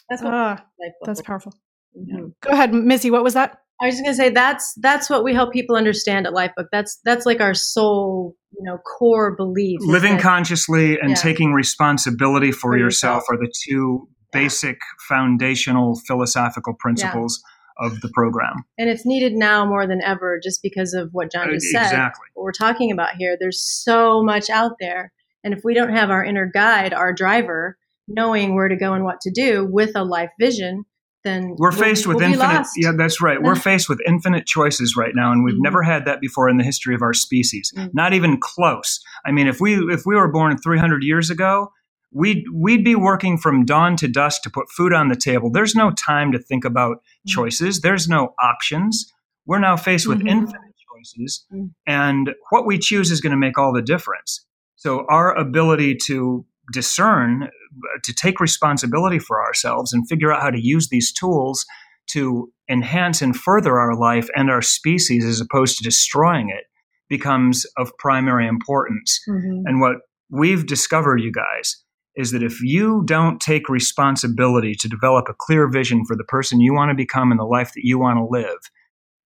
That's 0.10 0.24
what 0.24 0.34
uh, 0.34 0.58
that's 1.04 1.22
powerful. 1.22 1.54
Mm-hmm. 1.98 2.28
Go 2.42 2.52
ahead, 2.52 2.74
Missy. 2.74 3.12
What 3.12 3.24
was 3.24 3.34
that? 3.34 3.60
I 3.82 3.86
was 3.86 3.96
just 3.96 4.04
gonna 4.04 4.16
say 4.16 4.30
that's 4.30 4.74
that's 4.82 5.10
what 5.10 5.24
we 5.24 5.34
help 5.34 5.54
people 5.54 5.78
understand 5.78 6.28
at 6.28 6.34
Lifebook. 6.34 6.68
That's 6.72 7.00
that's 7.06 7.26
like 7.26 7.40
our 7.40 7.54
soul, 7.54 8.36
you 8.52 8.64
know, 8.64 8.78
core 8.78 9.36
belief. 9.36 9.80
Living 9.82 10.16
that, 10.16 10.22
consciously 10.22 11.00
and 11.00 11.12
yeah. 11.12 11.16
taking 11.16 11.54
responsibility 11.54 12.52
for, 12.52 12.72
for 12.72 12.78
yourself, 12.78 13.24
yourself, 13.30 13.30
are 13.30 13.38
the 13.38 13.52
two 13.68 14.08
yeah. 14.34 14.42
basic 14.42 14.80
foundational 15.08 15.98
philosophical 16.06 16.74
principles. 16.78 17.42
Of 17.80 18.02
the 18.02 18.10
program. 18.10 18.64
And 18.78 18.90
it's 18.90 19.06
needed 19.06 19.34
now 19.34 19.66
more 19.66 19.88
than 19.88 20.02
ever 20.04 20.40
just 20.42 20.62
because 20.62 20.94
of 20.94 21.10
what 21.12 21.32
Jon 21.32 21.50
just 21.52 21.68
said. 21.68 21.84
Exactly. 21.84 22.26
What 22.34 22.44
we're 22.44 22.52
talking 22.52 22.92
about 22.92 23.16
here. 23.18 23.38
There's 23.40 23.62
so 23.62 24.22
much 24.24 24.50
out 24.50 24.74
there. 24.80 25.12
And 25.44 25.54
if 25.54 25.62
we 25.64 25.74
don't 25.74 25.94
have 25.94 26.10
our 26.10 26.24
inner 26.24 26.46
guide, 26.46 26.94
our 26.94 27.14
driver, 27.14 27.78
knowing 28.08 28.56
where 28.56 28.68
to 28.68 28.76
go 28.76 28.94
and 28.94 29.06
what 29.06 29.22
to 29.22 29.32
do 29.32 29.66
with 29.66 29.92
a 29.96 30.04
life 30.04 30.32
vision, 30.40 30.86
then 31.24 31.56
we're 31.58 31.72
faced 31.72 32.08
we'll, 32.08 32.16
with 32.16 32.24
we'll 32.24 32.34
infinite 32.34 32.68
yeah 32.78 32.92
that's 32.98 33.22
right 33.22 33.42
we're 33.42 33.56
faced 33.70 33.90
with 33.90 34.00
infinite 34.08 34.46
choices 34.46 34.96
right 34.96 35.12
now 35.16 35.32
and 35.32 35.44
we've 35.44 35.56
mm-hmm. 35.56 35.64
never 35.64 35.84
had 35.84 36.06
that 36.06 36.22
before 36.22 36.48
in 36.48 36.58
the 36.58 36.64
history 36.64 36.96
of 36.96 37.02
our 37.02 37.14
species 37.14 37.74
mm-hmm. 37.76 37.90
not 37.94 38.14
even 38.14 38.40
close 38.40 39.00
i 39.26 39.32
mean 39.32 39.48
if 39.48 39.60
we 39.60 39.76
if 39.92 40.04
we 40.06 40.16
were 40.16 40.32
born 40.32 40.58
300 40.58 41.04
years 41.04 41.30
ago 41.30 41.72
we'd 42.12 42.44
we'd 42.54 42.84
be 42.84 42.96
working 42.96 43.38
from 43.38 43.66
dawn 43.66 43.96
to 43.98 44.08
dusk 44.08 44.42
to 44.44 44.50
put 44.50 44.70
food 44.70 44.94
on 44.94 45.08
the 45.10 45.16
table. 45.16 45.52
There's 45.52 45.76
no 45.76 45.92
time 45.92 46.32
to 46.32 46.40
think 46.40 46.66
about 46.66 46.98
mm-hmm. 46.98 47.30
choices. 47.30 47.82
There's 47.82 48.08
no 48.08 48.34
options. 48.42 49.12
We're 49.46 49.60
now 49.60 49.78
faced 49.78 50.08
with 50.08 50.20
mm-hmm. 50.20 50.28
infinite 50.28 50.76
choices, 50.96 51.46
mm-hmm. 51.54 51.68
and 51.88 52.32
what 52.50 52.66
we 52.66 52.78
choose 52.78 53.12
is 53.12 53.22
going 53.22 53.32
to 53.32 53.38
make 53.38 53.58
all 53.58 53.74
the 53.74 53.82
difference. 53.82 54.46
So 54.76 55.06
our 55.10 55.36
ability 55.36 55.98
to 56.06 56.46
discern, 56.72 57.50
to 58.04 58.14
take 58.14 58.40
responsibility 58.40 59.20
for 59.20 59.44
ourselves, 59.44 59.92
and 59.92 60.08
figure 60.08 60.32
out 60.32 60.42
how 60.42 60.52
to 60.52 60.62
use 60.62 60.90
these 60.90 61.12
tools 61.12 61.66
to 62.12 62.52
enhance 62.70 63.22
and 63.22 63.36
further 63.36 63.80
our 63.80 63.96
life 63.96 64.30
and 64.36 64.50
our 64.50 64.62
species, 64.62 65.26
as 65.26 65.42
opposed 65.42 65.78
to 65.78 65.84
destroying 65.84 66.50
it, 66.50 66.66
becomes 67.08 67.66
of 67.78 67.92
primary 67.98 68.48
importance. 68.48 69.20
Mm-hmm. 69.28 69.64
And 69.66 69.82
what 69.82 69.98
we've 70.30 70.66
discovered, 70.66 71.18
you 71.18 71.32
guys, 71.32 71.84
is 72.20 72.32
that 72.32 72.44
if 72.44 72.62
you 72.62 73.02
don't 73.06 73.40
take 73.40 73.70
responsibility 73.70 74.76
to 74.76 74.90
develop 74.90 75.30
a 75.30 75.34
clear 75.34 75.70
vision 75.70 76.04
for 76.04 76.18
the 76.18 76.24
person 76.26 76.60
you 76.60 76.74
want 76.74 76.90
to 76.90 76.96
become 76.96 77.32
and 77.32 77.40
the 77.40 77.46
life 77.46 77.72
that 77.74 77.86
you 77.86 77.98
want 77.98 78.18
to 78.18 78.28
live, 78.30 78.60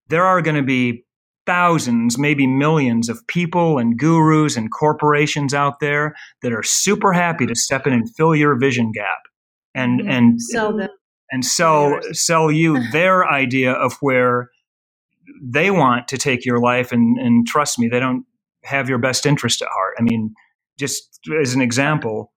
there 0.06 0.24
are 0.24 0.40
going 0.40 0.54
to 0.54 0.62
be 0.62 1.04
thousands, 1.44 2.16
maybe 2.16 2.46
millions 2.46 3.08
of 3.08 3.26
people 3.26 3.78
and 3.78 3.98
gurus 3.98 4.56
and 4.56 4.72
corporations 4.72 5.52
out 5.52 5.80
there 5.80 6.14
that 6.42 6.52
are 6.52 6.62
super 6.62 7.12
happy 7.12 7.46
to 7.46 7.56
step 7.56 7.84
in 7.84 7.92
and 7.92 8.14
fill 8.14 8.32
your 8.32 8.56
vision 8.56 8.92
gap 8.92 9.22
and 9.74 10.00
mm-hmm. 10.00 10.10
and 10.10 10.40
sell 10.40 10.76
them. 10.76 10.88
and 11.32 11.44
sell 11.44 11.98
sell 12.12 12.52
you 12.52 12.80
their 12.92 13.28
idea 13.28 13.72
of 13.72 13.94
where 14.02 14.50
they 15.42 15.72
want 15.72 16.06
to 16.06 16.16
take 16.16 16.46
your 16.46 16.60
life 16.60 16.92
and 16.92 17.18
and 17.18 17.44
trust 17.44 17.76
me 17.76 17.88
they 17.88 17.98
don't 17.98 18.24
have 18.62 18.88
your 18.88 18.98
best 18.98 19.26
interest 19.26 19.62
at 19.62 19.68
heart. 19.68 19.94
I 19.98 20.02
mean 20.02 20.32
just 20.78 21.18
as 21.40 21.54
an 21.54 21.60
example 21.60 22.30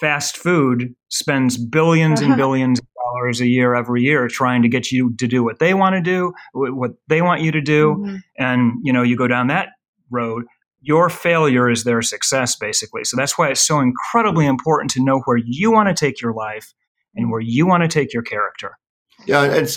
fast 0.00 0.36
food 0.36 0.94
spends 1.08 1.58
1000000000s 1.58 2.04
and 2.04 2.18
uh-huh. 2.18 2.36
billions 2.36 2.78
of 2.80 2.86
dollars 2.94 3.40
a 3.40 3.46
year 3.46 3.74
every 3.74 4.02
year 4.02 4.28
trying 4.28 4.62
to 4.62 4.68
get 4.68 4.90
you 4.90 5.14
to 5.18 5.26
do 5.26 5.44
what 5.44 5.58
they 5.58 5.74
want 5.74 5.94
to 5.94 6.00
do, 6.00 6.32
what 6.52 6.92
they 7.08 7.22
want 7.22 7.42
you 7.42 7.52
to 7.52 7.60
do, 7.60 7.94
mm-hmm. 7.94 8.16
and 8.38 8.72
you 8.82 8.92
know 8.92 9.02
you 9.02 9.16
go 9.16 9.28
down 9.28 9.48
that 9.48 9.68
road. 10.10 10.44
Your 10.82 11.10
failure 11.10 11.68
is 11.68 11.84
their 11.84 12.00
success, 12.00 12.56
basically. 12.56 13.04
So 13.04 13.16
that's 13.16 13.36
why 13.36 13.50
it's 13.50 13.60
so 13.60 13.80
incredibly 13.80 14.46
important 14.46 14.90
to 14.92 15.04
know 15.04 15.20
where 15.26 15.36
you 15.36 15.70
want 15.70 15.88
to 15.88 15.94
take 15.94 16.22
your 16.22 16.32
life 16.32 16.72
and 17.14 17.30
where 17.30 17.40
you 17.40 17.66
want 17.66 17.82
to 17.82 17.88
take 17.88 18.14
your 18.14 18.22
character. 18.22 18.78
Yeah, 19.26 19.44
and, 19.44 19.76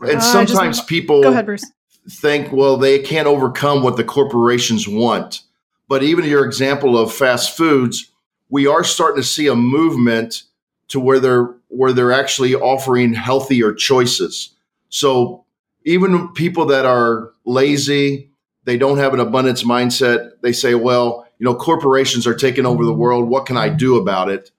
and 0.00 0.16
uh, 0.16 0.20
sometimes 0.20 0.78
just, 0.78 0.88
people 0.88 1.22
go 1.22 1.30
ahead, 1.30 1.46
Bruce. 1.46 1.64
think, 2.10 2.50
well, 2.50 2.76
they 2.76 2.98
can't 2.98 3.28
overcome 3.28 3.84
what 3.84 3.96
the 3.96 4.02
corporations 4.02 4.88
want. 4.88 5.42
But 5.88 6.02
even 6.02 6.24
your 6.24 6.44
example 6.44 6.98
of 6.98 7.12
fast 7.12 7.56
foods, 7.56 8.11
we 8.52 8.66
are 8.66 8.84
starting 8.84 9.20
to 9.20 9.26
see 9.26 9.46
a 9.46 9.56
movement 9.56 10.42
to 10.88 11.00
where 11.00 11.18
they're 11.18 11.54
where 11.68 11.92
they're 11.92 12.12
actually 12.12 12.54
offering 12.54 13.14
healthier 13.14 13.72
choices. 13.72 14.54
So 14.90 15.46
even 15.86 16.28
people 16.34 16.66
that 16.66 16.84
are 16.84 17.32
lazy, 17.46 18.30
they 18.64 18.76
don't 18.76 18.98
have 18.98 19.14
an 19.14 19.20
abundance 19.20 19.64
mindset. 19.64 20.32
They 20.42 20.52
say, 20.52 20.74
well, 20.74 21.26
you 21.38 21.46
know, 21.46 21.54
corporations 21.54 22.26
are 22.26 22.34
taking 22.34 22.66
over 22.66 22.84
the 22.84 22.92
world. 22.92 23.26
What 23.26 23.46
can 23.46 23.56
I 23.56 23.70
do 23.70 23.96
about 23.96 24.28
it? 24.28 24.50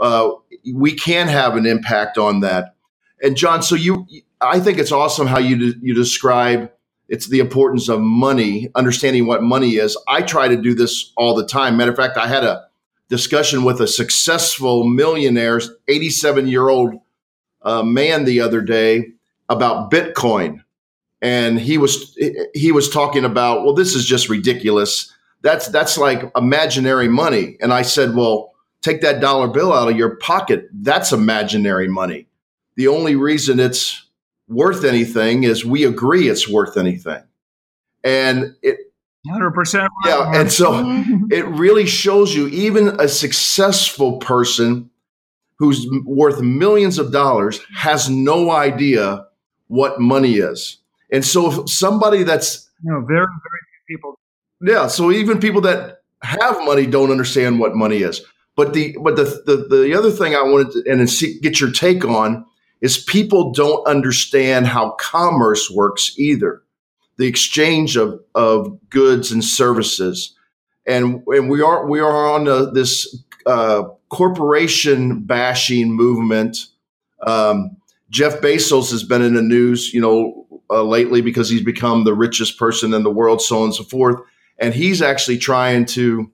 Uh, 0.00 0.30
we 0.72 0.92
can 0.92 1.28
have 1.28 1.54
an 1.54 1.66
impact 1.66 2.16
on 2.16 2.40
that. 2.40 2.74
And 3.22 3.36
Jon, 3.36 3.62
so 3.62 3.74
you, 3.74 4.06
I 4.40 4.60
think 4.60 4.78
it's 4.78 4.92
awesome 4.92 5.26
how 5.26 5.38
you 5.38 5.74
you 5.82 5.92
describe 5.92 6.72
it's 7.10 7.28
the 7.28 7.40
importance 7.40 7.90
of 7.90 8.00
money, 8.00 8.70
understanding 8.74 9.26
what 9.26 9.42
money 9.42 9.72
is. 9.72 9.94
I 10.08 10.22
try 10.22 10.48
to 10.48 10.56
do 10.56 10.74
this 10.74 11.12
all 11.18 11.34
the 11.34 11.46
time. 11.46 11.76
Matter 11.76 11.90
of 11.90 11.98
fact, 11.98 12.16
I 12.16 12.28
had 12.28 12.44
a 12.44 12.64
discussion 13.12 13.62
with 13.62 13.78
a 13.78 13.86
successful 13.86 14.84
millionaire, 14.84 15.60
87 15.86 16.48
year 16.48 16.70
old 16.70 16.94
uh, 17.60 17.82
man 17.82 18.24
the 18.24 18.40
other 18.40 18.62
day 18.62 19.12
about 19.50 19.90
Bitcoin, 19.90 20.64
and 21.20 21.60
he 21.60 21.76
was 21.76 22.18
he 22.54 22.72
was 22.72 22.88
talking 22.88 23.26
about, 23.26 23.64
well, 23.64 23.74
this 23.74 23.94
is 23.94 24.06
just 24.06 24.30
ridiculous. 24.30 25.12
That's 25.42 25.68
that's 25.68 25.98
like 25.98 26.32
imaginary 26.34 27.08
money. 27.08 27.58
And 27.60 27.70
I 27.70 27.82
said, 27.82 28.16
well, 28.16 28.54
take 28.80 29.02
that 29.02 29.20
dollar 29.20 29.48
bill 29.48 29.74
out 29.74 29.90
of 29.90 29.96
your 29.96 30.16
pocket. 30.16 30.68
That's 30.72 31.12
imaginary 31.12 31.88
money. 31.88 32.26
The 32.76 32.88
only 32.88 33.14
reason 33.14 33.60
it's 33.60 34.06
worth 34.48 34.84
anything 34.84 35.44
is 35.44 35.66
we 35.66 35.84
agree 35.84 36.28
it's 36.28 36.48
worth 36.48 36.78
anything. 36.78 37.22
And 38.02 38.56
it, 38.62 38.91
100%. 39.26 39.88
Yeah. 40.04 40.32
And 40.34 40.50
so 40.50 40.72
it 41.30 41.46
really 41.46 41.86
shows 41.86 42.34
you 42.34 42.48
even 42.48 43.00
a 43.00 43.08
successful 43.08 44.18
person 44.18 44.90
who's 45.58 45.86
worth 46.04 46.40
millions 46.40 46.98
of 46.98 47.12
dollars 47.12 47.60
has 47.74 48.10
no 48.10 48.50
idea 48.50 49.26
what 49.68 50.00
money 50.00 50.34
is. 50.34 50.78
And 51.12 51.24
so 51.24 51.62
if 51.62 51.70
somebody 51.70 52.24
that's 52.24 52.68
no, 52.82 53.00
very, 53.00 53.26
very 53.26 53.60
few 53.86 53.96
people. 53.96 54.18
Yeah. 54.60 54.88
So 54.88 55.12
even 55.12 55.38
people 55.38 55.60
that 55.62 55.98
have 56.22 56.64
money 56.64 56.86
don't 56.86 57.10
understand 57.10 57.60
what 57.60 57.74
money 57.74 57.98
is. 57.98 58.22
But 58.56 58.74
the 58.74 58.96
but 59.02 59.16
the 59.16 59.24
the, 59.46 59.76
the 59.76 59.94
other 59.96 60.10
thing 60.10 60.34
I 60.34 60.42
wanted 60.42 60.72
to 60.72 60.84
and 60.90 61.08
see, 61.08 61.38
get 61.40 61.60
your 61.60 61.70
take 61.70 62.04
on 62.04 62.44
is 62.80 62.98
people 62.98 63.52
don't 63.52 63.86
understand 63.86 64.66
how 64.66 64.90
commerce 64.98 65.70
works 65.70 66.14
either 66.18 66.61
the 67.22 67.28
exchange 67.28 67.96
of, 67.96 68.20
of 68.34 68.76
goods 68.90 69.30
and 69.30 69.44
services. 69.44 70.34
And 70.86 71.22
and 71.28 71.48
we 71.48 71.62
are 71.62 71.86
we 71.86 72.00
are 72.00 72.32
on 72.32 72.48
a, 72.48 72.72
this 72.72 73.22
uh, 73.46 73.84
corporation 74.08 75.22
bashing 75.22 75.92
movement. 75.92 76.66
Um, 77.24 77.76
Jeff 78.10 78.40
Bezos 78.40 78.90
has 78.90 79.04
been 79.04 79.22
in 79.22 79.34
the 79.34 79.42
news 79.42 79.94
you 79.94 80.00
know 80.00 80.46
uh, 80.68 80.82
lately 80.82 81.20
because 81.20 81.48
he's 81.48 81.62
become 81.62 82.02
the 82.02 82.14
richest 82.14 82.58
person 82.58 82.92
in 82.92 83.04
the 83.04 83.10
world 83.10 83.40
so 83.40 83.58
on 83.58 83.64
and 83.66 83.74
so 83.74 83.84
forth. 83.84 84.20
And 84.58 84.74
he's 84.74 85.00
actually 85.00 85.38
trying 85.38 85.86
to 85.86 86.28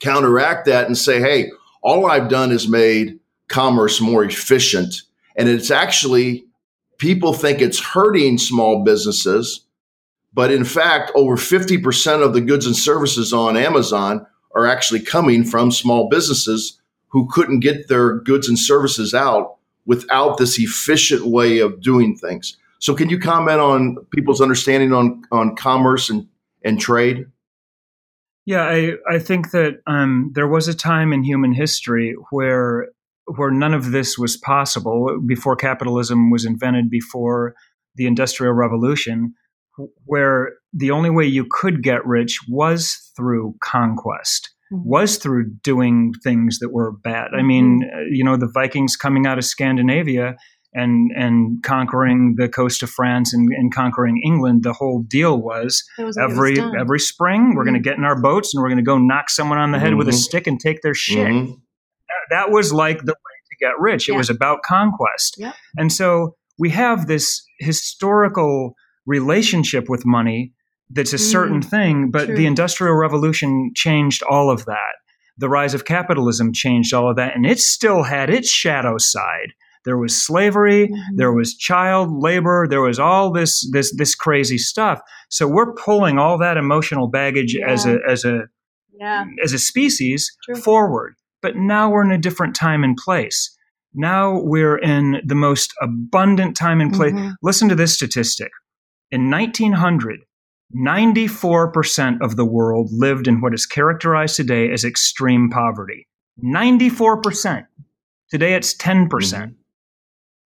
counteract 0.00 0.66
that 0.66 0.86
and 0.86 0.98
say 0.98 1.20
hey 1.20 1.52
all 1.82 2.10
I've 2.10 2.28
done 2.28 2.50
is 2.50 2.66
made 2.66 3.20
commerce 3.46 4.00
more 4.00 4.24
efficient. 4.24 5.02
And 5.36 5.48
it's 5.48 5.70
actually, 5.70 6.44
people 6.98 7.32
think 7.32 7.60
it's 7.60 7.78
hurting 7.78 8.38
small 8.38 8.82
businesses. 8.82 9.64
But 10.32 10.52
in 10.52 10.64
fact, 10.64 11.10
over 11.14 11.36
50% 11.36 12.24
of 12.24 12.34
the 12.34 12.40
goods 12.40 12.66
and 12.66 12.76
services 12.76 13.32
on 13.32 13.56
Amazon 13.56 14.26
are 14.54 14.66
actually 14.66 15.00
coming 15.00 15.44
from 15.44 15.70
small 15.70 16.08
businesses 16.08 16.80
who 17.08 17.28
couldn't 17.30 17.60
get 17.60 17.88
their 17.88 18.18
goods 18.18 18.48
and 18.48 18.58
services 18.58 19.14
out 19.14 19.56
without 19.86 20.38
this 20.38 20.58
efficient 20.58 21.26
way 21.26 21.58
of 21.58 21.80
doing 21.80 22.16
things. 22.16 22.56
So 22.78 22.94
can 22.94 23.10
you 23.10 23.18
comment 23.18 23.60
on 23.60 23.96
people's 24.12 24.40
understanding 24.40 24.92
on, 24.92 25.22
on 25.32 25.56
commerce 25.56 26.08
and, 26.08 26.28
and 26.64 26.80
trade? 26.80 27.26
Yeah, 28.46 28.62
I, 28.62 28.94
I 29.08 29.18
think 29.18 29.50
that 29.50 29.80
um, 29.86 30.30
there 30.34 30.48
was 30.48 30.66
a 30.66 30.74
time 30.74 31.12
in 31.12 31.22
human 31.22 31.52
history 31.52 32.14
where 32.30 32.88
where 33.36 33.50
none 33.52 33.74
of 33.74 33.92
this 33.92 34.18
was 34.18 34.36
possible 34.36 35.20
before 35.24 35.54
capitalism 35.54 36.30
was 36.30 36.44
invented, 36.44 36.90
before 36.90 37.54
the 37.94 38.06
Industrial 38.06 38.52
Revolution, 38.52 39.34
where 40.04 40.52
the 40.72 40.90
only 40.90 41.10
way 41.10 41.26
you 41.26 41.46
could 41.50 41.82
get 41.82 42.04
rich 42.06 42.38
was 42.48 43.12
through 43.16 43.54
conquest, 43.60 44.50
mm-hmm. 44.72 44.88
was 44.88 45.16
through 45.16 45.52
doing 45.62 46.12
things 46.22 46.58
that 46.58 46.70
were 46.72 46.92
bad. 46.92 47.28
I 47.36 47.42
mean, 47.42 47.82
mm-hmm. 47.82 47.98
Uh, 47.98 48.02
you 48.10 48.24
know, 48.24 48.36
the 48.36 48.50
Vikings 48.52 48.96
coming 48.96 49.26
out 49.26 49.38
of 49.38 49.44
Scandinavia 49.44 50.36
and 50.72 51.10
and 51.16 51.62
conquering 51.64 52.36
the 52.36 52.48
coast 52.48 52.82
of 52.82 52.90
France 52.90 53.34
and, 53.34 53.48
and 53.52 53.74
conquering 53.74 54.22
England, 54.24 54.62
the 54.62 54.72
whole 54.72 55.02
deal 55.02 55.40
was, 55.40 55.82
was 55.98 56.16
every 56.16 56.56
every 56.78 57.00
spring 57.00 57.54
we're 57.54 57.62
mm-hmm. 57.62 57.70
going 57.70 57.82
to 57.82 57.88
get 57.88 57.98
in 57.98 58.04
our 58.04 58.20
boats 58.20 58.54
and 58.54 58.62
we're 58.62 58.68
going 58.68 58.76
to 58.78 58.84
go 58.84 58.98
knock 58.98 59.30
someone 59.30 59.58
on 59.58 59.72
the 59.72 59.78
head 59.78 59.88
mm-hmm. 59.88 59.98
with 59.98 60.08
a 60.08 60.12
mm-hmm. 60.12 60.18
stick 60.18 60.46
and 60.46 60.60
take 60.60 60.82
their 60.82 60.94
shit. 60.94 61.26
Mm-hmm 61.26 61.52
that 62.30 62.50
was 62.50 62.72
like 62.72 63.04
the 63.04 63.12
way 63.12 63.36
to 63.50 63.56
get 63.60 63.78
rich. 63.78 64.08
It 64.08 64.12
was 64.12 64.30
about 64.30 64.62
conquest. 64.62 65.36
Yeah. 65.38 65.52
And 65.76 65.92
so 65.92 66.36
we 66.58 66.70
have 66.70 67.06
this 67.06 67.42
historical 67.58 68.74
relationship 69.10 69.88
with 69.88 70.06
money 70.06 70.52
that's 70.90 71.12
a 71.12 71.16
mm, 71.16 71.30
certain 71.30 71.62
thing, 71.62 72.10
but 72.10 72.26
true. 72.26 72.36
the 72.36 72.46
Industrial 72.46 72.94
Revolution 72.94 73.72
changed 73.74 74.22
all 74.22 74.50
of 74.50 74.64
that. 74.66 74.94
The 75.38 75.48
rise 75.48 75.74
of 75.74 75.84
capitalism 75.84 76.52
changed 76.52 76.92
all 76.92 77.10
of 77.10 77.16
that, 77.16 77.34
and 77.34 77.46
it 77.46 77.58
still 77.58 78.02
had 78.02 78.30
its 78.30 78.50
shadow 78.50 78.98
side. 78.98 79.52
There 79.84 79.96
was 79.96 80.14
slavery, 80.14 80.88
mm-hmm. 80.88 81.16
there 81.16 81.32
was 81.32 81.56
child 81.56 82.10
labor, 82.12 82.66
there 82.68 82.82
was 82.82 82.98
all 82.98 83.32
this 83.32 83.68
this 83.72 83.94
this 83.96 84.14
crazy 84.14 84.58
stuff. 84.58 85.00
So 85.30 85.48
we're 85.48 85.72
pulling 85.74 86.18
all 86.18 86.36
that 86.38 86.56
emotional 86.56 87.08
baggage 87.08 87.54
yeah. 87.54 87.70
as 87.70 87.86
a 87.86 87.98
as 88.06 88.24
a 88.24 88.42
yeah. 88.92 89.24
as 89.42 89.52
a 89.52 89.58
species 89.58 90.30
True. 90.44 90.56
forward. 90.56 91.14
But 91.40 91.56
now 91.56 91.90
we're 91.90 92.04
in 92.04 92.12
a 92.12 92.18
different 92.18 92.54
time 92.54 92.84
and 92.84 92.96
place. 92.96 93.56
Now 93.94 94.40
we're 94.42 94.76
in 94.76 95.22
the 95.24 95.34
most 95.34 95.72
abundant 95.80 96.56
time 96.56 96.80
and 96.80 96.92
place. 96.92 97.14
Mm-hmm. 97.14 97.30
Listen 97.42 97.68
to 97.70 97.74
this 97.74 97.94
statistic. 97.94 98.50
In 99.10 99.30
1900, 99.30 100.20
94% 100.76 102.20
of 102.20 102.36
the 102.36 102.44
world 102.44 102.88
lived 102.92 103.26
in 103.26 103.40
what 103.40 103.54
is 103.54 103.66
characterized 103.66 104.36
today 104.36 104.70
as 104.70 104.84
extreme 104.84 105.50
poverty. 105.50 106.06
94%. 106.44 107.66
Today 108.30 108.54
it's 108.54 108.74
10%. 108.76 109.10
percent 109.10 109.44
mm 109.44 109.54
hmm 109.54 109.56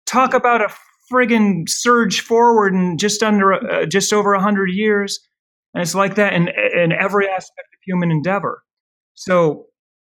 Talk 0.05 0.33
about 0.33 0.61
a 0.61 0.67
friggin' 1.11 1.67
surge 1.67 2.19
forward 2.19 2.73
in 2.73 2.97
just 2.97 3.23
under, 3.23 3.53
uh, 3.53 3.85
just 3.85 4.11
over 4.11 4.33
100 4.33 4.69
years. 4.69 5.19
And 5.73 5.81
it's 5.81 5.95
like 5.95 6.15
that 6.15 6.33
in, 6.33 6.49
in 6.49 6.91
every 6.91 7.25
aspect 7.27 7.67
of 7.73 7.79
human 7.85 8.11
endeavor. 8.11 8.63
So 9.15 9.67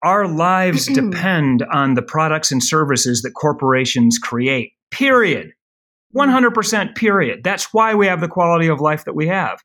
our 0.02 0.26
lives 0.26 0.86
depend 0.86 1.64
on 1.70 1.94
the 1.94 2.02
products 2.02 2.50
and 2.50 2.64
services 2.64 3.22
that 3.22 3.32
corporations 3.32 4.18
create, 4.18 4.72
period. 4.90 5.52
100% 6.16 6.94
period. 6.94 7.40
That's 7.42 7.72
why 7.72 7.94
we 7.94 8.06
have 8.06 8.20
the 8.20 8.28
quality 8.28 8.68
of 8.68 8.80
life 8.80 9.04
that 9.04 9.14
we 9.14 9.26
have, 9.28 9.60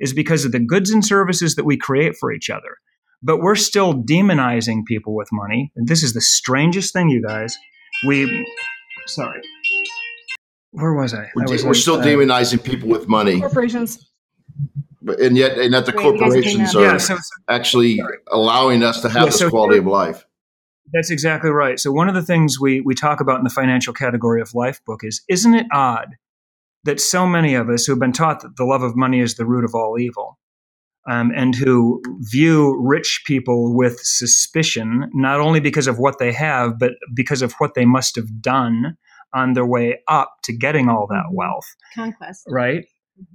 is 0.00 0.12
because 0.12 0.44
of 0.44 0.52
the 0.52 0.60
goods 0.60 0.90
and 0.90 1.04
services 1.04 1.54
that 1.54 1.64
we 1.64 1.76
create 1.76 2.14
for 2.18 2.32
each 2.32 2.50
other. 2.50 2.76
But 3.22 3.38
we're 3.38 3.56
still 3.56 3.94
demonizing 3.94 4.84
people 4.86 5.14
with 5.14 5.28
money. 5.32 5.72
And 5.76 5.88
this 5.88 6.02
is 6.02 6.12
the 6.12 6.20
strangest 6.20 6.92
thing, 6.92 7.08
you 7.08 7.22
guys. 7.22 7.56
We, 8.06 8.46
sorry. 9.06 9.40
Where 10.72 10.92
was 10.92 11.14
I? 11.14 11.30
We're, 11.34 11.44
I 11.48 11.50
was 11.50 11.62
we're 11.62 11.70
like, 11.70 11.76
still 11.76 12.00
uh, 12.00 12.04
demonizing 12.04 12.62
people 12.62 12.88
with 12.88 13.08
money. 13.08 13.40
Corporations 13.40 14.10
But, 15.00 15.20
and 15.20 15.36
yet 15.36 15.56
and 15.56 15.72
that 15.72 15.86
the 15.86 15.92
corporations 15.92 16.74
are 16.74 16.82
yeah, 16.82 16.96
so, 16.98 17.14
so, 17.14 17.20
actually 17.48 17.96
sorry. 17.96 18.18
allowing 18.30 18.82
us 18.82 19.00
to 19.02 19.08
have 19.08 19.22
yeah, 19.22 19.26
this 19.26 19.38
so 19.38 19.50
quality 19.50 19.78
of 19.78 19.86
life. 19.86 20.26
That's 20.94 21.10
exactly 21.10 21.50
right. 21.50 21.78
So 21.78 21.90
one 21.90 22.08
of 22.08 22.14
the 22.14 22.22
things 22.22 22.60
we 22.60 22.80
we 22.80 22.94
talk 22.94 23.20
about 23.20 23.38
in 23.38 23.44
the 23.44 23.50
financial 23.50 23.92
category 23.92 24.40
of 24.40 24.50
Lifebook 24.50 25.00
is 25.02 25.22
isn't 25.28 25.54
it 25.54 25.66
odd 25.72 26.14
that 26.84 27.00
so 27.00 27.26
many 27.26 27.54
of 27.54 27.68
us 27.68 27.84
who 27.84 27.92
have 27.92 27.98
been 27.98 28.12
taught 28.12 28.40
that 28.40 28.56
the 28.56 28.64
love 28.64 28.82
of 28.82 28.94
money 28.94 29.20
is 29.20 29.34
the 29.34 29.46
root 29.46 29.64
of 29.64 29.74
all 29.74 29.98
evil, 29.98 30.38
um, 31.08 31.32
and 31.34 31.54
who 31.54 32.00
view 32.20 32.78
rich 32.80 33.22
people 33.26 33.74
with 33.74 33.98
suspicion, 34.00 35.10
not 35.14 35.40
only 35.40 35.60
because 35.60 35.86
of 35.86 35.98
what 35.98 36.18
they 36.18 36.32
have, 36.32 36.78
but 36.78 36.92
because 37.12 37.42
of 37.42 37.52
what 37.54 37.74
they 37.74 37.84
must 37.84 38.14
have 38.14 38.40
done 38.40 38.96
on 39.34 39.54
their 39.54 39.66
way 39.66 39.98
up 40.06 40.36
to 40.44 40.52
getting 40.52 40.88
all 40.88 41.06
that 41.08 41.24
mm-hmm. 41.26 41.36
wealth. 41.36 41.66
Conquest. 41.94 42.44
Right? 42.48 42.86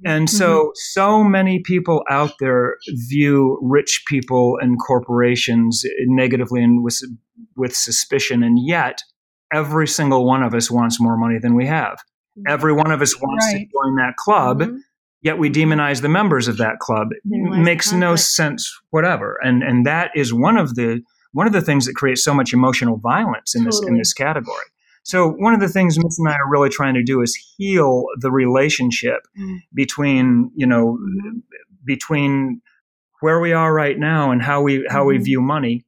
And 0.05 0.29
so, 0.29 0.57
mm-hmm. 0.57 0.69
so 0.75 1.23
many 1.23 1.61
people 1.63 2.03
out 2.09 2.33
there 2.39 2.75
view 3.09 3.59
rich 3.61 4.03
people 4.07 4.57
and 4.61 4.77
corporations 4.85 5.83
negatively 6.07 6.63
and 6.63 6.83
with, 6.83 6.99
with 7.55 7.75
suspicion. 7.75 8.43
And 8.43 8.57
yet, 8.61 9.01
every 9.53 9.87
single 9.87 10.25
one 10.25 10.43
of 10.43 10.53
us 10.53 10.69
wants 10.69 10.99
more 10.99 11.17
money 11.17 11.39
than 11.39 11.55
we 11.55 11.65
have. 11.65 11.97
Every 12.47 12.73
one 12.73 12.91
of 12.91 13.01
us 13.01 13.19
wants 13.19 13.45
right. 13.47 13.59
to 13.59 13.65
join 13.65 13.95
that 13.97 14.15
club, 14.17 14.61
mm-hmm. 14.61 14.77
yet 15.21 15.37
we 15.37 15.49
demonize 15.49 16.01
the 16.01 16.09
members 16.09 16.47
of 16.47 16.57
that 16.57 16.79
club. 16.79 17.09
Makes 17.25 17.91
no 17.91 18.15
sense, 18.15 18.71
whatever. 18.91 19.37
And 19.43 19.61
and 19.63 19.85
that 19.85 20.11
is 20.15 20.33
one 20.33 20.57
of 20.57 20.75
the 20.75 21.01
one 21.33 21.47
of 21.47 21.53
the 21.53 21.61
things 21.61 21.85
that 21.85 21.95
creates 21.95 22.23
so 22.23 22.33
much 22.33 22.53
emotional 22.53 22.97
violence 22.97 23.55
in 23.55 23.65
totally. 23.65 23.81
this 23.81 23.89
in 23.89 23.97
this 23.97 24.13
category. 24.13 24.65
So 25.09 25.29
one 25.29 25.53
of 25.53 25.59
the 25.59 25.67
things 25.67 25.97
Miss 25.97 26.19
and 26.19 26.27
I 26.29 26.33
are 26.33 26.49
really 26.49 26.69
trying 26.69 26.93
to 26.93 27.03
do 27.03 27.21
is 27.21 27.35
heal 27.57 28.05
the 28.19 28.31
relationship 28.31 29.21
mm. 29.39 29.57
between, 29.73 30.51
you 30.55 30.67
know, 30.67 30.97
mm-hmm. 31.01 31.39
between 31.85 32.61
where 33.21 33.39
we 33.39 33.51
are 33.51 33.73
right 33.73 33.97
now 33.97 34.31
and 34.31 34.41
how 34.41 34.61
we 34.61 34.85
how 34.89 35.05
we 35.05 35.17
Mhm. 35.17 35.23
view 35.25 35.41
money 35.41 35.85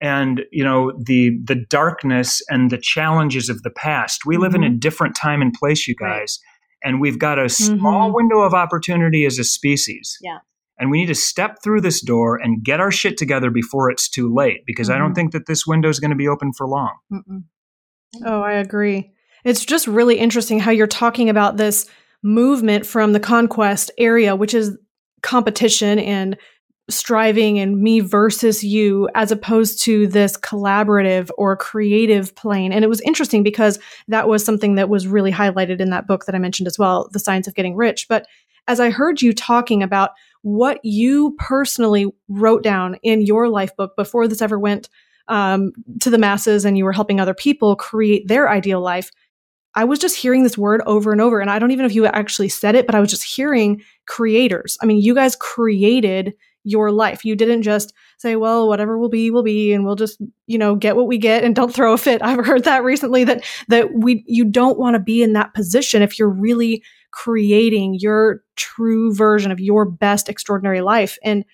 and 0.00 0.42
you 0.50 0.64
know 0.64 0.92
the 0.98 1.38
the 1.44 1.54
darkness 1.54 2.42
and 2.48 2.70
the 2.70 2.78
challenges 2.78 3.48
of 3.48 3.62
the 3.62 3.70
past 3.70 4.26
we 4.26 4.36
live 4.36 4.54
in 4.54 4.64
a 4.64 4.70
different 4.70 5.14
time 5.14 5.40
and 5.42 5.52
place 5.52 5.86
you 5.86 5.94
Right. 6.00 6.20
guys 6.20 6.38
and 6.82 7.00
we've 7.00 7.18
got 7.18 7.38
a 7.38 7.48
small 7.48 8.10
Mhm. 8.10 8.14
window 8.14 8.40
of 8.40 8.52
opportunity 8.54 9.24
as 9.24 9.38
a 9.38 9.44
species 9.44 10.18
Yeah. 10.20 10.38
and 10.78 10.90
we 10.90 10.98
need 10.98 11.06
to 11.06 11.14
step 11.14 11.58
through 11.62 11.82
this 11.82 12.00
door 12.00 12.36
and 12.42 12.64
get 12.64 12.80
our 12.80 12.90
shit 12.90 13.16
together 13.16 13.50
before 13.50 13.90
it's 13.90 14.08
too 14.08 14.32
late 14.32 14.62
because 14.66 14.90
i 14.90 14.98
don't 14.98 15.14
think 15.14 15.30
that 15.32 15.46
this 15.46 15.66
window 15.66 15.88
is 15.88 16.00
going 16.00 16.10
to 16.10 16.16
be 16.16 16.26
open 16.26 16.52
for 16.52 16.66
long 16.66 16.94
Mm-mm. 17.12 17.44
Oh, 18.24 18.42
I 18.42 18.52
agree. 18.52 19.12
It's 19.44 19.64
just 19.64 19.86
really 19.86 20.18
interesting 20.18 20.60
how 20.60 20.70
you're 20.70 20.86
talking 20.86 21.28
about 21.28 21.56
this 21.56 21.86
movement 22.22 22.86
from 22.86 23.12
the 23.12 23.20
conquest 23.20 23.90
area, 23.98 24.36
which 24.36 24.54
is 24.54 24.76
competition 25.22 25.98
and 25.98 26.36
striving 26.90 27.58
and 27.58 27.80
me 27.80 28.00
versus 28.00 28.62
you, 28.62 29.08
as 29.14 29.32
opposed 29.32 29.82
to 29.82 30.06
this 30.08 30.36
collaborative 30.36 31.30
or 31.38 31.56
creative 31.56 32.34
plane. 32.34 32.72
And 32.72 32.84
it 32.84 32.88
was 32.88 33.00
interesting 33.00 33.42
because 33.42 33.78
that 34.08 34.28
was 34.28 34.44
something 34.44 34.74
that 34.74 34.88
was 34.88 35.06
really 35.06 35.32
highlighted 35.32 35.80
in 35.80 35.90
that 35.90 36.06
book 36.06 36.26
that 36.26 36.34
I 36.34 36.38
mentioned 36.38 36.66
as 36.66 36.78
well, 36.78 37.08
The 37.12 37.18
Science 37.18 37.46
of 37.46 37.54
Getting 37.54 37.76
Rich. 37.76 38.06
But 38.08 38.26
as 38.68 38.78
I 38.78 38.90
heard 38.90 39.22
you 39.22 39.32
talking 39.32 39.82
about 39.82 40.10
what 40.42 40.80
you 40.84 41.34
personally 41.38 42.06
wrote 42.28 42.62
down 42.62 42.96
in 43.02 43.22
your 43.22 43.48
life 43.48 43.74
book 43.76 43.96
before 43.96 44.28
this 44.28 44.42
ever 44.42 44.58
went 44.58 44.88
um, 45.28 45.72
to 46.00 46.10
the 46.10 46.18
masses 46.18 46.64
and 46.64 46.76
you 46.76 46.84
were 46.84 46.92
helping 46.92 47.20
other 47.20 47.34
people 47.34 47.76
create 47.76 48.28
their 48.28 48.48
ideal 48.48 48.80
life, 48.80 49.10
I 49.74 49.84
was 49.84 49.98
just 49.98 50.16
hearing 50.16 50.42
this 50.42 50.58
word 50.58 50.82
over 50.86 51.12
and 51.12 51.20
over. 51.20 51.40
And 51.40 51.50
I 51.50 51.58
don't 51.58 51.70
even 51.70 51.82
know 51.82 51.88
if 51.88 51.94
you 51.94 52.06
actually 52.06 52.48
said 52.48 52.74
it, 52.74 52.86
but 52.86 52.94
I 52.94 53.00
was 53.00 53.10
just 53.10 53.24
hearing 53.24 53.82
creators. 54.06 54.76
I 54.82 54.86
mean, 54.86 55.00
you 55.00 55.14
guys 55.14 55.36
created 55.36 56.34
your 56.64 56.92
life. 56.92 57.24
You 57.24 57.34
didn't 57.34 57.62
just 57.62 57.92
say, 58.18 58.36
well, 58.36 58.68
whatever 58.68 58.98
will 58.98 59.08
be, 59.08 59.30
will 59.30 59.42
be, 59.42 59.72
and 59.72 59.84
we'll 59.84 59.96
just, 59.96 60.20
you 60.46 60.58
know, 60.58 60.76
get 60.76 60.94
what 60.94 61.08
we 61.08 61.18
get 61.18 61.42
and 61.42 61.56
don't 61.56 61.74
throw 61.74 61.92
a 61.92 61.98
fit. 61.98 62.22
I've 62.24 62.44
heard 62.44 62.64
that 62.64 62.84
recently 62.84 63.24
that 63.24 63.44
that 63.68 63.92
we 63.94 64.24
you 64.26 64.44
don't 64.44 64.78
want 64.78 64.94
to 64.94 65.00
be 65.00 65.22
in 65.22 65.32
that 65.32 65.54
position 65.54 66.02
if 66.02 66.18
you're 66.18 66.28
really 66.28 66.82
creating 67.10 67.94
your 67.98 68.42
true 68.56 69.14
version 69.14 69.50
of 69.50 69.60
your 69.60 69.84
best 69.84 70.28
extraordinary 70.28 70.80
life. 70.80 71.18
And 71.24 71.44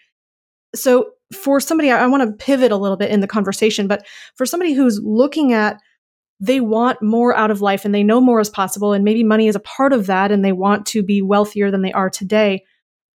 so 0.75 1.11
for 1.33 1.61
somebody, 1.61 1.91
I, 1.91 2.05
I 2.05 2.07
want 2.07 2.23
to 2.23 2.45
pivot 2.45 2.73
a 2.73 2.77
little 2.77 2.97
bit 2.97 3.11
in 3.11 3.21
the 3.21 3.27
conversation, 3.27 3.87
but 3.87 4.07
for 4.35 4.47
somebody 4.47 4.73
who's 4.73 5.01
looking 5.03 5.53
at 5.53 5.81
they 6.41 6.61
want 6.61 7.03
more 7.03 7.37
out 7.37 7.51
of 7.51 7.63
life 7.63 7.85
and 7.85 7.93
they 7.93 8.05
know 8.05 8.21
more 8.21 8.39
is 8.39 8.49
possible 8.49 8.93
and 8.93 9.05
maybe 9.05 9.25
money 9.25 9.49
is 9.49 9.57
a 9.57 9.61
part 9.61 9.93
of 9.93 10.07
that 10.07 10.31
and 10.31 10.45
they 10.45 10.53
want 10.53 10.87
to 10.87 11.03
be 11.03 11.21
wealthier 11.21 11.69
than 11.69 11.83
they 11.83 11.93
are 11.93 12.09
today 12.09 12.63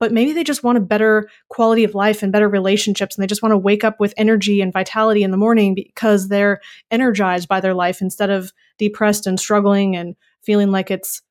but 0.03 0.11
maybe 0.11 0.33
they 0.33 0.43
just 0.43 0.65
want 0.65 0.77
a 0.77 0.81
better 0.81 1.29
quality 1.47 1.85
of 1.85 1.95
life 1.95 2.21
and 2.21 2.33
better 2.33 2.49
relationships 2.49 3.15
and 3.15 3.23
they 3.23 3.27
just 3.27 3.41
want 3.41 3.53
to 3.53 3.57
wake 3.57 3.85
up 3.85 4.01
with 4.01 4.13
energy 4.17 4.59
and 4.59 4.73
vitality 4.73 5.23
in 5.23 5.31
the 5.31 5.37
morning 5.37 5.73
because 5.73 6.27
they're 6.27 6.59
energized 6.91 7.47
by 7.47 7.61
their 7.61 7.73
life 7.73 8.01
instead 8.01 8.29
of 8.29 8.51
depressed 8.77 9.25
and 9.25 9.39
struggling 9.39 9.95
and 9.95 10.17
feeling 10.41 10.71
like 10.71 10.91
it's 10.91 11.21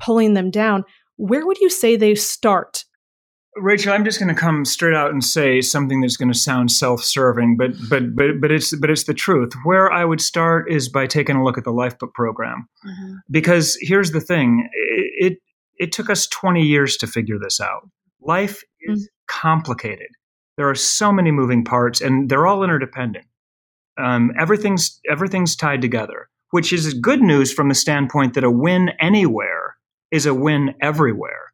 pulling 0.00 0.34
them 0.34 0.50
down. 0.50 0.82
Where 1.14 1.46
would 1.46 1.60
you 1.60 1.70
say 1.70 1.94
they 1.94 2.16
start 2.16 2.84
Rachel, 3.60 3.92
I'm 3.92 4.04
just 4.04 4.18
going 4.18 4.34
to 4.34 4.40
come 4.40 4.64
straight 4.64 4.94
out 4.94 5.10
and 5.10 5.22
say 5.24 5.60
something 5.60 6.00
that's 6.00 6.16
going 6.16 6.32
to 6.32 6.38
sound 6.38 6.70
self-serving, 6.72 7.56
but 7.56 7.72
but 7.88 8.14
but 8.14 8.40
but 8.40 8.50
it's 8.50 8.74
but 8.76 8.90
it's 8.90 9.04
the 9.04 9.14
truth. 9.14 9.52
Where 9.64 9.90
I 9.92 10.04
would 10.04 10.20
start 10.20 10.70
is 10.70 10.88
by 10.88 11.06
taking 11.06 11.36
a 11.36 11.44
look 11.44 11.58
at 11.58 11.64
the 11.64 11.72
Lifebook 11.72 12.12
program, 12.14 12.68
Mhm. 12.86 13.18
because 13.30 13.76
here's 13.80 14.12
the 14.12 14.20
thing: 14.20 14.68
it 14.72 15.32
it, 15.32 15.38
it 15.78 15.92
took 15.92 16.10
us 16.10 16.26
20 16.26 16.62
years 16.62 16.96
to 16.98 17.06
figure 17.06 17.38
this 17.38 17.60
out. 17.60 17.88
Life 18.20 18.62
is 18.80 19.08
complicated. 19.28 20.08
There 20.56 20.68
are 20.68 20.74
so 20.74 21.12
many 21.12 21.30
moving 21.30 21.64
parts, 21.64 22.00
and 22.00 22.28
they're 22.28 22.46
all 22.46 22.64
interdependent. 22.64 23.26
Um, 23.96 24.32
everything's 24.38 25.00
everything's 25.10 25.54
tied 25.56 25.80
together, 25.82 26.28
which 26.50 26.72
is 26.72 26.94
good 26.94 27.20
news 27.22 27.52
from 27.52 27.68
the 27.68 27.74
standpoint 27.74 28.34
that 28.34 28.44
a 28.44 28.50
win 28.50 28.90
anywhere 29.00 29.76
is 30.10 30.24
a 30.26 30.34
win 30.34 30.74
everywhere 30.80 31.47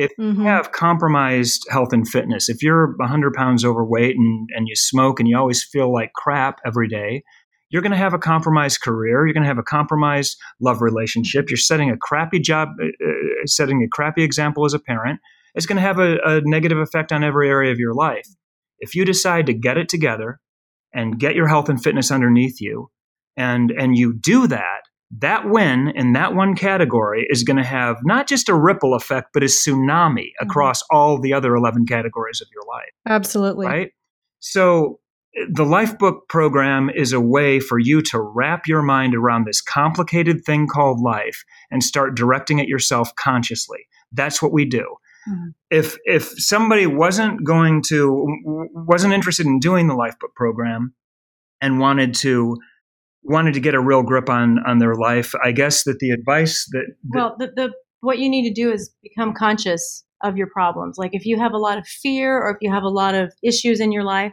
if 0.00 0.10
you 0.18 0.24
Mhm. 0.34 0.44
have 0.44 0.72
compromised 0.72 1.66
health 1.70 1.92
and 1.92 2.08
fitness, 2.08 2.48
if 2.48 2.62
you're 2.62 2.94
100 2.98 3.34
pounds 3.34 3.64
overweight 3.64 4.16
and, 4.16 4.48
and 4.56 4.66
you 4.66 4.74
smoke 4.74 5.20
and 5.20 5.28
you 5.28 5.36
always 5.36 5.62
feel 5.62 5.92
like 5.92 6.12
crap 6.14 6.58
every 6.64 6.88
day, 6.88 7.22
you're 7.68 7.82
going 7.82 7.92
to 7.92 7.98
have 7.98 8.14
a 8.14 8.18
compromised 8.18 8.80
career. 8.80 9.26
You're 9.26 9.34
going 9.34 9.44
to 9.44 9.48
have 9.48 9.58
a 9.58 9.62
compromised 9.62 10.36
love 10.60 10.80
relationship. 10.80 11.50
You're 11.50 11.56
setting 11.56 11.90
a 11.90 11.96
crappy 11.96 12.40
job, 12.40 12.68
uh, 12.82 12.86
uh, 12.86 13.46
setting 13.46 13.82
a 13.82 13.88
crappy 13.88 14.22
example 14.22 14.64
as 14.64 14.74
a 14.74 14.78
parent. 14.78 15.20
It's 15.54 15.66
going 15.66 15.76
to 15.76 15.82
have 15.82 15.98
a, 15.98 16.18
a 16.24 16.40
negative 16.44 16.78
effect 16.78 17.12
on 17.12 17.22
every 17.22 17.48
area 17.48 17.70
of 17.70 17.78
your 17.78 17.94
life. 17.94 18.26
If 18.78 18.94
you 18.94 19.04
decide 19.04 19.46
to 19.46 19.52
get 19.54 19.76
it 19.76 19.88
together 19.88 20.40
and 20.94 21.18
get 21.20 21.34
your 21.34 21.46
health 21.46 21.68
and 21.68 21.80
fitness 21.82 22.10
underneath 22.10 22.60
you, 22.60 22.90
and 23.36 23.70
and 23.70 23.96
you 23.96 24.12
do 24.12 24.46
that, 24.48 24.82
that 25.18 25.48
win 25.48 25.88
in 25.94 26.12
that 26.12 26.34
one 26.34 26.54
category 26.54 27.26
is 27.30 27.42
going 27.42 27.56
to 27.56 27.64
have 27.64 27.96
not 28.04 28.28
just 28.28 28.48
a 28.48 28.54
ripple 28.54 28.94
effect, 28.94 29.30
but 29.32 29.42
a 29.42 29.46
tsunami 29.46 30.30
across 30.40 30.82
all 30.90 31.20
the 31.20 31.32
other 31.32 31.54
11 31.54 31.86
categories 31.86 32.40
of 32.40 32.48
your 32.52 32.62
life, 32.68 32.90
absolutely 33.06 33.66
right? 33.66 33.90
So 34.38 35.00
the 35.50 35.64
Lifebook 35.64 36.28
program 36.28 36.90
is 36.90 37.12
a 37.12 37.20
way 37.20 37.60
for 37.60 37.78
you 37.78 38.02
to 38.02 38.20
wrap 38.20 38.66
your 38.66 38.82
mind 38.82 39.14
around 39.14 39.46
this 39.46 39.60
complicated 39.60 40.44
thing 40.44 40.66
called 40.66 41.00
life 41.00 41.44
and 41.70 41.82
start 41.82 42.16
directing 42.16 42.58
it 42.58 42.68
yourself 42.68 43.14
consciously. 43.16 43.86
That's 44.12 44.42
what 44.42 44.52
we 44.52 44.64
do. 44.64 44.96
Mhm. 45.28 45.54
If 45.70 45.98
if 46.04 46.30
somebody 46.36 46.86
wasn't 46.86 47.44
going 47.44 47.82
to 47.88 48.26
wasn't 48.74 49.12
interested 49.12 49.46
in 49.46 49.58
doing 49.58 49.86
the 49.86 49.94
Lifebook 49.94 50.34
program 50.34 50.94
and 51.60 51.78
wanted 51.78 52.14
to 52.14 52.56
wanted 53.22 53.54
to 53.54 53.60
get 53.60 53.74
a 53.74 53.80
real 53.80 54.02
grip 54.02 54.28
on 54.28 54.58
on 54.66 54.78
their 54.78 54.94
life, 54.94 55.34
I 55.44 55.52
guess 55.52 55.84
that 55.84 55.98
the 55.98 56.10
advice 56.10 56.66
that, 56.72 56.86
that 57.10 57.18
Well, 57.18 57.36
the, 57.38 57.48
the 57.54 57.72
what 58.00 58.18
you 58.18 58.28
need 58.28 58.48
to 58.48 58.54
do 58.54 58.72
is 58.72 58.94
become 59.02 59.34
conscious 59.34 60.04
of 60.22 60.36
your 60.36 60.48
problems. 60.48 60.96
Like 60.98 61.14
if 61.14 61.24
you 61.24 61.38
have 61.38 61.52
a 61.52 61.58
lot 61.58 61.78
of 61.78 61.86
fear 61.86 62.38
or 62.38 62.50
if 62.50 62.56
you 62.60 62.72
have 62.72 62.82
a 62.82 62.88
lot 62.88 63.14
of 63.14 63.32
issues 63.42 63.80
in 63.80 63.92
your 63.92 64.04
life, 64.04 64.32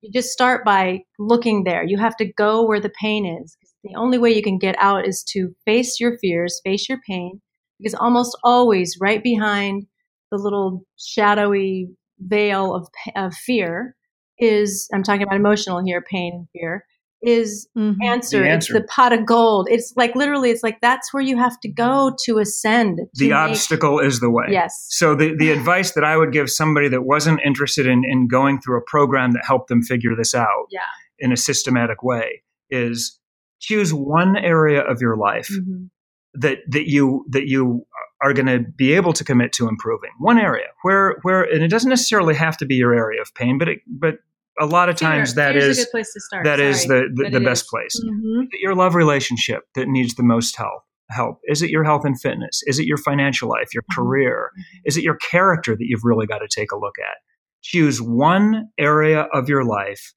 you 0.00 0.10
just 0.12 0.30
start 0.30 0.64
by 0.64 1.00
looking 1.18 1.64
there. 1.64 1.84
You 1.84 1.98
have 1.98 2.16
to 2.16 2.32
go 2.32 2.66
where 2.66 2.80
the 2.80 2.92
pain 3.00 3.24
is. 3.26 3.56
The 3.84 3.94
only 3.96 4.18
way 4.18 4.32
you 4.32 4.42
can 4.42 4.58
get 4.58 4.76
out 4.78 5.06
is 5.06 5.22
to 5.30 5.54
face 5.64 6.00
your 6.00 6.18
fears, 6.18 6.60
face 6.64 6.88
your 6.88 6.98
pain, 7.06 7.40
because 7.78 7.94
almost 7.94 8.36
always 8.42 8.96
right 9.00 9.22
behind 9.22 9.86
the 10.30 10.38
little 10.38 10.84
shadowy 10.98 11.88
veil 12.18 12.74
of 12.74 12.88
of 13.16 13.34
fear 13.34 13.94
is 14.38 14.88
I'm 14.92 15.02
talking 15.02 15.22
about 15.22 15.36
emotional 15.36 15.82
here, 15.84 16.02
pain 16.02 16.32
and 16.34 16.48
fear 16.52 16.84
is 17.26 17.68
Mhm. 17.76 17.96
answer. 18.04 18.40
The 18.40 18.52
It's 18.54 18.68
the 18.72 18.82
pot 18.82 19.12
of 19.12 19.24
gold. 19.26 19.68
It's 19.70 19.92
like 19.96 20.14
literally, 20.14 20.50
it's 20.50 20.62
like 20.62 20.80
that's 20.80 21.12
where 21.12 21.22
you 21.22 21.36
have 21.38 21.58
to 21.60 21.68
go 21.68 22.14
to 22.24 22.38
ascend. 22.38 22.98
to 22.98 23.04
the 23.14 23.30
make- 23.30 23.34
obstacle 23.38 23.98
is 24.00 24.20
the 24.20 24.30
way. 24.30 24.46
Yes. 24.50 24.86
So 24.90 25.14
the, 25.14 25.34
the 25.36 25.50
advice 25.50 25.92
that 25.92 26.04
I 26.04 26.16
would 26.16 26.32
give 26.32 26.50
somebody 26.50 26.88
that 26.88 27.02
wasn't 27.02 27.40
interested 27.44 27.86
in, 27.86 28.02
in 28.04 28.28
going 28.28 28.60
through 28.60 28.78
a 28.78 28.82
program 28.86 29.32
that 29.32 29.42
helped 29.46 29.68
them 29.68 29.82
figure 29.82 30.14
this 30.16 30.34
out 30.34 30.66
Yeah. 30.70 30.80
in 31.18 31.32
a 31.32 31.36
systematic 31.36 32.02
way 32.02 32.42
is 32.70 33.18
choose 33.60 33.92
one 33.94 34.36
area 34.36 34.80
of 34.82 35.00
your 35.00 35.16
life 35.16 35.48
Mhm. 35.50 35.88
that 36.34 36.58
that 36.68 36.88
you 36.90 37.24
that 37.30 37.46
you 37.48 37.86
are 38.22 38.32
going 38.32 38.46
to 38.46 38.60
be 38.76 38.92
able 38.94 39.12
to 39.12 39.24
commit 39.24 39.52
to 39.52 39.68
improving. 39.68 40.10
One 40.18 40.38
area 40.38 40.66
where 40.82 41.16
where 41.22 41.42
and 41.42 41.62
it 41.62 41.68
doesn't 41.68 41.90
necessarily 41.90 42.34
have 42.34 42.56
to 42.58 42.66
be 42.66 42.74
your 42.76 42.94
area 42.94 43.20
of 43.20 43.34
pain, 43.34 43.58
but 43.58 43.68
it, 43.68 43.80
but 43.86 44.16
a 44.60 44.66
lot 44.66 44.88
of 44.88 44.96
times 44.96 45.32
Fear- 45.34 45.44
that 45.44 45.56
is 45.56 45.78
a 45.78 45.82
good 45.82 45.90
place 45.90 46.12
to 46.12 46.20
start. 46.20 46.44
that 46.44 46.60
is 46.60 46.84
the 46.86 47.08
the, 47.14 47.30
the 47.30 47.40
best 47.40 47.64
is. 47.64 47.68
place. 47.70 48.00
Mhm. 48.04 48.46
Your 48.60 48.74
love 48.74 48.94
relationship 48.94 49.62
that 49.74 49.88
needs 49.88 50.14
the 50.14 50.22
most 50.22 50.56
help? 50.56 50.82
Help? 51.10 51.38
Is 51.44 51.60
it 51.62 51.70
your 51.70 51.84
health 51.84 52.04
and 52.04 52.18
fitness? 52.20 52.62
Is 52.66 52.78
it 52.78 52.86
your 52.86 52.96
financial 52.98 53.48
life, 53.48 53.74
your 53.74 53.82
Mhm. 53.82 53.96
career? 53.96 54.50
Mhm. 54.58 54.62
Is 54.86 54.96
it 54.96 55.04
your 55.04 55.16
character 55.30 55.72
that 55.76 55.84
you've 55.86 56.04
really 56.04 56.26
got 56.26 56.38
to 56.38 56.48
take 56.48 56.72
a 56.72 56.76
look 56.78 56.94
at? 56.98 57.16
Choose 57.62 58.00
one 58.00 58.68
area 58.78 59.22
of 59.32 59.48
your 59.48 59.64
life 59.64 60.12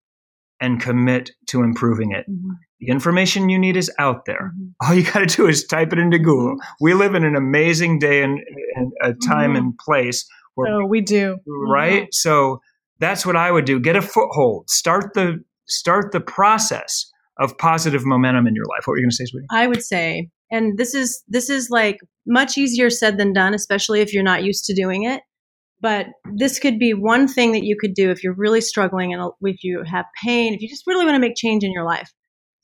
and 0.60 0.80
commit 0.82 1.32
to 1.48 1.62
improving 1.62 2.12
it. 2.12 2.26
Mhm. 2.30 2.50
The 2.80 2.88
information 2.88 3.50
you 3.50 3.58
need 3.60 3.76
is 3.78 3.92
out 4.00 4.26
there. 4.26 4.52
Mhm. 4.58 4.72
All 4.82 4.94
you 4.94 5.04
got 5.04 5.28
to 5.28 5.36
do 5.36 5.48
is 5.48 5.66
type 5.66 5.94
it 5.94 6.00
into 6.00 6.20
Google. 6.20 6.56
We 6.82 6.94
live 6.94 7.16
in 7.16 7.24
an 7.24 7.36
amazing 7.36 8.00
day 8.00 8.24
and, 8.24 8.40
and 8.76 8.92
a 9.02 9.14
time 9.28 9.56
and 9.56 9.78
place 9.78 10.28
where 10.56 10.72
Oh, 10.74 10.86
we 10.86 11.02
do. 11.02 11.38
right? 11.48 12.08
So 12.12 12.60
that's 13.00 13.26
what 13.26 13.36
I 13.36 13.52
would 13.52 13.66
do. 13.66 13.80
Get 13.80 13.96
a 13.96 14.02
foothold. 14.02 14.70
Start 14.70 15.14
the 15.14 15.44
start 15.68 16.12
the 16.12 16.22
process 16.22 17.12
of 17.40 17.58
positive 17.58 18.06
momentum 18.06 18.48
in 18.48 18.56
your 18.56 18.66
life. 18.66 18.84
What 18.86 18.94
were 18.94 18.98
you 18.98 19.04
going 19.04 19.12
to 19.12 19.16
say, 19.16 19.26
sweetie? 19.26 19.48
I 19.52 19.68
would 19.68 19.84
say, 19.84 20.30
and 20.52 20.78
this 20.78 20.94
is 20.94 21.24
this 21.28 21.50
is 21.50 21.70
like 21.70 22.00
much 22.26 22.58
easier 22.58 22.90
said 22.90 23.18
than 23.18 23.34
done, 23.34 23.54
especially 23.54 24.02
if 24.02 24.14
you're 24.14 24.24
not 24.24 24.44
used 24.44 24.66
to 24.66 24.74
doing 24.74 25.04
it. 25.04 25.22
But 25.80 26.08
this 26.34 26.58
could 26.58 26.80
be 26.80 26.94
one 26.94 27.28
thing 27.28 27.52
that 27.52 27.64
you 27.64 27.78
could 27.80 27.94
do 27.94 28.10
if 28.10 28.24
you're 28.24 28.34
really 28.34 28.62
struggling 28.62 29.14
and 29.14 29.32
if 29.42 29.64
you 29.64 29.84
have 29.84 30.06
pain, 30.24 30.54
if 30.54 30.62
you 30.62 30.68
just 30.68 30.88
really 30.88 31.06
want 31.06 31.16
to 31.16 31.20
make 31.20 31.36
change 31.36 31.64
in 31.64 31.72
your 31.72 31.86
life. 31.86 32.12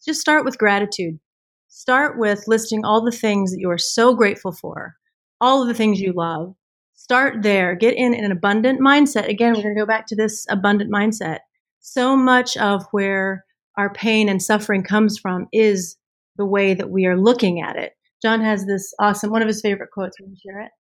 Just 0.04 0.20
start 0.20 0.46
with 0.46 0.58
gratitude. 0.58 1.20
Start 1.68 2.18
with 2.18 2.48
listing 2.48 2.84
all 2.84 3.04
the 3.04 3.12
things 3.12 3.52
that 3.52 3.60
you 3.60 3.70
are 3.70 3.78
so 3.78 4.16
grateful 4.16 4.52
for, 4.52 4.96
all 5.40 5.62
of 5.62 5.68
the 5.68 5.74
things 5.74 6.00
you 6.00 6.14
love, 6.16 6.56
start 7.04 7.43
there. 7.43 7.76
Get 7.76 7.95
in 7.95 8.14
an 8.14 8.32
abundant 8.32 8.80
mindset. 8.80 9.28
Again, 9.28 9.54
we're 9.54 9.62
going 9.62 9.76
to 9.76 9.82
go 9.82 9.86
back 9.86 10.08
to 10.08 10.16
this 10.16 10.45
abundant 10.49 10.89
mindset. 10.89 11.39
So 11.82 12.16
much 12.16 12.56
of 12.56 12.86
where 12.91 13.43
our 13.78 13.91
pain 13.91 14.30
and 14.30 14.41
suffering 14.41 14.84
comes 14.84 15.20
from 15.20 15.47
is 15.51 15.97
the 16.38 16.45
way 16.45 16.74
that 16.74 16.89
we 16.89 17.06
are 17.06 17.18
looking 17.18 17.62
at 17.62 17.76
it. 17.76 17.91
Jon 18.22 18.39
has 18.39 18.66
this 18.66 18.93
awesome, 19.01 19.32
one 19.32 19.41
of 19.41 19.49
his 19.49 19.60
favorite 19.62 19.89
quotes. 19.91 20.16
Will 20.22 20.30
you 20.30 20.38
share 20.41 20.62
it? 20.62 20.72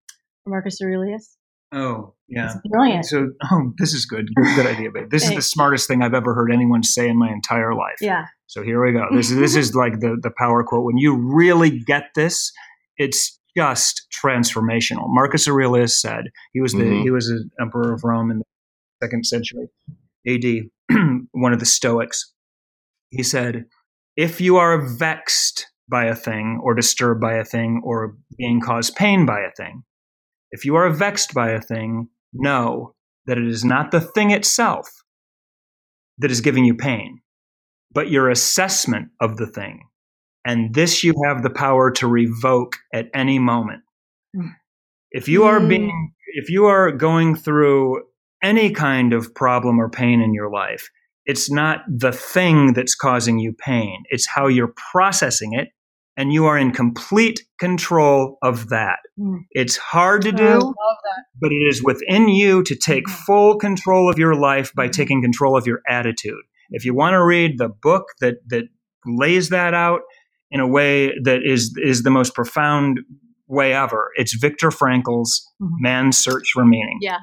From 0.45 0.53
Marcus 0.53 0.81
Aurelius. 0.81 1.37
Oh, 1.75 2.15
yeah. 2.29 2.53
It's 2.53 2.69
brilliant. 2.69 3.05
So, 3.07 3.31
oh, 3.51 3.73
this 3.79 3.93
is 3.93 4.07
good. 4.07 4.29
Good, 4.37 4.55
good 4.55 4.67
idea, 4.67 4.91
babe. 4.93 5.11
This 5.11 5.25
is 5.25 5.35
the 5.35 5.43
smartest 5.43 5.89
thing 5.89 6.03
I've 6.03 6.15
ever 6.15 6.35
heard 6.35 6.53
anyone 6.53 6.85
say 6.85 7.09
in 7.09 7.19
my 7.19 7.33
entire 7.33 7.75
life. 7.75 7.97
Yeah. 8.01 8.27
So 8.47 8.63
here 8.63 8.85
we 8.85 8.93
go. 8.93 9.07
This 9.13 9.31
is 9.31 9.39
this 9.39 9.57
is 9.57 9.75
like 9.75 9.99
the 9.99 10.19
the 10.23 10.31
power 10.39 10.63
quote. 10.63 10.85
When 10.85 10.99
you 10.99 11.17
really 11.17 11.81
get 11.81 12.11
this, 12.15 12.53
it's 12.97 13.41
just 13.57 14.07
transformational. 14.23 15.05
Marcus 15.09 15.47
Aurelius 15.49 16.01
said 16.01 16.25
he 16.53 16.61
was 16.61 16.73
the 16.73 16.85
Mhm. 16.85 17.03
he 17.03 17.11
was 17.11 17.29
an 17.29 17.51
emperor 17.61 17.93
of 17.93 18.05
Rome 18.05 18.31
in 18.31 18.39
the 18.39 18.45
second 19.03 19.25
century 19.27 19.69
A.D. 20.27 20.71
one 21.33 21.53
of 21.53 21.61
the 21.61 21.67
Stoics. 21.67 22.33
He 23.11 23.23
said, 23.23 23.67
"If 24.17 24.41
you 24.41 24.57
are 24.57 24.79
vexed 24.81 25.67
by 25.89 26.05
a 26.07 26.15
thing, 26.15 26.61
or 26.63 26.75
disturbed 26.75 27.21
by 27.21 27.35
a 27.35 27.45
thing, 27.45 27.83
or 27.85 28.17
being 28.39 28.61
caused 28.61 28.95
pain 28.97 29.27
by 29.27 29.41
a 29.41 29.51
thing, 29.57 29.83
if 30.51 30.65
you 30.65 30.77
are 30.77 30.89
vexed 30.91 31.35
by 31.35 31.51
a 31.51 31.61
thing, 31.61 32.09
know 32.33 32.95
that 33.27 33.37
it 33.39 33.47
is 33.47 33.65
not 33.65 33.91
the 33.91 34.01
thing 34.01 34.31
itself 34.31 34.89
that 36.19 36.31
is 36.31 36.41
giving 36.41 36.65
you 36.65 36.75
pain." 36.75 37.21
but 37.95 38.11
your 38.11 38.31
assessment 38.31 39.11
of 39.21 39.37
the 39.37 39.47
thing. 39.47 39.87
And 40.45 40.75
this 40.75 41.05
you 41.05 41.15
have 41.27 41.43
the 41.43 41.51
power 41.51 41.91
to 41.93 42.07
revoke 42.07 42.77
at 42.93 43.09
any 43.15 43.39
moment. 43.39 43.83
Mm. 44.37 44.51
If 45.11 45.29
you 45.29 45.45
are 45.45 45.61
Mm. 45.61 45.69
being, 45.69 46.13
if 46.35 46.49
you 46.51 46.67
are 46.67 46.91
going 46.91 47.35
through 47.37 48.03
any 48.43 48.71
kind 48.71 49.13
of 49.13 49.35
problem 49.35 49.79
or 49.81 49.89
pain 49.89 50.21
in 50.21 50.35
your 50.35 50.51
life, 50.51 50.89
it's 51.27 51.51
not 51.51 51.83
the 51.89 52.11
thing 52.13 52.73
that's 52.73 52.95
causing 52.97 53.39
you 53.39 53.53
pain. 53.53 54.03
It's 54.11 54.27
how 54.27 54.49
you're 54.49 54.75
processing 54.93 55.53
it. 55.53 55.69
And 56.17 56.33
you 56.33 56.45
are 56.47 56.59
in 56.59 56.73
complete 56.73 57.41
control 57.59 58.37
of 58.43 58.69
that. 58.69 58.99
Mm. 59.19 59.41
It's 59.53 59.77
hard 59.77 60.23
to 60.23 60.33
do 60.33 60.75
but 61.41 61.53
it 61.53 61.63
is 61.69 61.83
within 61.83 62.29
you 62.29 62.63
to 62.63 62.77
take 62.77 63.07
Mhm. 63.07 63.25
full 63.27 63.57
control 63.57 64.09
of 64.11 64.19
your 64.19 64.35
life 64.35 64.73
by 64.75 64.89
Mhm. 64.89 64.93
taking 64.93 65.23
control 65.23 65.57
of 65.57 65.67
your 65.67 65.81
attitude. 65.89 66.43
If 66.71 66.85
you 66.85 66.95
want 66.95 67.15
to 67.15 67.25
read 67.25 67.59
the 67.59 67.69
book 67.69 68.05
that 68.21 68.37
that 68.49 68.65
lays 69.07 69.49
that 69.49 69.75
out 69.75 70.03
in 70.53 70.61
a 70.61 70.67
way 70.67 71.13
that 71.25 71.41
is 71.45 71.75
is 71.83 72.03
the 72.05 72.11
most 72.11 72.35
profound 72.35 73.01
way 73.49 73.75
ever, 73.75 74.11
it's 74.17 74.35
Viktor 74.35 74.71
Frankl's 74.71 75.45
Mhm. 75.61 75.69
Man's 75.81 76.17
Search 76.19 76.51
for 76.55 76.65
Meaning. 76.65 76.99
Yeah. 77.01 77.19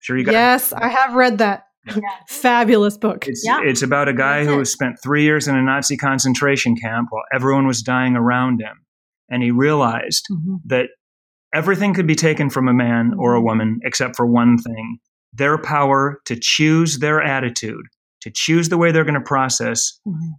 Sure, 0.00 0.18
you 0.18 0.24
got 0.24 0.32
Yes, 0.32 0.72
I 0.74 0.88
have 0.88 1.14
read 1.14 1.38
that. 1.38 1.64
Yeah. 1.86 2.00
Fabulous 2.28 2.96
book. 2.98 3.26
It's 3.26 3.42
Yeah. 3.46 3.60
it's 3.62 3.82
about 3.82 4.08
a 4.08 4.12
guy 4.12 4.44
That's 4.44 4.48
who 4.54 4.60
it. 4.60 4.66
spent 4.66 4.96
three 5.02 5.22
years 5.24 5.48
in 5.48 5.56
a 5.56 5.62
Nazi 5.62 5.96
concentration 5.96 6.76
camp 6.76 7.08
while 7.10 7.22
everyone 7.32 7.66
was 7.66 7.82
dying 7.82 8.14
around 8.16 8.60
him, 8.60 8.76
and 9.30 9.42
he 9.42 9.50
realized 9.50 10.24
Mhm. 10.30 10.58
that 10.66 10.88
everything 11.54 11.94
could 11.94 12.06
be 12.06 12.14
taken 12.14 12.50
from 12.50 12.68
a 12.68 12.74
man 12.74 13.14
or 13.18 13.34
a 13.34 13.40
woman 13.40 13.78
except 13.84 14.16
for 14.16 14.26
one 14.26 14.58
thing 14.58 14.98
their 15.32 15.58
power 15.58 16.20
to 16.26 16.36
choose 16.40 16.98
their 17.00 17.20
attitude, 17.20 17.84
to 18.20 18.30
choose 18.32 18.68
the 18.68 18.78
way 18.78 18.92
they're 18.92 19.04
going 19.04 19.14
to 19.14 19.20
process 19.20 19.98
Mhm. 20.06 20.34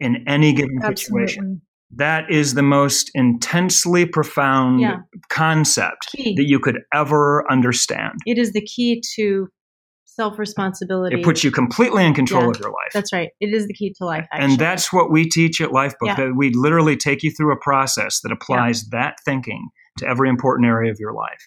In 0.00 0.24
any 0.26 0.52
given 0.52 0.80
situation. 0.82 1.62
That 1.94 2.30
is 2.30 2.54
the 2.54 2.62
most 2.62 3.10
intensely 3.14 4.06
profound 4.06 4.80
Yeah. 4.80 4.96
concept 5.30 6.08
Key. 6.14 6.34
that 6.36 6.44
you 6.46 6.58
could 6.58 6.78
ever 6.92 7.44
understand. 7.50 8.14
It 8.26 8.38
is 8.38 8.52
the 8.52 8.60
key 8.60 9.02
to 9.14 9.48
self 10.04 10.38
responsibility. 10.38 11.20
It 11.20 11.24
puts 11.24 11.44
you 11.44 11.50
completely 11.50 12.04
in 12.04 12.14
control 12.14 12.44
Yeah. 12.44 12.50
of 12.50 12.58
your 12.58 12.70
life. 12.70 12.90
That's 12.94 13.12
right. 13.12 13.28
It 13.40 13.54
is 13.54 13.66
the 13.66 13.74
key 13.74 13.92
to 13.98 14.04
life. 14.04 14.26
Actually. 14.32 14.52
and 14.52 14.58
that's 14.58 14.92
what 14.92 15.10
we 15.12 15.28
teach 15.28 15.60
at 15.60 15.70
Lifebook. 15.70 16.06
Yeah. 16.06 16.14
That 16.16 16.32
we 16.36 16.50
literally 16.54 16.96
take 16.96 17.22
you 17.22 17.30
through 17.30 17.52
a 17.52 17.56
process 17.58 18.20
that 18.22 18.32
applies 18.32 18.88
that 18.90 19.16
thinking 19.24 19.68
to 19.98 20.08
every 20.08 20.28
important 20.28 20.66
area 20.66 20.90
of 20.90 20.96
your 20.98 21.12
life. 21.12 21.46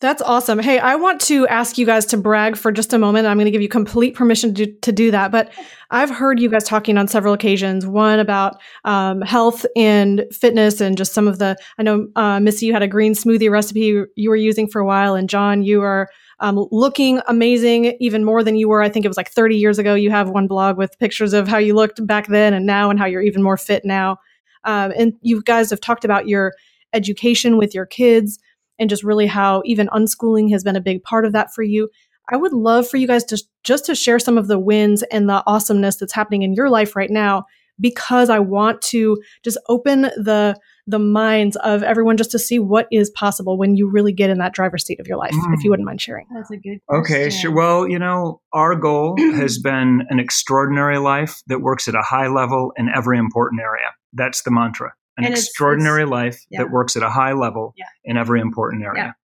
That's 0.00 0.20
awesome. 0.20 0.58
Hey, 0.58 0.78
I 0.78 0.94
want 0.96 1.22
to 1.22 1.48
ask 1.48 1.78
you 1.78 1.86
guys 1.86 2.04
to 2.06 2.18
brag 2.18 2.58
for 2.58 2.70
just 2.70 2.92
a 2.92 2.98
moment. 2.98 3.26
I'm 3.26 3.38
going 3.38 3.46
to 3.46 3.50
give 3.50 3.62
you 3.62 3.68
complete 3.68 4.14
permission 4.14 4.54
to 4.54 4.66
to 4.66 4.92
do 4.92 5.10
that. 5.10 5.32
But 5.32 5.50
I've 5.90 6.10
heard 6.10 6.38
you 6.38 6.50
guys 6.50 6.64
talking 6.64 6.98
on 6.98 7.08
several 7.08 7.32
occasions. 7.32 7.86
One 7.86 8.18
about 8.18 8.60
um, 8.84 9.22
health 9.22 9.64
and 9.74 10.26
fitness, 10.32 10.82
and 10.82 10.98
just 10.98 11.14
some 11.14 11.26
of 11.26 11.38
the. 11.38 11.56
I 11.78 11.82
know 11.82 12.08
uh, 12.14 12.40
Missy, 12.40 12.66
you 12.66 12.74
had 12.74 12.82
a 12.82 12.88
green 12.88 13.14
smoothie 13.14 13.50
recipe 13.50 14.04
you 14.16 14.28
were 14.28 14.36
using 14.36 14.68
for 14.68 14.82
a 14.82 14.86
while, 14.86 15.14
and 15.14 15.30
Jon, 15.30 15.62
you 15.62 15.80
are 15.80 16.10
um, 16.40 16.68
looking 16.70 17.22
amazing, 17.26 17.96
even 17.98 18.22
more 18.22 18.44
than 18.44 18.56
you 18.56 18.68
were. 18.68 18.82
I 18.82 18.90
think 18.90 19.06
it 19.06 19.08
was 19.08 19.16
like 19.16 19.30
30 19.30 19.56
years 19.56 19.78
ago. 19.78 19.94
You 19.94 20.10
have 20.10 20.28
one 20.28 20.46
blog 20.46 20.76
with 20.76 20.98
pictures 20.98 21.32
of 21.32 21.48
how 21.48 21.56
you 21.56 21.74
looked 21.74 22.06
back 22.06 22.26
then 22.26 22.52
and 22.52 22.66
now, 22.66 22.90
and 22.90 22.98
how 22.98 23.06
you're 23.06 23.22
even 23.22 23.42
more 23.42 23.56
fit 23.56 23.82
now. 23.82 24.18
Um, 24.64 24.92
and 24.94 25.14
you 25.22 25.42
guys 25.42 25.70
have 25.70 25.80
talked 25.80 26.04
about 26.04 26.28
your 26.28 26.52
education 26.92 27.56
with 27.56 27.74
your 27.74 27.86
kids 27.86 28.38
and 28.78 28.90
just 28.90 29.04
really 29.04 29.26
how 29.26 29.62
even 29.64 29.88
unschooling 29.88 30.50
has 30.50 30.64
been 30.64 30.76
a 30.76 30.80
big 30.80 31.02
part 31.02 31.24
of 31.24 31.32
that 31.32 31.54
for 31.54 31.62
you. 31.62 31.88
I 32.30 32.36
would 32.36 32.52
love 32.52 32.88
for 32.88 32.96
you 32.96 33.06
guys 33.06 33.24
to 33.24 33.42
just 33.62 33.86
to 33.86 33.94
share 33.94 34.18
some 34.18 34.36
of 34.36 34.48
the 34.48 34.58
wins 34.58 35.02
and 35.04 35.28
the 35.28 35.42
awesomeness 35.46 35.96
that's 35.96 36.12
happening 36.12 36.42
in 36.42 36.54
your 36.54 36.70
life 36.70 36.96
right 36.96 37.10
now 37.10 37.44
because 37.78 38.30
I 38.30 38.38
want 38.38 38.82
to 38.82 39.20
just 39.44 39.58
open 39.68 40.02
the 40.02 40.56
the 40.88 40.98
minds 41.00 41.56
of 41.56 41.82
everyone 41.82 42.16
just 42.16 42.30
to 42.30 42.38
see 42.38 42.60
what 42.60 42.86
is 42.92 43.10
possible 43.10 43.58
when 43.58 43.76
you 43.76 43.90
really 43.90 44.12
get 44.12 44.30
in 44.30 44.38
that 44.38 44.54
driver's 44.54 44.86
seat 44.86 45.00
of 45.00 45.08
your 45.08 45.16
life 45.16 45.32
if 45.52 45.64
you 45.64 45.68
mm. 45.68 45.70
wouldn't 45.70 45.86
mind 45.86 46.00
sharing. 46.00 46.26
That's 46.32 46.50
a 46.50 46.56
good. 46.56 46.78
Okay, 46.92 47.28
sure. 47.28 47.52
Well, 47.52 47.88
you 47.88 47.98
know, 47.98 48.40
our 48.52 48.76
goal 48.76 49.16
has 49.34 49.58
been 49.58 50.06
an 50.10 50.20
extraordinary 50.20 50.98
life 50.98 51.42
that 51.48 51.60
works 51.60 51.88
at 51.88 51.96
a 51.96 52.02
high 52.02 52.28
level 52.28 52.72
in 52.76 52.88
every 52.94 53.18
important 53.18 53.60
area. 53.60 53.88
That's 54.12 54.42
the 54.42 54.52
mantra. 54.52 54.92
An 55.16 55.24
And 55.24 55.32
it's- 55.32 55.46
extraordinary 55.46 56.04
life 56.04 56.44
yeah. 56.50 56.60
that 56.60 56.70
works 56.70 56.96
at 56.96 57.02
a 57.02 57.10
high 57.10 57.32
level 57.32 57.74
Yeah. 57.76 57.86
in 58.04 58.16
every 58.16 58.40
important 58.40 58.84
area. 58.84 59.14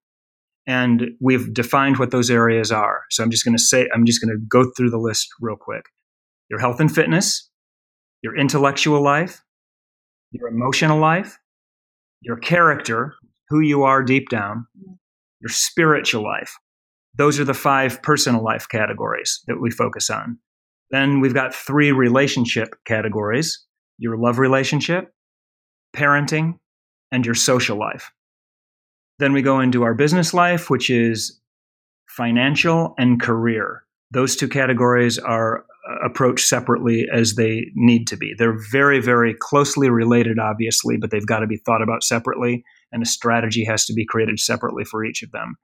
And 0.66 1.10
we've 1.20 1.52
defined 1.52 1.98
what 1.98 2.12
those 2.12 2.30
areas 2.30 2.70
are. 2.70 3.02
So 3.10 3.22
I'm 3.22 3.30
just 3.30 3.44
going 3.44 3.56
to 3.56 3.62
say, 3.62 3.88
I'm 3.92 4.06
just 4.06 4.24
going 4.24 4.34
to 4.34 4.40
go 4.48 4.70
through 4.76 4.90
the 4.90 4.98
list 4.98 5.28
real 5.40 5.56
quick. 5.56 5.84
Your 6.48 6.60
health 6.60 6.78
and 6.80 6.92
fitness, 6.92 7.50
your 8.22 8.36
intellectual 8.36 9.02
life, 9.02 9.42
your 10.30 10.48
emotional 10.48 10.98
life, 10.98 11.38
your 12.20 12.36
character, 12.36 13.14
who 13.48 13.60
you 13.60 13.82
are 13.82 14.02
deep 14.02 14.28
down, 14.28 14.66
mm. 14.78 14.96
your 15.40 15.48
spiritual 15.48 16.22
life. 16.22 16.54
Those 17.16 17.40
are 17.40 17.44
the 17.44 17.54
five 17.54 18.00
personal 18.02 18.42
life 18.42 18.68
categories 18.70 19.42
that 19.48 19.60
we 19.60 19.70
focus 19.70 20.08
on. 20.08 20.38
Then 20.90 21.20
we've 21.20 21.34
got 21.34 21.54
three 21.54 21.90
relationship 21.92 22.74
categories 22.86 23.66
your 23.98 24.16
love 24.16 24.38
relationship, 24.38 25.12
parenting, 25.94 26.58
and 27.10 27.26
your 27.26 27.34
social 27.34 27.78
life. 27.78 28.10
Then 29.18 29.32
we 29.32 29.42
go 29.42 29.60
into 29.60 29.82
our 29.82 29.94
business 29.94 30.34
life, 30.34 30.70
which 30.70 30.90
is 30.90 31.40
financial 32.08 32.94
and 32.98 33.20
career. 33.20 33.84
Those 34.10 34.36
two 34.36 34.48
categories 34.48 35.18
are 35.18 35.64
uh, 35.88 36.06
approached 36.06 36.46
separately 36.46 37.06
as 37.12 37.34
they 37.34 37.66
need 37.74 38.06
to 38.08 38.16
be. 38.16 38.34
They're 38.36 38.58
very, 38.70 39.00
very 39.00 39.34
closely 39.38 39.90
related, 39.90 40.38
obviously, 40.38 40.96
but 40.96 41.10
they've 41.10 41.26
got 41.26 41.40
to 41.40 41.46
be 41.46 41.56
thought 41.56 41.82
about 41.82 42.02
separately, 42.02 42.64
and 42.90 43.02
a 43.02 43.06
strategy 43.06 43.64
has 43.64 43.86
to 43.86 43.94
be 43.94 44.04
created 44.04 44.38
separately 44.38 44.84
for 44.84 45.04
each 45.04 45.22
of 45.22 45.32
them. 45.32 45.56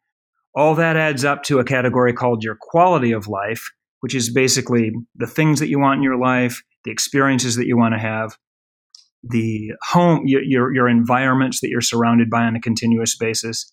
All 0.55 0.75
that 0.75 0.97
adds 0.97 1.25
up 1.25 1.43
to 1.45 1.59
a 1.59 1.65
category 1.65 2.13
called 2.13 2.43
your 2.43 2.57
quality 2.61 3.13
of 3.13 3.29
life, 3.29 3.71
which 4.01 4.15
is 4.15 4.33
basically 4.33 4.93
the 5.15 5.27
things 5.27 5.61
that 5.61 5.69
you 5.69 5.79
want 5.79 5.99
in 5.99 6.03
your 6.03 6.19
life, 6.19 6.63
the 6.85 6.91
experiences 6.91 7.57
that 7.57 7.67
you 7.67 7.77
want 7.77 7.95
to 7.95 8.01
have, 8.01 8.37
the 9.23 9.73
home, 9.83 10.23
your, 10.27 10.73
your, 10.73 10.89
environments 10.89 11.61
that 11.61 11.69
you're 11.69 11.81
surrounded 11.81 12.31
by 12.31 12.45
on 12.45 12.57
a 12.57 12.61
continuous 12.61 13.17
basis. 13.17 13.71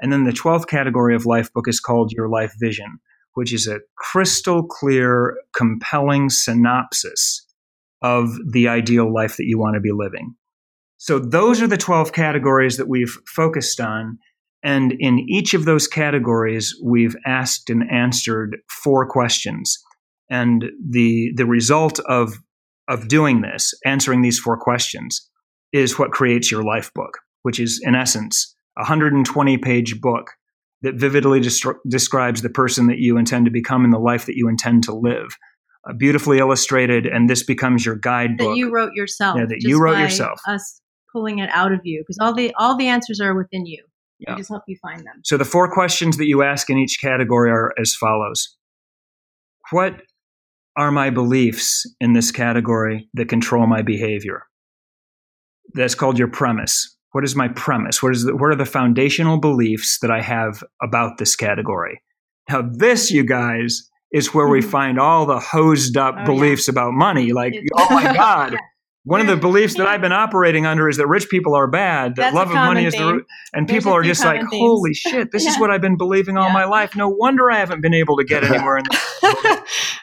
And 0.00 0.12
then 0.12 0.24
the 0.24 0.32
12th 0.32 0.66
category 0.66 1.14
of 1.14 1.24
Lifebook 1.24 1.68
is 1.68 1.80
called 1.80 2.12
Your 2.12 2.28
Life 2.28 2.54
Vision, 2.58 2.98
which 3.34 3.52
is 3.52 3.66
a 3.66 3.80
crystal 3.96 4.62
clear, 4.62 5.36
compelling 5.54 6.30
synopsis 6.30 7.46
of 8.02 8.30
the 8.50 8.68
ideal 8.68 9.12
life 9.12 9.36
that 9.36 9.46
you 9.46 9.58
want 9.58 9.74
to 9.74 9.80
be 9.80 9.92
living. 9.92 10.34
So 10.98 11.18
those 11.18 11.60
are 11.60 11.66
the 11.66 11.76
12 11.76 12.12
categories 12.12 12.76
that 12.76 12.88
we've 12.88 13.16
focused 13.26 13.80
on. 13.80 14.18
And 14.62 14.94
in 14.98 15.18
each 15.28 15.54
of 15.54 15.64
those 15.64 15.86
categories, 15.86 16.74
we've 16.82 17.16
asked 17.26 17.70
and 17.70 17.84
answered 17.90 18.56
four 18.68 19.06
questions. 19.06 19.78
And 20.30 20.64
the, 20.84 21.32
the 21.36 21.46
result 21.46 22.00
of, 22.00 22.34
of 22.88 23.08
doing 23.08 23.42
this, 23.42 23.74
answering 23.84 24.22
these 24.22 24.38
four 24.38 24.56
questions, 24.56 25.28
is 25.72 25.98
what 25.98 26.12
creates 26.12 26.50
your 26.50 26.62
life 26.62 26.92
book, 26.94 27.18
which 27.42 27.58
is, 27.58 27.80
in 27.84 27.94
essence, 27.94 28.54
a 28.76 28.82
120 28.82 29.58
page 29.58 30.00
book 30.00 30.32
that 30.82 30.94
vividly 30.94 31.40
destri- 31.40 31.76
describes 31.88 32.42
the 32.42 32.50
person 32.50 32.86
that 32.86 32.98
you 32.98 33.16
intend 33.16 33.44
to 33.46 33.50
become 33.50 33.84
and 33.84 33.92
the 33.92 33.98
life 33.98 34.26
that 34.26 34.36
you 34.36 34.48
intend 34.48 34.84
to 34.84 34.94
live. 34.94 35.36
Uh, 35.88 35.92
beautifully 35.92 36.38
illustrated, 36.38 37.06
and 37.06 37.30
this 37.30 37.44
becomes 37.44 37.86
your 37.86 37.96
guidebook. 37.96 38.48
that 38.48 38.56
you 38.56 38.70
wrote 38.72 38.92
yourself. 38.94 39.36
Yeah, 39.38 39.46
that 39.46 39.58
you 39.60 39.80
wrote 39.80 39.98
yourself. 39.98 40.40
Us 40.46 40.80
pulling 41.12 41.38
it 41.38 41.48
out 41.52 41.72
of 41.72 41.80
you 41.84 42.02
because 42.02 42.18
all 42.20 42.34
the 42.34 42.52
all 42.58 42.76
the 42.76 42.88
answers 42.88 43.20
are 43.20 43.34
within 43.34 43.66
you. 43.66 43.84
Yeah. 44.18 44.32
We 44.32 44.40
just 44.40 44.50
help 44.50 44.64
you 44.66 44.76
find 44.82 45.00
them. 45.00 45.20
So 45.24 45.36
the 45.36 45.44
four 45.44 45.70
questions 45.70 46.16
that 46.16 46.26
you 46.26 46.42
ask 46.42 46.70
in 46.70 46.78
each 46.78 46.98
category 47.00 47.50
are 47.50 47.72
as 47.80 47.94
follows. 47.94 48.56
What 49.70 50.02
are 50.76 50.92
my 50.92 51.10
beliefs 51.10 51.86
in 52.00 52.12
this 52.12 52.30
category 52.30 53.08
that 53.14 53.28
control 53.28 53.66
my 53.66 53.82
behavior? 53.82 54.42
That's 55.74 55.94
called 55.94 56.18
your 56.18 56.28
premise. 56.28 56.96
What 57.12 57.24
is 57.24 57.34
my 57.34 57.48
premise? 57.48 58.02
What 58.02 58.12
is 58.12 58.24
the, 58.24 58.36
what 58.36 58.50
are 58.50 58.56
the 58.56 58.66
foundational 58.66 59.38
beliefs 59.38 59.98
that 60.00 60.10
I 60.10 60.20
have 60.20 60.62
about 60.82 61.18
this 61.18 61.34
category? 61.34 62.02
Now, 62.48 62.62
this, 62.62 63.10
you 63.10 63.24
guys, 63.24 63.88
is 64.12 64.32
where 64.32 64.48
we 64.48 64.60
hmm. 64.60 64.68
find 64.68 65.00
all 65.00 65.26
the 65.26 65.40
hosed 65.40 65.96
up 65.96 66.14
oh, 66.18 66.24
beliefs 66.24 66.68
yeah. 66.68 66.72
about 66.72 66.92
money. 66.92 67.32
Like, 67.32 67.54
oh 67.74 67.86
my 67.90 68.02
God. 68.14 68.52
yeah. 68.52 68.58
One 69.04 69.20
of 69.20 69.28
the 69.28 69.36
beliefs 69.36 69.76
that 69.76 69.86
I've 69.86 70.00
been 70.00 70.10
operating 70.10 70.66
under 70.66 70.88
is 70.88 70.96
that 70.96 71.06
rich 71.06 71.28
people 71.28 71.54
are 71.54 71.68
bad, 71.68 72.16
that 72.16 72.22
That's 72.22 72.34
love 72.34 72.48
of 72.48 72.54
money 72.54 72.86
is 72.86 72.92
the 72.92 73.04
root. 73.04 73.26
And 73.52 73.68
There's 73.68 73.76
people 73.76 73.92
are 73.92 74.02
just 74.02 74.24
like, 74.24 74.42
holy 74.42 74.94
shit, 74.94 75.30
this 75.30 75.44
yeah. 75.44 75.50
is 75.50 75.60
what 75.60 75.70
I've 75.70 75.80
been 75.80 75.96
believing 75.96 76.36
all 76.36 76.50
my 76.50 76.64
life. 76.64 76.96
No 76.96 77.08
wonder 77.08 77.48
I 77.48 77.58
haven't 77.58 77.82
been 77.82 77.94
able 77.94 78.16
to 78.16 78.24
get 78.24 78.42
anywhere 78.50 78.78
in 78.78 78.84
this. 78.90 79.98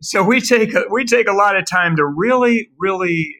So 0.00 0.22
we 0.22 0.40
take 0.40 0.74
a, 0.74 0.84
we 0.90 1.04
take 1.04 1.28
a 1.28 1.32
lot 1.32 1.56
of 1.56 1.64
time 1.66 1.96
to 1.96 2.06
really, 2.06 2.68
really 2.78 3.34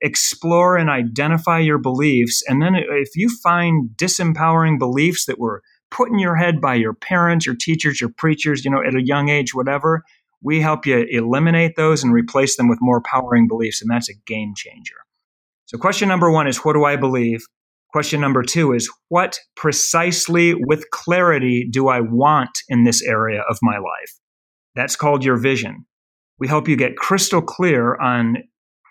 explore 0.00 0.76
and 0.76 0.90
identify 0.90 1.58
your 1.58 1.78
beliefs. 1.78 2.42
And 2.46 2.60
then 2.60 2.74
if 2.74 3.16
you 3.16 3.30
find 3.42 3.90
disempowering 3.96 4.78
beliefs 4.78 5.26
that 5.26 5.38
were 5.38 5.62
put 5.90 6.10
in 6.10 6.18
your 6.18 6.36
head 6.36 6.60
by 6.60 6.74
your 6.74 6.92
parents, 6.92 7.46
your 7.46 7.54
teachers, 7.54 8.00
your 8.00 8.10
preachers, 8.10 8.64
you 8.64 8.70
know, 8.70 8.82
at 8.86 8.94
a 8.94 9.04
young 9.04 9.28
age, 9.28 9.54
whatever, 9.54 10.02
we 10.42 10.60
help 10.60 10.84
you 10.84 11.06
eliminate 11.08 11.76
those 11.76 12.04
and 12.04 12.12
replace 12.12 12.56
them 12.56 12.68
with 12.68 12.78
more 12.82 13.00
powering 13.00 13.48
beliefs. 13.48 13.80
And 13.80 13.90
that's 13.90 14.10
a 14.10 14.14
game 14.26 14.52
changer. 14.54 14.96
So 15.66 15.78
question 15.78 16.08
number 16.08 16.30
one 16.30 16.46
is, 16.46 16.58
what 16.58 16.74
do 16.74 16.84
I 16.84 16.96
believe? 16.96 17.44
Question 17.90 18.20
number 18.20 18.42
two 18.42 18.72
is, 18.72 18.92
what 19.08 19.38
precisely 19.56 20.52
with 20.54 20.90
clarity 20.90 21.66
do 21.70 21.88
I 21.88 22.00
want 22.00 22.50
in 22.68 22.84
this 22.84 23.00
area 23.02 23.42
of 23.48 23.56
my 23.62 23.78
life? 23.78 24.18
That's 24.74 24.96
called 24.96 25.24
your 25.24 25.36
vision. 25.36 25.86
We 26.38 26.48
help 26.48 26.68
you 26.68 26.76
get 26.76 26.96
crystal 26.96 27.42
clear 27.42 27.96
on 27.96 28.36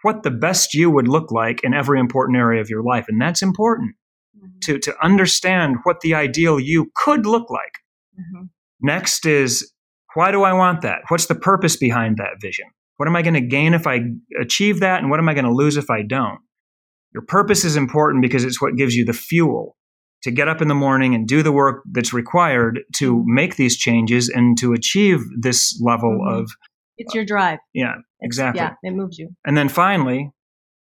what 0.04 0.24
the 0.24 0.32
best 0.32 0.74
you 0.74 0.90
would 0.90 1.08
look 1.08 1.32
like 1.32 1.64
in 1.64 1.74
every 1.74 2.00
important 2.00 2.38
area 2.38 2.62
of 2.62 2.70
your 2.70 2.84
life. 2.84 3.06
And 3.08 3.20
that's 3.22 3.42
important 3.42 3.96
mm-hmm. 4.38 4.60
to, 4.64 4.80
to 4.80 5.04
understand 5.04 5.78
what 5.84 6.02
the 6.02 6.14
ideal 6.14 6.60
you 6.60 6.92
could 6.96 7.26
look 7.26 7.50
like. 7.50 7.80
Mm-hmm. 8.20 8.46
Next 8.82 9.26
is 9.26 9.72
why 10.14 10.32
do 10.32 10.44
I 10.44 10.54
want 10.54 10.82
that? 10.82 11.00
What's 11.08 11.26
the 11.26 11.36
purpose 11.36 11.78
behind 11.78 12.18
that 12.18 12.42
vision? 12.42 12.66
What 12.98 13.08
am 13.08 13.16
I 13.16 13.22
going 13.22 13.34
to 13.34 13.42
gain 13.42 13.74
if 13.74 13.88
I 13.88 14.02
achieve 14.40 14.82
that? 14.82 15.02
And 15.02 15.10
what 15.10 15.20
am 15.20 15.28
I 15.28 15.34
going 15.34 15.46
to 15.46 15.54
lose 15.54 15.78
if 15.78 15.90
I 15.90 16.04
don't? 16.04 16.40
Your 17.14 17.24
purpose 17.24 17.64
is 17.64 17.76
important 17.76 18.22
because 18.22 18.44
it's 18.44 18.62
what 18.62 18.76
gives 18.76 18.96
you 18.96 19.06
the 19.06 19.14
fuel 19.14 19.78
to 20.24 20.32
get 20.32 20.48
up 20.48 20.62
in 20.62 20.68
the 20.68 20.76
morning 20.76 21.14
and 21.14 21.28
do 21.28 21.44
the 21.44 21.52
work 21.52 21.84
that's 21.92 22.14
required 22.14 22.82
to 22.96 23.16
mm-hmm. 23.16 23.34
make 23.34 23.56
these 23.56 23.78
changes 23.78 24.30
and 24.30 24.58
to 24.58 24.74
achieve 24.74 25.22
this 25.40 25.80
level 25.84 26.20
mm-hmm. 26.22 26.42
of 26.42 26.52
it's 26.98 27.14
your 27.14 27.26
drive. 27.26 27.60
Yeah, 27.74 27.96
exactly. 28.22 28.62
Yeah, 28.62 28.74
it 28.84 28.92
moves 28.92 29.18
you. 29.18 29.30
And 29.46 29.58
then 29.58 29.70
finally, 29.70 30.32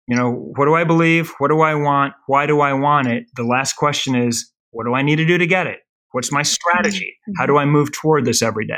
you 0.07 0.17
know, 0.17 0.33
what 0.57 0.65
do 0.65 0.75
I 0.75 0.85
believe? 0.85 1.33
What 1.39 1.49
do 1.49 1.61
I 1.61 1.75
want? 1.75 2.15
Why 2.27 2.47
do 2.47 2.61
I 2.61 2.73
want 2.73 3.09
it? 3.09 3.25
The 3.37 3.45
last 3.45 3.75
question 3.77 4.15
is, 4.15 4.51
what 4.71 4.85
do 4.85 4.95
I 4.95 5.03
need 5.03 5.17
to 5.17 5.27
do 5.27 5.39
to 5.39 5.47
get 5.47 5.67
it? 5.67 5.81
What's 6.13 6.33
my 6.33 6.43
strategy? 6.43 7.15
Mm-hmm. 7.29 7.33
How 7.39 7.47
do 7.47 7.59
I 7.59 7.67
move 7.67 7.93
toward 7.93 8.25
this 8.25 8.43
every 8.43 8.67
day? 8.67 8.75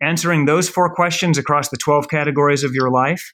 Answering 0.00 0.46
those 0.46 0.68
four 0.68 0.94
questions 0.94 1.38
across 1.38 1.68
the 1.68 1.76
12 1.76 2.08
categories 2.08 2.64
of 2.64 2.72
your 2.72 2.90
life 2.90 3.32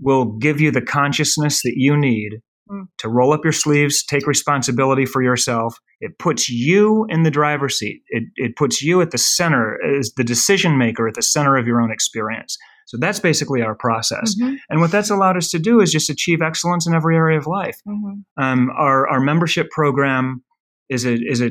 will 0.00 0.38
give 0.38 0.60
you 0.60 0.70
the 0.70 0.80
consciousness 0.80 1.62
that 1.62 1.74
you 1.74 1.96
need 1.96 2.40
mm. 2.70 2.86
to 2.98 3.08
roll 3.08 3.32
up 3.32 3.44
your 3.44 3.52
sleeves, 3.52 4.04
take 4.04 4.26
responsibility 4.26 5.06
for 5.06 5.22
yourself. 5.22 5.78
It 6.00 6.18
puts 6.18 6.48
you 6.48 7.06
in 7.08 7.22
the 7.22 7.30
driver's 7.30 7.78
seat. 7.78 8.02
It, 8.08 8.24
it 8.36 8.56
puts 8.56 8.82
you 8.82 9.00
at 9.00 9.10
the 9.10 9.18
center 9.18 9.78
as 9.98 10.12
the 10.16 10.24
decision 10.24 10.78
maker 10.78 11.08
at 11.08 11.14
the 11.14 11.22
center 11.22 11.56
of 11.56 11.66
your 11.66 11.80
own 11.80 11.90
experience. 11.90 12.56
So 12.86 12.96
that's 12.96 13.20
basically 13.20 13.60
our 13.60 13.74
process. 13.74 14.34
Mm-hmm. 14.40 14.54
And 14.70 14.80
what 14.80 14.90
that's 14.90 15.10
allowed 15.10 15.36
us 15.36 15.50
to 15.50 15.58
do 15.58 15.80
is 15.80 15.92
just 15.92 16.08
achieve 16.08 16.40
excellence 16.40 16.86
in 16.86 16.94
every 16.94 17.16
area 17.16 17.38
of 17.38 17.46
life. 17.46 17.78
Mm-hmm. 17.86 18.42
Um, 18.42 18.70
our, 18.78 19.06
our 19.08 19.20
membership 19.20 19.70
program 19.70 20.42
is 20.88 21.04
a, 21.04 21.14
is 21.14 21.42
a 21.42 21.50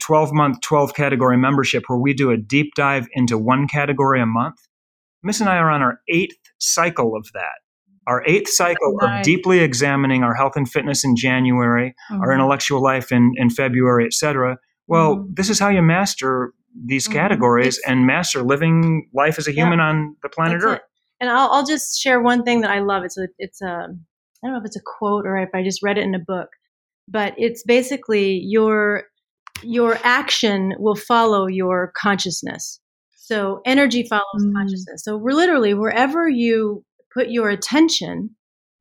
12 0.00 0.32
month, 0.32 0.60
12 0.62 0.94
category 0.94 1.36
membership 1.36 1.84
where 1.88 1.98
we 1.98 2.14
do 2.14 2.30
a 2.30 2.38
deep 2.38 2.70
dive 2.76 3.06
into 3.12 3.36
one 3.36 3.68
category 3.68 4.22
a 4.22 4.26
month. 4.26 4.56
Miss 5.22 5.40
and 5.40 5.50
I 5.50 5.58
are 5.58 5.70
on 5.70 5.82
our 5.82 6.00
eighth 6.08 6.36
cycle 6.58 7.14
of 7.14 7.28
that 7.34 7.60
our 8.06 8.22
eighth 8.26 8.48
cycle 8.48 8.96
nice. 9.00 9.20
of 9.20 9.24
deeply 9.24 9.60
examining 9.60 10.22
our 10.22 10.34
health 10.34 10.52
and 10.56 10.68
fitness 10.68 11.04
in 11.04 11.16
January, 11.16 11.94
mm-hmm. 12.10 12.22
our 12.22 12.32
intellectual 12.32 12.82
life 12.82 13.12
in, 13.12 13.32
in 13.36 13.50
February, 13.50 14.06
etc. 14.06 14.58
Well, 14.86 15.16
mm-hmm. 15.16 15.34
this 15.34 15.50
is 15.50 15.58
how 15.58 15.68
you 15.68 15.82
master 15.82 16.52
these 16.84 17.06
mm-hmm. 17.06 17.14
categories 17.14 17.78
it's, 17.78 17.86
and 17.86 18.06
master 18.06 18.42
living 18.42 19.08
life 19.14 19.38
as 19.38 19.48
a 19.48 19.52
human 19.52 19.78
yeah, 19.78 19.86
on 19.86 20.16
the 20.22 20.28
planet 20.28 20.62
Earth. 20.62 20.76
It. 20.76 20.82
And 21.20 21.30
I'll, 21.30 21.50
I'll, 21.50 21.66
just 21.66 22.00
share 22.00 22.20
one 22.20 22.42
thing 22.42 22.60
that 22.62 22.70
I 22.70 22.80
love. 22.80 23.04
It's 23.04 23.16
a, 23.16 23.28
it's 23.38 23.62
a, 23.62 23.66
I 23.66 24.46
don't 24.46 24.52
know 24.52 24.58
if 24.58 24.64
it's 24.64 24.76
a 24.76 24.82
quote 24.84 25.26
or 25.26 25.36
if 25.38 25.50
I 25.54 25.62
just 25.62 25.82
read 25.82 25.96
it 25.96 26.02
in 26.02 26.14
a 26.14 26.18
book, 26.18 26.48
but 27.08 27.34
it's 27.38 27.62
basically 27.62 28.40
your, 28.44 29.04
your 29.62 29.98
action 30.02 30.74
will 30.78 30.96
follow 30.96 31.46
your 31.46 31.92
consciousness. 31.96 32.80
So 33.12 33.62
energy 33.64 34.06
follows 34.06 34.24
mm. 34.44 34.52
consciousness. 34.52 35.02
So 35.02 35.16
we're 35.16 35.32
literally 35.32 35.72
wherever 35.72 36.28
you 36.28 36.84
put 37.14 37.30
your 37.30 37.48
attention, 37.48 38.30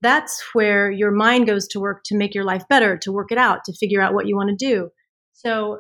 that's 0.01 0.43
where 0.53 0.91
your 0.91 1.11
mind 1.11 1.47
goes 1.47 1.67
to 1.69 1.79
work 1.79 2.01
to 2.05 2.17
make 2.17 2.35
your 2.35 2.43
life 2.43 2.63
better, 2.69 2.97
to 2.97 3.11
work 3.11 3.31
it 3.31 3.37
out, 3.37 3.59
to 3.65 3.73
figure 3.73 4.01
out 4.01 4.13
what 4.13 4.27
you 4.27 4.35
want 4.35 4.49
to 4.49 4.65
do. 4.65 4.89
So, 5.33 5.79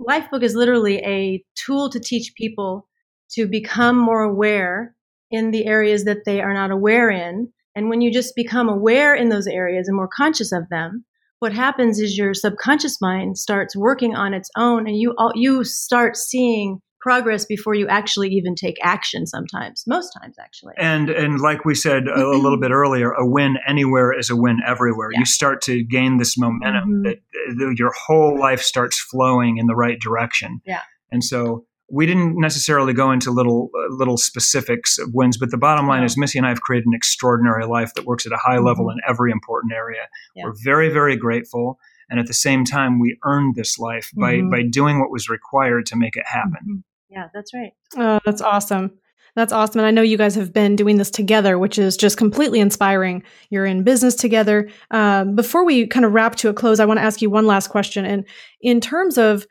Lifebook 0.00 0.42
is 0.42 0.54
literally 0.54 0.98
a 0.98 1.44
tool 1.54 1.88
to 1.90 2.00
teach 2.00 2.32
people 2.36 2.88
to 3.32 3.46
become 3.46 3.96
more 3.96 4.22
aware 4.22 4.94
in 5.30 5.50
the 5.50 5.66
areas 5.66 6.04
that 6.04 6.24
they 6.26 6.40
are 6.40 6.54
not 6.54 6.70
aware 6.70 7.10
in. 7.10 7.52
And 7.74 7.88
when 7.88 8.00
you 8.00 8.12
just 8.12 8.34
become 8.34 8.68
aware 8.68 9.14
in 9.14 9.28
those 9.28 9.46
areas 9.46 9.88
and 9.88 9.96
more 9.96 10.08
conscious 10.08 10.52
of 10.52 10.68
them, 10.70 11.04
what 11.38 11.52
happens 11.52 11.98
is 11.98 12.16
your 12.16 12.34
subconscious 12.34 13.00
mind 13.00 13.38
starts 13.38 13.76
working 13.76 14.14
on 14.14 14.34
its 14.34 14.50
own 14.56 14.86
and 14.86 14.96
you 14.96 15.14
you 15.34 15.64
start 15.64 16.16
seeing 16.16 16.80
progress 17.02 17.44
before 17.44 17.74
you 17.74 17.86
actually 17.88 18.28
even 18.28 18.54
take 18.54 18.76
action 18.82 19.26
sometimes 19.26 19.84
most 19.86 20.10
times 20.20 20.36
actually 20.40 20.72
and 20.76 21.10
and 21.10 21.40
like 21.40 21.64
we 21.64 21.74
said 21.74 22.06
a, 22.08 22.24
a 22.24 22.38
little 22.38 22.60
bit 22.60 22.70
earlier 22.70 23.10
a 23.12 23.26
win 23.26 23.56
anywhere 23.66 24.16
is 24.16 24.30
a 24.30 24.36
win 24.36 24.58
everywhere 24.66 25.10
yeah. 25.12 25.18
you 25.18 25.26
start 25.26 25.60
to 25.60 25.82
gain 25.82 26.18
this 26.18 26.38
momentum 26.38 27.02
mm-hmm. 27.04 27.58
that, 27.58 27.74
your 27.76 27.92
whole 28.06 28.38
life 28.38 28.62
starts 28.62 28.98
flowing 28.98 29.58
in 29.58 29.66
the 29.66 29.74
right 29.74 29.98
direction 30.00 30.60
yeah 30.64 30.82
and 31.10 31.24
so 31.24 31.66
we 31.92 32.06
didn't 32.06 32.40
necessarily 32.40 32.94
go 32.94 33.12
into 33.12 33.30
little 33.30 33.68
uh, 33.76 33.94
little 33.94 34.16
specifics 34.16 34.98
of 34.98 35.10
wins, 35.12 35.36
but 35.36 35.50
the 35.50 35.58
bottom 35.58 35.86
line 35.86 36.02
is 36.02 36.16
Missy 36.16 36.38
and 36.38 36.46
I 36.46 36.48
have 36.48 36.62
created 36.62 36.86
an 36.86 36.94
extraordinary 36.94 37.66
life 37.66 37.92
that 37.94 38.06
works 38.06 38.24
at 38.24 38.32
a 38.32 38.38
high 38.38 38.56
mm-hmm. 38.56 38.66
level 38.66 38.88
in 38.88 38.96
every 39.06 39.30
important 39.30 39.74
area. 39.74 40.08
Yeah. 40.34 40.44
We're 40.44 40.54
very, 40.64 40.88
very 40.88 41.16
grateful. 41.16 41.78
And 42.08 42.18
at 42.18 42.26
the 42.26 42.34
same 42.34 42.64
time, 42.64 42.98
we 42.98 43.18
earned 43.24 43.54
this 43.54 43.78
life 43.78 44.10
by, 44.14 44.34
mm-hmm. 44.34 44.50
by 44.50 44.62
doing 44.62 45.00
what 45.00 45.10
was 45.10 45.28
required 45.28 45.86
to 45.86 45.96
make 45.96 46.16
it 46.16 46.26
happen. 46.26 46.84
Yeah, 47.12 47.28
that's 47.34 47.52
right. 47.52 47.72
Oh, 47.96 48.20
that's 48.24 48.40
awesome. 48.40 48.98
That's 49.34 49.52
awesome. 49.52 49.78
And 49.80 49.86
I 49.86 49.90
know 49.90 50.02
you 50.02 50.18
guys 50.18 50.34
have 50.34 50.52
been 50.52 50.76
doing 50.76 50.96
this 50.98 51.10
together, 51.10 51.58
which 51.58 51.78
is 51.78 51.96
just 51.96 52.18
completely 52.18 52.60
inspiring. 52.60 53.22
You're 53.50 53.64
in 53.66 53.82
business 53.82 54.14
together. 54.14 54.68
Um, 54.90 55.34
before 55.34 55.64
we 55.64 55.86
kind 55.86 56.04
of 56.04 56.12
wrap 56.12 56.36
to 56.36 56.48
a 56.48 56.54
close, 56.54 56.80
I 56.80 56.84
want 56.84 56.98
to 56.98 57.04
ask 57.04 57.22
you 57.22 57.30
one 57.30 57.46
last 57.46 57.68
question. 57.68 58.04
And 58.04 58.26
in 58.60 58.80
terms 58.80 59.16
of 59.16 59.46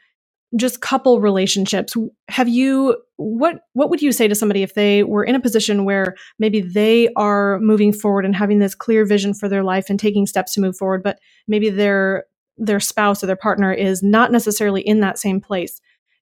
just 0.56 0.82
couple 0.82 1.22
relationships, 1.22 1.96
have 2.28 2.50
you 2.50 2.98
what 3.16 3.62
what 3.74 3.90
would 3.90 4.02
you 4.02 4.12
say 4.12 4.28
to 4.28 4.36
somebody 4.36 4.64
if 4.64 4.74
they 4.74 5.04
were 5.04 5.24
in 5.24 5.36
a 5.36 5.40
position 5.40 5.86
where 5.86 6.16
maybe 6.40 6.60
they 6.60 7.08
are 7.16 7.58
moving 7.60 7.94
forward 7.94 8.26
and 8.26 8.36
having 8.36 8.60
this 8.60 8.76
clear 8.76 9.06
vision 9.06 9.34
for 9.34 9.48
their 9.48 9.64
life 9.64 9.90
and 9.90 10.00
taking 10.00 10.26
steps 10.26 10.54
to 10.54 10.62
move 10.62 10.76
forward, 10.76 11.04
but 11.04 11.20
maybe 11.48 11.70
their 11.70 12.26
their 12.58 12.80
spouse 12.80 13.24
or 13.24 13.28
their 13.28 13.36
partner 13.36 13.72
is 13.72 14.04
not 14.04 14.32
necessarily 14.32 14.82
in 14.82 15.00
that 15.00 15.18
same 15.18 15.40
place? 15.40 15.80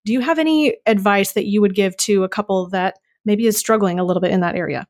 Do 0.10 0.14
you 0.14 0.22
have 0.22 0.40
any 0.40 0.76
advice 0.88 1.34
that 1.34 1.46
you 1.46 1.62
would 1.62 1.76
give 1.76 1.96
to 1.98 2.24
a 2.24 2.28
couple 2.28 2.68
that 2.70 2.98
maybe 3.26 3.46
is 3.46 3.60
struggling 3.60 4.00
a 4.00 4.04
little 4.04 4.22
bit 4.22 4.32
in 4.32 4.40
that 4.40 4.56
area? 4.56 4.88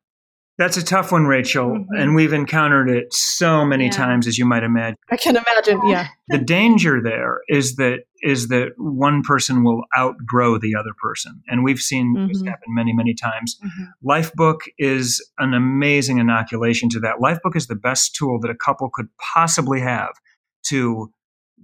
That's 0.57 0.77
a 0.77 0.81
tough 0.81 1.11
one, 1.11 1.25
Rachel, 1.25 1.71
mm-hmm. 1.71 1.93
and 1.93 2.15
we've 2.15 2.31
encountered 2.31 2.89
it 2.89 3.13
so 3.13 3.65
many 3.65 3.87
yeah. 3.87 3.91
times 3.91 4.27
as 4.27 4.37
you 4.37 4.45
might 4.45 4.63
imagine. 4.63 4.95
I 5.11 5.17
can 5.17 5.35
imagine, 5.35 5.81
yeah. 5.89 6.07
the 6.29 6.37
danger 6.37 7.01
there 7.03 7.41
is 7.49 7.75
that 7.75 8.03
is 8.21 8.47
that 8.47 8.69
one 8.77 9.21
person 9.21 9.65
will 9.65 9.83
outgrow 9.97 10.57
the 10.57 10.73
other 10.73 10.91
person, 11.03 11.41
and 11.49 11.65
we've 11.65 11.81
seen 11.81 12.15
mm-hmm. 12.15 12.27
this 12.29 12.41
happen 12.41 12.69
many, 12.69 12.93
many 12.93 13.13
times. 13.13 13.59
Mm-hmm. 13.61 14.09
Lifebook 14.09 14.59
is 14.77 15.21
an 15.37 15.53
amazing 15.53 16.19
inoculation 16.19 16.87
to 16.91 17.01
that. 17.01 17.15
Lifebook 17.21 17.57
is 17.57 17.67
the 17.67 17.75
best 17.75 18.15
tool 18.15 18.39
that 18.39 18.49
a 18.49 18.55
couple 18.55 18.89
could 18.93 19.07
possibly 19.33 19.81
have 19.81 20.13
to 20.67 21.11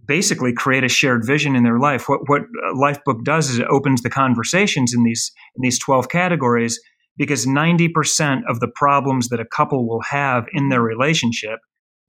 basically 0.06 0.53
create 0.53 0.84
a 0.84 0.89
shared 0.89 1.26
vision 1.26 1.56
in 1.56 1.64
their 1.64 1.80
life. 1.80 2.08
What 2.08 2.22
what 2.28 2.43
Lifebook 2.76 3.24
does 3.24 3.49
is 3.49 3.60
it 3.60 3.68
opens 3.70 4.01
the 4.01 4.10
conversations 4.10 4.93
in 4.93 5.03
these 5.03 5.32
in 5.56 5.62
these 5.62 5.80
12 5.80 6.10
categories 6.10 6.80
because 7.18 7.45
90% 7.45 8.41
of 8.49 8.60
the 8.60 8.68
problems 8.68 9.30
that 9.30 9.39
a 9.39 9.45
couple 9.45 9.88
will 9.88 10.01
have 10.01 10.45
in 10.51 10.70
their 10.70 10.82
relationship 10.82 11.60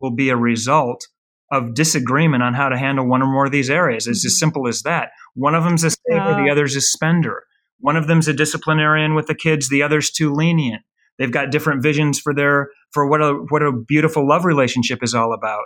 will 0.00 0.10
be 0.10 0.30
a 0.30 0.36
result 0.36 1.06
of 1.52 1.74
disagreement 1.74 2.42
on 2.42 2.54
how 2.54 2.68
to 2.68 2.76
handle 2.76 3.08
one 3.08 3.22
or 3.22 3.30
more 3.30 3.46
of 3.46 3.52
these 3.52 3.70
areas. 3.70 4.06
It's 4.06 4.20
mm-hmm. 4.20 4.26
as 4.26 4.38
simple 4.38 4.66
as 4.66 4.82
that. 4.82 5.10
One 5.34 5.54
of 5.54 5.64
them's 5.64 5.84
a 5.84 5.90
saver, 5.90 6.20
uh, 6.20 6.42
the 6.42 6.50
other's 6.50 6.74
a 6.74 6.80
spender. 6.80 7.44
One 7.78 7.96
of 7.96 8.08
them's 8.08 8.26
a 8.26 8.32
disciplinarian 8.32 9.14
with 9.14 9.26
the 9.26 9.34
kids, 9.34 9.68
the 9.68 9.82
other's 9.82 10.10
too 10.10 10.32
lenient. 10.32 10.82
They've 11.18 11.30
got 11.30 11.50
different 11.50 11.82
visions 11.82 12.18
for 12.18 12.34
their 12.34 12.70
for 12.92 13.08
what 13.08 13.22
a 13.22 13.34
what 13.48 13.62
a 13.62 13.72
beautiful 13.72 14.26
love 14.26 14.44
relationship 14.44 15.02
is 15.02 15.14
all 15.14 15.32
about. 15.32 15.64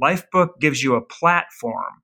Lifebook 0.00 0.60
gives 0.60 0.82
you 0.82 0.94
a 0.94 1.04
platform 1.04 2.02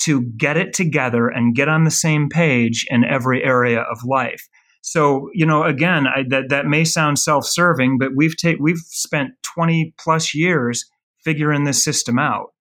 to 0.00 0.22
get 0.36 0.56
it 0.56 0.72
together 0.72 1.28
and 1.28 1.54
get 1.54 1.68
on 1.68 1.84
the 1.84 1.90
same 1.90 2.28
page 2.28 2.84
in 2.90 3.04
every 3.04 3.42
area 3.42 3.80
of 3.80 4.04
life. 4.04 4.48
So, 4.82 5.30
you 5.32 5.46
know, 5.46 5.62
again, 5.62 6.06
I, 6.06 6.24
that 6.28 6.50
that 6.50 6.66
may 6.66 6.84
sound 6.84 7.18
self-serving, 7.18 7.96
but 7.98 8.10
we've 8.14 8.34
ta- 8.40 8.58
we've 8.60 8.78
spent 8.78 9.30
20 9.42 9.94
plus 9.98 10.34
years 10.34 10.84
figuring 11.24 11.64
this 11.64 11.82
system 11.82 12.18
out. 12.18 12.52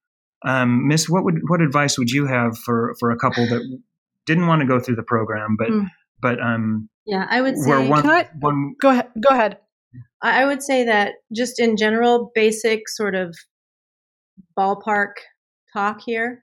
Um, 0.46 0.88
Miss, 0.88 1.10
what 1.10 1.26
would 1.26 1.40
what 1.48 1.62
advice 1.62 1.98
would 1.98 2.12
you 2.12 2.26
have 2.28 2.58
for 2.58 2.96
for 3.00 3.12
a 3.12 3.18
couple 3.18 3.46
that 3.48 3.80
didn't 4.26 4.48
want 4.48 4.62
to 4.62 4.68
go 4.68 4.80
through 4.80 4.96
the 4.96 5.04
program, 5.04 5.56
but 5.58 5.70
mm. 5.70 5.88
but 6.22 6.42
um, 6.42 6.90
yeah, 7.06 7.26
I 7.30 7.42
would 7.42 7.58
say. 7.58 7.88
One, 7.88 8.10
I, 8.10 8.30
one, 8.40 8.76
go 8.82 8.90
ahead. 8.90 9.10
Go 9.20 9.30
ahead. 9.30 9.58
I 10.22 10.46
would 10.46 10.64
say 10.64 10.86
that 10.86 11.16
just 11.36 11.60
in 11.60 11.76
general, 11.76 12.32
basic 12.34 12.88
sort 12.88 13.16
of 13.16 13.36
ballpark 14.58 15.14
talk 15.74 16.02
here. 16.06 16.42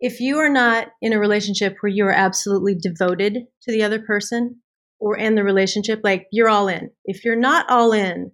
If 0.00 0.20
you 0.20 0.38
are 0.38 0.48
not 0.48 0.88
in 1.02 1.12
a 1.12 1.18
relationship 1.18 1.76
where 1.80 1.92
you 1.92 2.06
are 2.06 2.12
absolutely 2.12 2.74
devoted 2.74 3.34
to 3.62 3.72
the 3.72 3.82
other 3.82 4.00
person 4.00 4.60
or 4.98 5.16
in 5.16 5.34
the 5.34 5.44
relationship, 5.44 6.00
like 6.02 6.26
you're 6.32 6.48
all 6.48 6.68
in. 6.68 6.90
If 7.04 7.24
you're 7.24 7.36
not 7.36 7.68
all 7.68 7.92
in, 7.92 8.32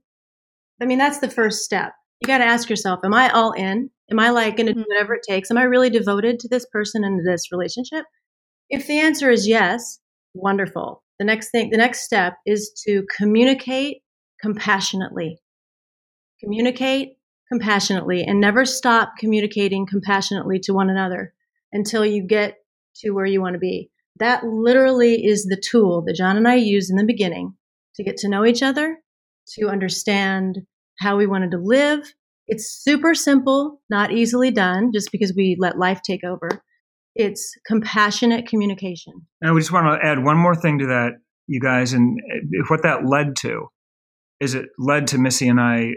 I 0.80 0.84
mean, 0.84 0.98
that's 0.98 1.18
the 1.18 1.30
first 1.30 1.64
step. 1.64 1.92
You 2.20 2.26
got 2.26 2.38
to 2.38 2.44
ask 2.44 2.70
yourself, 2.70 3.00
am 3.04 3.14
I 3.14 3.30
all 3.30 3.52
in? 3.52 3.90
Am 4.10 4.20
I 4.20 4.30
like 4.30 4.56
going 4.56 4.66
to 4.66 4.72
do 4.72 4.80
mm-hmm. 4.80 4.88
whatever 4.88 5.14
it 5.14 5.24
takes? 5.28 5.50
Am 5.50 5.58
I 5.58 5.64
really 5.64 5.90
devoted 5.90 6.38
to 6.40 6.48
this 6.48 6.66
person 6.72 7.04
and 7.04 7.26
this 7.26 7.50
relationship? 7.50 8.04
If 8.68 8.86
the 8.86 8.98
answer 8.98 9.30
is 9.30 9.48
yes, 9.48 10.00
wonderful. 10.34 11.02
The 11.18 11.24
next 11.24 11.50
thing, 11.50 11.70
the 11.70 11.78
next 11.78 12.04
step 12.04 12.34
is 12.46 12.70
to 12.86 13.04
communicate 13.16 13.98
compassionately. 14.40 15.38
Communicate 16.40 17.16
compassionately 17.48 18.22
and 18.24 18.40
never 18.40 18.64
stop 18.64 19.14
communicating 19.18 19.86
compassionately 19.86 20.58
to 20.60 20.72
one 20.72 20.90
another 20.90 21.32
until 21.72 22.04
you 22.04 22.26
get 22.26 22.56
to 22.96 23.10
where 23.10 23.26
you 23.26 23.40
want 23.40 23.54
to 23.54 23.58
be. 23.58 23.90
That 24.18 24.44
literally 24.44 25.26
is 25.26 25.44
the 25.44 25.60
tool 25.60 26.02
that 26.06 26.16
Jon 26.16 26.36
and 26.36 26.48
I 26.48 26.54
used 26.54 26.90
in 26.90 26.96
the 26.96 27.04
beginning 27.04 27.54
to 27.96 28.04
get 28.04 28.16
to 28.18 28.28
know 28.28 28.44
each 28.44 28.62
other, 28.62 28.98
to 29.58 29.68
understand 29.68 30.58
how 30.98 31.16
we 31.16 31.26
wanted 31.26 31.50
to 31.50 31.58
live. 31.58 32.14
It's 32.48 32.82
super 32.82 33.14
simple, 33.14 33.80
not 33.90 34.12
easily 34.12 34.50
done 34.50 34.90
just 34.92 35.12
because 35.12 35.34
we 35.36 35.56
let 35.58 35.78
life 35.78 36.00
take 36.02 36.24
over. 36.24 36.48
It's 37.14 37.54
compassionate 37.66 38.46
communication. 38.46 39.26
And 39.40 39.54
we 39.54 39.60
just 39.60 39.72
want 39.72 40.00
to 40.00 40.06
add 40.06 40.22
one 40.22 40.36
more 40.36 40.54
thing 40.54 40.78
to 40.78 40.86
that, 40.86 41.12
you 41.46 41.60
guys, 41.60 41.92
and 41.92 42.18
eh, 42.30 42.62
what 42.68 42.82
that 42.82 43.06
led 43.06 43.36
to 43.36 43.68
is 44.40 44.54
it 44.54 44.66
led 44.78 45.06
to 45.08 45.18
Missy 45.18 45.48
and 45.48 45.60
I 45.60 45.92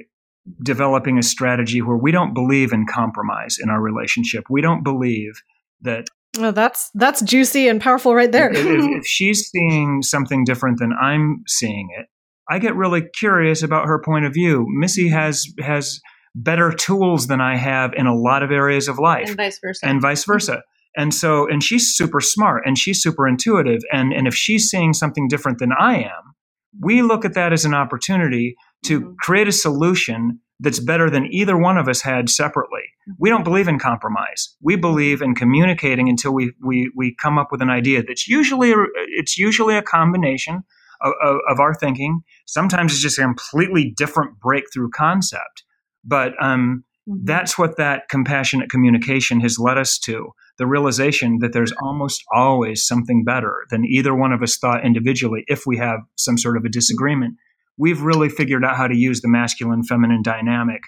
developing 0.64 1.18
a 1.18 1.24
strategy 1.24 1.82
where 1.82 1.98
we 1.98 2.12
don't 2.12 2.34
believe 2.34 2.72
in 2.72 2.86
compromise 2.86 3.58
in 3.62 3.70
our 3.70 3.82
relationship. 3.82 4.46
We 4.50 4.62
don't 4.62 4.84
believe 4.84 5.42
that 5.82 6.08
well, 6.38 6.52
that's 6.52 6.92
that's 6.94 7.22
juicy 7.22 7.68
and 7.68 7.82
powerful 7.82 8.14
right 8.14 8.32
there. 8.32 8.52
if, 8.52 8.66
if, 8.66 9.06
she's 9.06 9.50
seeing 9.50 10.02
something 10.04 10.44
different 10.44 10.80
than 10.80 10.94
I'm 10.94 11.44
seeing 11.48 11.90
it, 11.98 12.08
I 12.50 12.60
get 12.60 12.76
really 12.76 13.02
curious 13.02 13.64
about 13.64 13.88
her 13.88 14.00
point 14.00 14.26
of 14.26 14.34
view. 14.34 14.66
Missy 14.70 15.10
has 15.10 15.46
has 15.60 16.00
better 16.36 16.72
tools 16.72 17.28
than 17.28 17.42
I 17.42 17.56
have 17.58 17.94
in 17.94 18.06
a 18.06 18.16
lot 18.16 18.44
of 18.44 18.52
areas 18.52 18.88
of 18.88 19.00
life, 19.00 19.30
and 19.30 19.38
vice 19.38 19.60
versa, 19.60 19.86
and 19.86 20.02
vice 20.02 20.24
versa. 20.24 20.64
And 20.98 21.14
so, 21.14 21.48
and 21.48 21.64
she's 21.64 21.96
super 21.96 22.20
smart 22.20 22.64
and 22.66 22.78
she's 22.78 23.02
super 23.02 23.28
intuitive. 23.28 23.82
And 23.92 24.12
and 24.12 24.28
if 24.28 24.36
she's 24.36 24.70
seeing 24.70 24.94
something 24.94 25.28
different 25.28 25.60
than 25.60 25.72
I 25.72 25.98
am, 25.98 26.36
we 26.78 27.02
look 27.02 27.26
at 27.26 27.34
that 27.34 27.54
as 27.54 27.66
an 27.66 27.74
opportunity 27.74 28.56
to 28.86 29.02
mm-hmm. 29.02 29.14
create 29.22 29.48
a 29.48 29.54
solution 29.54 30.40
that's 30.60 30.80
better 30.80 31.10
than 31.10 31.26
either 31.32 31.58
one 31.58 31.78
of 31.78 31.88
us 31.88 32.02
had 32.02 32.30
separately. 32.30 32.82
We 33.18 33.30
don't 33.30 33.46
believe 33.46 33.68
in 33.68 33.80
compromise. 33.80 34.56
We 34.62 34.76
believe 34.76 35.22
in 35.22 35.34
communicating 35.34 36.10
until 36.10 36.34
we, 36.34 36.52
we, 36.62 36.92
we 36.96 37.16
come 37.16 37.38
up 37.38 37.48
with 37.52 37.62
an 37.62 37.70
idea 37.70 38.04
that's 38.04 38.28
usually, 38.28 38.74
a, 38.74 38.76
it's 39.18 39.38
usually 39.38 39.78
a 39.78 39.82
combination 39.82 40.64
of, 41.02 41.14
of, 41.24 41.38
of, 41.50 41.60
our 41.62 41.74
thinking. 41.74 42.22
Sometimes 42.46 42.92
it's 42.92 43.02
just 43.02 43.18
a 43.18 43.22
completely 43.22 43.94
different 43.96 44.38
breakthrough 44.42 44.90
concept. 44.90 45.64
But 46.04 46.34
um, 46.42 46.84
mm-hmm. 47.08 47.24
that's 47.24 47.58
what 47.58 47.78
that 47.78 48.10
compassionate 48.10 48.70
communication 48.70 49.40
has 49.40 49.58
led 49.60 49.78
us 49.78 49.98
to 50.00 50.32
the 50.60 50.68
realization 50.68 51.40
that 51.40 51.54
there's 51.54 51.72
almost 51.82 52.24
always 52.32 52.86
something 52.86 53.24
better 53.24 53.64
than 53.72 53.86
either 53.86 54.14
one 54.14 54.34
of 54.34 54.44
us 54.44 54.58
thought 54.58 54.86
individually 54.86 55.44
if 55.48 55.64
we 55.66 55.78
have 55.78 56.02
some 56.18 56.38
sort 56.38 56.58
of 56.58 56.66
a 56.66 56.70
disagreement. 56.70 57.36
We've 57.78 58.02
really 58.02 58.28
figured 58.28 58.66
out 58.66 58.76
how 58.76 58.88
to 58.88 58.96
use 58.96 59.22
the 59.22 59.30
masculine 59.30 59.84
feminine 59.84 60.22
dynamic 60.22 60.82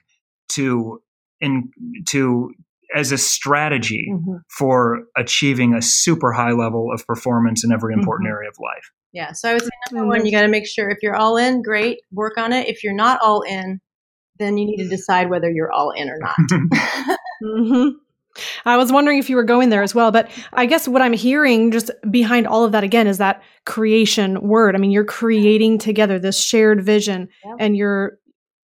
to 0.50 1.02
in 1.40 1.72
to 2.10 2.52
as 2.94 3.14
a 3.14 3.18
strategy 3.18 4.10
mm-hmm. 4.12 4.36
for 4.58 5.04
achieving 5.18 5.74
a 5.74 5.82
super 5.82 6.34
high 6.34 6.52
level 6.52 6.90
of 6.94 7.08
performance 7.08 7.64
in 7.64 7.72
every 7.72 7.94
important 7.94 8.28
mm-hmm. 8.28 8.36
area 8.36 8.50
of 8.50 8.56
life. 8.60 8.92
Yeah. 9.14 9.32
So 9.32 9.50
I 9.50 9.54
would 9.54 9.62
say 9.62 9.70
number 9.94 10.08
one, 10.08 10.26
you 10.26 10.34
got 10.34 10.42
to 10.42 10.50
make 10.50 10.68
sure 10.68 10.90
if 10.90 10.98
you're 11.02 11.16
all 11.16 11.38
in, 11.38 11.62
great, 11.62 12.00
work 12.12 12.38
on 12.38 12.52
it. 12.52 12.68
If 12.68 12.84
you're 12.84 12.94
not 12.94 13.22
all 13.22 13.42
in, 13.42 13.80
then 14.38 14.58
you 14.58 14.66
need 14.66 14.84
to 14.84 14.90
decide 14.90 15.30
whether 15.30 15.50
you're 15.50 15.72
all 15.72 15.92
in 15.92 16.10
or 16.10 16.18
not. 16.20 16.36
mm-hmm. 17.44 17.90
I 18.66 18.78
was 18.78 18.92
wondering 18.92 19.20
if 19.20 19.30
you 19.30 19.36
were 19.36 19.44
going 19.44 19.70
there 19.70 19.84
as 19.84 19.94
well, 19.94 20.12
but 20.12 20.30
I 20.54 20.66
guess 20.66 20.88
what 20.88 21.02
I'm 21.02 21.14
hearing 21.14 21.72
just 21.72 21.92
behind 22.10 22.48
all 22.48 22.64
of 22.64 22.72
that 22.72 22.84
again 22.84 23.08
is 23.08 23.18
that 23.18 23.44
creation 23.66 24.42
word. 24.42 24.76
I 24.76 24.80
mean, 24.80 24.92
you're 24.92 25.06
creating 25.06 25.78
together 25.78 26.20
this 26.20 26.42
shared 26.42 26.84
vision 26.84 27.30
yep. 27.44 27.56
and 27.60 27.76
you're 27.76 28.18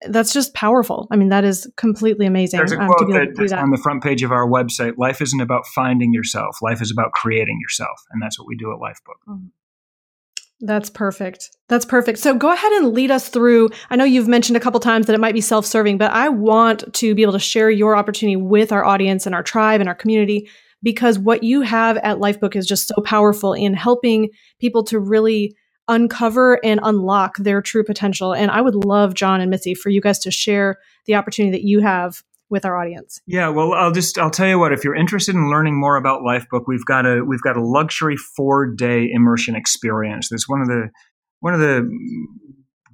that's 0.07 0.31
just 0.31 0.53
powerful. 0.53 1.07
I 1.11 1.15
mean, 1.15 1.29
that 1.29 1.43
is 1.43 1.67
completely 1.75 2.27
amazing. 2.27 2.57
There's 2.57 2.71
a 2.71 2.79
um, 2.79 2.87
quote 2.87 3.09
that, 3.13 3.33
that's 3.35 3.51
on 3.51 3.71
the 3.71 3.79
front 3.81 4.03
page 4.03 4.21
of 4.21 4.31
our 4.31 4.47
website. 4.47 4.97
Life 4.97 5.21
isn't 5.21 5.41
about 5.41 5.65
finding 5.65 6.13
yourself. 6.13 6.57
Life 6.61 6.81
is 6.81 6.91
about 6.91 7.13
creating 7.13 7.57
yourself. 7.61 7.99
And 8.11 8.21
that's 8.21 8.37
what 8.37 8.47
we 8.47 8.55
do 8.55 8.71
at 8.71 8.77
Lifebook. 8.77 9.17
Mm-hmm. 9.27 9.47
That's 10.59 10.89
perfect. 10.89 11.51
That's 11.69 11.85
perfect. 11.85 12.17
So 12.17 12.33
go 12.33 12.51
ahead 12.51 12.71
and 12.73 12.93
lead 12.93 13.11
us 13.11 13.29
through. 13.29 13.69
I 13.89 13.95
know 13.95 14.05
you've 14.05 14.27
mentioned 14.27 14.57
a 14.57 14.59
couple 14.59 14.79
times 14.79 15.05
that 15.05 15.13
it 15.13 15.19
might 15.19 15.35
be 15.35 15.41
self 15.41 15.65
serving, 15.65 15.97
but 15.97 16.11
I 16.11 16.29
want 16.29 16.91
to 16.95 17.13
be 17.13 17.21
able 17.21 17.33
to 17.33 17.39
share 17.39 17.69
your 17.69 17.95
opportunity 17.95 18.37
with 18.37 18.71
our 18.71 18.83
audience 18.83 19.25
and 19.25 19.35
our 19.35 19.43
tribe 19.43 19.81
and 19.81 19.87
our 19.87 19.95
community 19.95 20.49
because 20.81 21.19
what 21.19 21.43
you 21.43 21.61
have 21.61 21.97
at 21.97 22.17
Lifebook 22.17 22.55
is 22.55 22.65
just 22.65 22.87
so 22.87 23.01
powerful 23.01 23.53
in 23.53 23.73
helping 23.73 24.29
people 24.59 24.83
to 24.85 24.99
really 24.99 25.55
uncover 25.87 26.63
and 26.65 26.79
unlock 26.83 27.37
their 27.37 27.61
true 27.61 27.83
potential. 27.83 28.33
And 28.33 28.51
I 28.51 28.61
would 28.61 28.75
love, 28.75 29.13
Jon 29.13 29.41
and 29.41 29.49
Missy, 29.49 29.73
for 29.73 29.89
you 29.89 30.01
guys 30.01 30.19
to 30.19 30.31
share 30.31 30.77
the 31.05 31.15
opportunity 31.15 31.51
that 31.57 31.65
you 31.65 31.79
have 31.79 32.23
with 32.49 32.65
our 32.65 32.77
audience? 32.77 33.19
Yeah, 33.25 33.49
well, 33.49 33.73
I'll 33.73 33.91
just 33.91 34.17
I'll 34.17 34.31
tell 34.31 34.47
you 34.47 34.59
what. 34.59 34.71
If 34.71 34.83
you're 34.83 34.95
interested 34.95 35.35
in 35.35 35.49
learning 35.49 35.79
more 35.79 35.95
about 35.95 36.21
Lifebook, 36.21 36.63
we've 36.67 36.85
got 36.85 37.05
a 37.05 37.23
we've 37.23 37.41
got 37.41 37.57
a 37.57 37.63
luxury 37.63 38.15
four 38.17 38.67
day 38.67 39.09
immersion 39.11 39.55
experience. 39.55 40.29
That's 40.29 40.47
one 40.47 40.61
of 40.61 40.67
the 40.67 40.89
one 41.39 41.53
of 41.53 41.59
the 41.59 41.89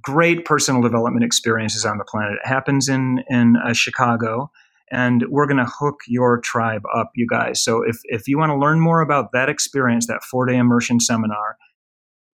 great 0.02 0.44
personal 0.44 0.82
development 0.82 1.24
experiences 1.24 1.84
on 1.84 1.98
the 1.98 2.04
planet. 2.04 2.38
It 2.44 2.48
happens 2.48 2.88
in 2.88 3.24
in 3.28 3.56
uh, 3.56 3.72
Chicago, 3.72 4.50
and 4.90 5.24
we're 5.28 5.46
going 5.46 5.64
to 5.64 5.70
hook 5.78 6.00
your 6.06 6.40
tribe 6.40 6.82
up, 6.94 7.10
you 7.14 7.26
guys. 7.28 7.62
So 7.62 7.82
if 7.82 7.96
if 8.04 8.28
you 8.28 8.38
want 8.38 8.50
to 8.50 8.58
learn 8.58 8.80
more 8.80 9.00
about 9.00 9.32
that 9.32 9.48
experience, 9.48 10.06
that 10.06 10.24
four 10.24 10.46
day 10.46 10.56
immersion 10.56 11.00
seminar, 11.00 11.56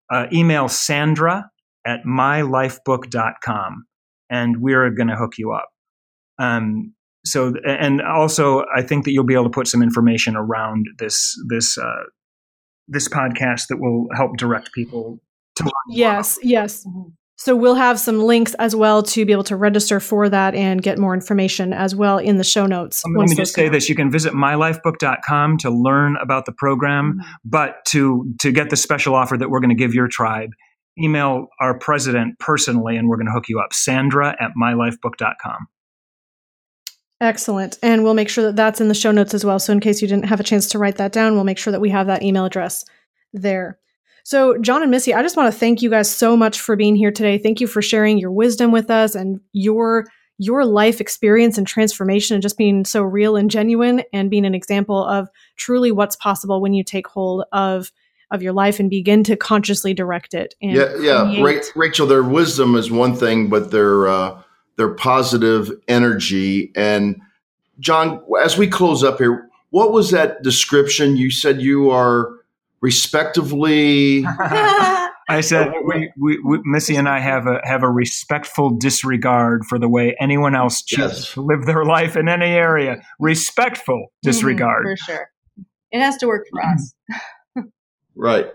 uh, 0.10 0.28
email 0.32 0.68
Sandra 0.68 1.50
at 1.86 2.04
mylifebook.com, 2.06 3.86
and 4.30 4.62
we're 4.62 4.90
going 4.90 5.08
to 5.08 5.16
hook 5.16 5.34
you 5.38 5.52
up. 5.52 5.70
Um, 6.38 6.94
so 7.26 7.54
and 7.66 8.02
also 8.02 8.64
I 8.74 8.82
think 8.82 9.06
that 9.06 9.12
you'll 9.12 9.26
be 9.26 9.34
able 9.34 9.46
to 9.46 9.50
put 9.50 9.68
some 9.68 9.82
information 9.82 10.36
around 10.36 10.86
this 10.98 11.36
this 11.50 11.78
uh, 11.78 12.04
this 12.88 13.08
podcast 13.08 13.68
that 13.70 13.78
will 13.80 14.08
help 14.16 14.38
direct 14.38 14.72
people 14.74 15.20
to 15.56 15.70
yes 15.90 16.40
yes 16.42 16.86
mm-hmm. 16.86 17.10
so 17.36 17.56
we'll 17.56 17.76
have 17.76 18.00
some 18.00 18.22
links 18.22 18.54
as 18.56 18.76
well 18.76 19.04
to 19.04 19.26
be 19.26 19.32
able 19.32 19.44
to 19.44 19.56
register 19.56 20.00
for 20.00 20.30
that 20.30 20.56
and 20.56 20.82
get 20.82 20.98
more 20.98 21.14
information 21.14 21.72
as 21.74 21.96
well 21.96 22.18
in 22.18 22.38
the 22.38 22.44
show 22.44 22.66
notes 22.66 23.04
um, 23.06 23.14
let 23.16 23.30
me 23.30 23.36
just 23.36 23.54
say 23.54 23.68
out. 23.68 23.72
this 23.72 23.90
you 23.90 23.96
can 23.96 24.10
visit 24.10 24.34
mylifebook.com 24.34 25.58
to 25.58 25.70
learn 25.70 26.18
about 26.18 26.46
the 26.46 26.52
program 26.52 27.14
mm-hmm. 27.14 27.32
but 27.44 27.76
to 27.86 28.34
to 28.40 28.52
get 28.52 28.70
the 28.70 28.78
special 28.78 29.14
offer 29.14 29.38
that 29.38 29.50
we're 29.50 29.60
going 29.60 29.70
to 29.70 29.76
give 29.76 29.94
your 29.94 30.08
tribe 30.08 30.50
email 31.02 31.48
our 31.60 31.78
president 31.78 32.38
personally 32.40 32.98
and 32.98 33.08
we're 33.08 33.18
going 33.18 33.28
to 33.28 33.34
hook 33.34 33.48
you 33.48 33.60
up 33.60 33.74
sandra 33.74 34.36
at 34.40 34.52
mylifebook.com 34.60 35.68
Excellent. 37.22 37.78
And 37.84 38.04
we'll 38.04 38.14
make 38.14 38.30
sure 38.30 38.46
that 38.46 38.56
that's 38.56 38.80
in 38.80 38.88
the 38.88 38.94
show 38.94 39.12
notes 39.12 39.34
as 39.34 39.44
well. 39.44 39.60
So, 39.60 39.74
in 39.74 39.80
case 39.80 40.02
you 40.02 40.08
didn't 40.08 40.26
have 40.26 40.40
a 40.40 40.44
chance 40.44 40.68
to 40.70 40.80
write 40.80 40.98
that 40.98 41.12
down, 41.12 41.36
we'll 41.36 41.44
make 41.44 41.58
sure 41.58 41.72
that 41.72 41.82
we 41.82 41.90
have 41.90 42.08
that 42.08 42.24
email 42.24 42.46
address 42.46 42.86
there. 43.34 43.78
So, 44.24 44.58
Jon 44.58 44.82
and 44.82 44.92
Missy, 44.92 45.14
I 45.14 45.22
just 45.22 45.36
want 45.36 45.52
to 45.52 45.60
thank 45.60 45.82
you 45.82 45.90
guys 45.90 46.10
so 46.10 46.38
much 46.38 46.60
for 46.60 46.76
being 46.76 46.96
here 46.96 47.12
today. 47.12 47.38
Thank 47.38 47.60
you 47.60 47.68
for 47.68 47.82
sharing 47.82 48.18
your 48.18 48.32
wisdom 48.32 48.72
with 48.72 48.90
us 48.90 49.16
and 49.16 49.42
your 49.52 50.06
your 50.38 50.64
life 50.64 51.02
experience 51.02 51.58
and 51.58 51.68
transformation 51.68 52.34
and 52.34 52.42
just 52.42 52.58
being 52.58 52.86
so 52.86 53.02
real 53.02 53.36
and 53.36 53.52
genuine 53.52 54.02
and 54.14 54.30
being 54.30 54.46
an 54.46 54.56
example 54.56 55.06
of 55.06 55.28
truly 55.58 55.92
what's 55.92 56.16
possible 56.16 56.62
when 56.62 56.74
you 56.74 56.84
take 56.84 57.08
hold 57.08 57.44
of 57.52 57.92
of 58.32 58.42
your 58.42 58.54
life 58.54 58.80
and 58.80 58.90
begin 58.90 59.24
to 59.24 59.36
consciously 59.36 59.94
direct 59.94 60.34
it. 60.34 60.54
yeah, 60.62 60.96
yeah. 61.00 61.42
Ra- 61.42 61.62
Rachel, 61.76 62.08
their 62.08 62.24
wisdom 62.24 62.76
is 62.76 62.92
one 62.92 63.16
thing, 63.16 63.50
but 63.50 63.72
their 63.72 64.08
uh, 64.08 64.42
their 64.80 64.90
positive 64.90 65.72
energy. 65.90 66.72
And 66.74 67.22
John, 67.80 68.24
as 68.42 68.58
we 68.58 68.66
close 68.66 69.04
up 69.04 69.18
here, 69.18 69.50
what 69.72 69.92
was 69.92 70.12
that 70.12 70.42
description? 70.42 71.18
You 71.18 71.30
said 71.30 71.62
you 71.62 71.92
are 71.92 72.32
respectively. 72.80 74.24
I 75.30 75.42
said 75.42 75.74
we, 75.84 76.12
we, 76.18 76.40
we, 76.40 76.60
Missy 76.64 76.96
and 76.96 77.10
I 77.10 77.20
have 77.20 77.46
a 77.46 77.60
have 77.66 77.84
a 77.84 77.90
respectful 77.90 78.70
disregard 78.72 79.66
for 79.66 79.78
the 79.78 79.90
way 79.90 80.16
anyone 80.20 80.56
else 80.56 80.82
chooses 80.82 81.26
yes. 81.26 81.34
to 81.34 81.42
live 81.42 81.66
their 81.66 81.84
life 81.84 82.16
in 82.16 82.30
any 82.30 82.46
area. 82.46 83.04
Respectful 83.20 83.98
mm-hmm, 83.98 84.30
disregard, 84.30 84.86
mm, 84.86 84.98
for 84.98 84.98
sure. 84.98 85.30
It 85.92 86.00
has 86.00 86.16
to 86.18 86.28
work 86.28 86.48
for 86.50 86.64
us. 86.64 86.94
right, 88.16 88.48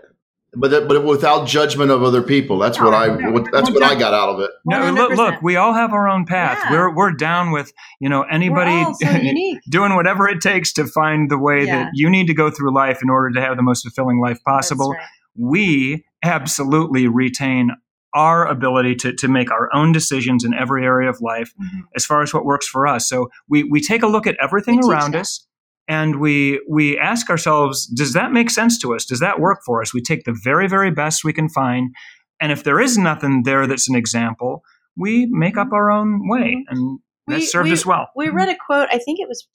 but 0.55 0.71
that, 0.71 0.87
but 0.87 1.03
without 1.03 1.47
judgment 1.47 1.91
of 1.91 2.03
other 2.03 2.21
people. 2.21 2.57
That's 2.57 2.79
what 2.79 2.93
I 2.93 3.29
what, 3.29 3.51
that's 3.51 3.69
what 3.69 3.83
I 3.83 3.95
got 3.95 4.13
out 4.13 4.29
of 4.29 4.39
it. 4.39 4.51
No, 4.65 4.91
look, 4.91 5.11
look, 5.11 5.41
we 5.41 5.55
all 5.55 5.73
have 5.73 5.93
our 5.93 6.09
own 6.09 6.25
path. 6.25 6.59
Yeah. 6.63 6.71
We're 6.71 6.95
we're 6.95 7.11
down 7.11 7.51
with 7.51 7.71
you 7.99 8.09
know 8.09 8.23
anybody 8.23 8.83
so 9.01 9.59
doing 9.69 9.95
whatever 9.95 10.27
it 10.27 10.41
takes 10.41 10.73
to 10.73 10.85
find 10.85 11.29
the 11.29 11.37
way 11.37 11.65
yeah. 11.65 11.83
that 11.83 11.91
you 11.93 12.09
need 12.09 12.27
to 12.27 12.33
go 12.33 12.49
through 12.49 12.73
life 12.73 12.99
in 13.01 13.09
order 13.09 13.31
to 13.31 13.41
have 13.41 13.57
the 13.57 13.63
most 13.63 13.83
fulfilling 13.83 14.19
life 14.19 14.39
possible. 14.43 14.91
Right. 14.91 15.07
We 15.37 16.05
absolutely 16.23 17.07
retain 17.07 17.71
our 18.13 18.47
ability 18.47 18.95
to, 18.95 19.13
to 19.13 19.27
make 19.27 19.51
our 19.51 19.69
own 19.75 19.91
decisions 19.91 20.45
in 20.45 20.53
every 20.53 20.85
area 20.85 21.09
of 21.09 21.19
life 21.19 21.53
mm-hmm. 21.61 21.81
as 21.95 22.05
far 22.05 22.21
as 22.21 22.33
what 22.33 22.45
works 22.45 22.65
for 22.65 22.87
us. 22.87 23.09
So 23.09 23.29
we, 23.49 23.65
we 23.65 23.81
take 23.81 24.03
a 24.03 24.07
look 24.07 24.25
at 24.25 24.37
everything 24.41 24.81
around 24.85 25.17
us 25.17 25.45
and 25.87 26.19
we 26.19 26.61
we 26.67 26.97
ask 26.97 27.29
ourselves, 27.29 27.85
does 27.87 28.13
that 28.13 28.31
make 28.31 28.49
sense 28.49 28.79
to 28.79 28.95
us? 28.95 29.05
Does 29.05 29.19
that 29.19 29.39
work 29.39 29.59
for 29.65 29.81
us? 29.81 29.93
We 29.93 30.01
take 30.01 30.23
the 30.23 30.37
very, 30.43 30.67
very 30.67 30.91
best 30.91 31.23
we 31.23 31.33
can 31.33 31.49
find. 31.49 31.93
And 32.41 32.51
if 32.51 32.63
there 32.63 32.79
is 32.79 32.97
nothing 32.97 33.43
there 33.43 33.67
that's 33.67 33.89
an 33.89 33.95
example, 33.95 34.63
we 34.97 35.27
make 35.29 35.57
up 35.57 35.71
our 35.73 35.91
own 35.91 36.27
way. 36.27 36.65
Mm-hmm. 36.69 36.75
And 36.75 36.99
that 37.27 37.41
served 37.43 37.69
we, 37.69 37.73
us 37.73 37.85
well. 37.85 38.09
We 38.15 38.29
read 38.29 38.49
a 38.49 38.55
quote, 38.65 38.87
I 38.91 38.97
think 38.97 39.19
it 39.19 39.27
was, 39.27 39.47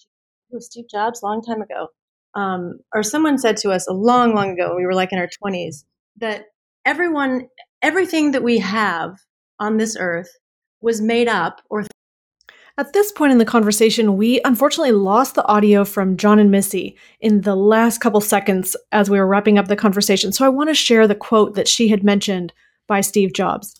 it 0.50 0.54
was 0.54 0.66
Steve 0.66 0.86
Jobs 0.90 1.22
a 1.22 1.26
long 1.26 1.42
time 1.42 1.62
ago. 1.62 1.88
Um, 2.34 2.78
or 2.94 3.02
someone 3.02 3.38
said 3.38 3.56
to 3.58 3.70
us 3.70 3.88
a 3.88 3.92
long, 3.92 4.34
long 4.34 4.50
ago, 4.50 4.74
we 4.76 4.86
were 4.86 4.94
like 4.94 5.12
in 5.12 5.18
our 5.18 5.28
20s, 5.42 5.84
that 6.18 6.46
everyone, 6.84 7.48
everything 7.82 8.32
that 8.32 8.42
we 8.42 8.58
have 8.58 9.16
on 9.58 9.76
this 9.76 9.96
earth 9.98 10.30
was 10.80 11.00
made 11.00 11.28
up 11.28 11.60
or. 11.68 11.84
At 12.80 12.94
this 12.94 13.12
point 13.12 13.30
in 13.30 13.36
the 13.36 13.44
conversation, 13.44 14.16
we 14.16 14.40
unfortunately 14.42 14.92
lost 14.92 15.34
the 15.34 15.46
audio 15.46 15.84
from 15.84 16.16
Jon 16.16 16.38
and 16.38 16.50
Missy 16.50 16.96
in 17.20 17.42
the 17.42 17.54
last 17.54 17.98
couple 17.98 18.22
seconds 18.22 18.74
as 18.90 19.10
we 19.10 19.18
were 19.18 19.26
wrapping 19.26 19.58
up 19.58 19.68
the 19.68 19.76
conversation. 19.76 20.32
So 20.32 20.46
I 20.46 20.48
want 20.48 20.70
to 20.70 20.74
share 20.74 21.06
the 21.06 21.14
quote 21.14 21.56
that 21.56 21.68
she 21.68 21.88
had 21.88 22.02
mentioned 22.02 22.54
by 22.86 23.02
Steve 23.02 23.34
Jobs. 23.34 23.78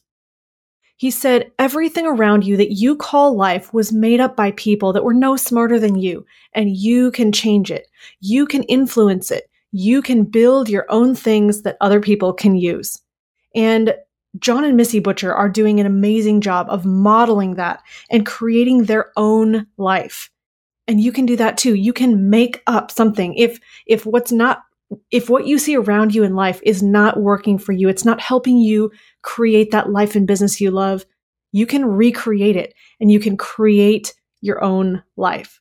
He 0.96 1.10
said, 1.10 1.50
Everything 1.58 2.04
around 2.04 2.44
you 2.44 2.58
that 2.58 2.72
you 2.72 2.94
call 2.94 3.34
life 3.34 3.72
was 3.72 3.90
made 3.90 4.20
up 4.20 4.36
by 4.36 4.50
people 4.50 4.92
that 4.92 5.04
were 5.04 5.14
no 5.14 5.34
smarter 5.34 5.78
than 5.78 5.96
you, 5.96 6.26
and 6.52 6.76
you 6.76 7.10
can 7.10 7.32
change 7.32 7.70
it. 7.70 7.86
You 8.20 8.44
can 8.44 8.64
influence 8.64 9.30
it 9.30 9.50
you 9.72 10.02
can 10.02 10.24
build 10.24 10.68
your 10.68 10.86
own 10.88 11.14
things 11.14 11.62
that 11.62 11.76
other 11.80 12.00
people 12.00 12.32
can 12.32 12.56
use. 12.56 13.00
And 13.54 13.94
Jon 14.38 14.64
and 14.64 14.76
Missy 14.76 15.00
Butcher 15.00 15.34
are 15.34 15.48
doing 15.48 15.80
an 15.80 15.86
amazing 15.86 16.40
job 16.40 16.68
of 16.70 16.84
modeling 16.84 17.54
that 17.54 17.82
and 18.10 18.24
creating 18.24 18.84
their 18.84 19.10
own 19.16 19.66
life. 19.76 20.30
And 20.86 21.00
you 21.00 21.12
can 21.12 21.26
do 21.26 21.36
that 21.36 21.58
too. 21.58 21.74
You 21.74 21.92
can 21.92 22.30
make 22.30 22.62
up 22.66 22.90
something. 22.90 23.34
If 23.34 23.58
if 23.86 24.06
what's 24.06 24.32
not 24.32 24.62
if 25.10 25.30
what 25.30 25.46
you 25.46 25.58
see 25.58 25.76
around 25.76 26.14
you 26.14 26.24
in 26.24 26.34
life 26.34 26.60
is 26.64 26.82
not 26.82 27.20
working 27.20 27.58
for 27.58 27.72
you, 27.72 27.88
it's 27.88 28.04
not 28.04 28.20
helping 28.20 28.58
you 28.58 28.90
create 29.22 29.70
that 29.70 29.90
life 29.90 30.16
and 30.16 30.26
business 30.26 30.60
you 30.60 30.70
love, 30.70 31.04
you 31.52 31.66
can 31.66 31.84
recreate 31.84 32.56
it 32.56 32.74
and 33.00 33.10
you 33.10 33.20
can 33.20 33.36
create 33.36 34.14
your 34.40 34.62
own 34.62 35.02
life. 35.16 35.60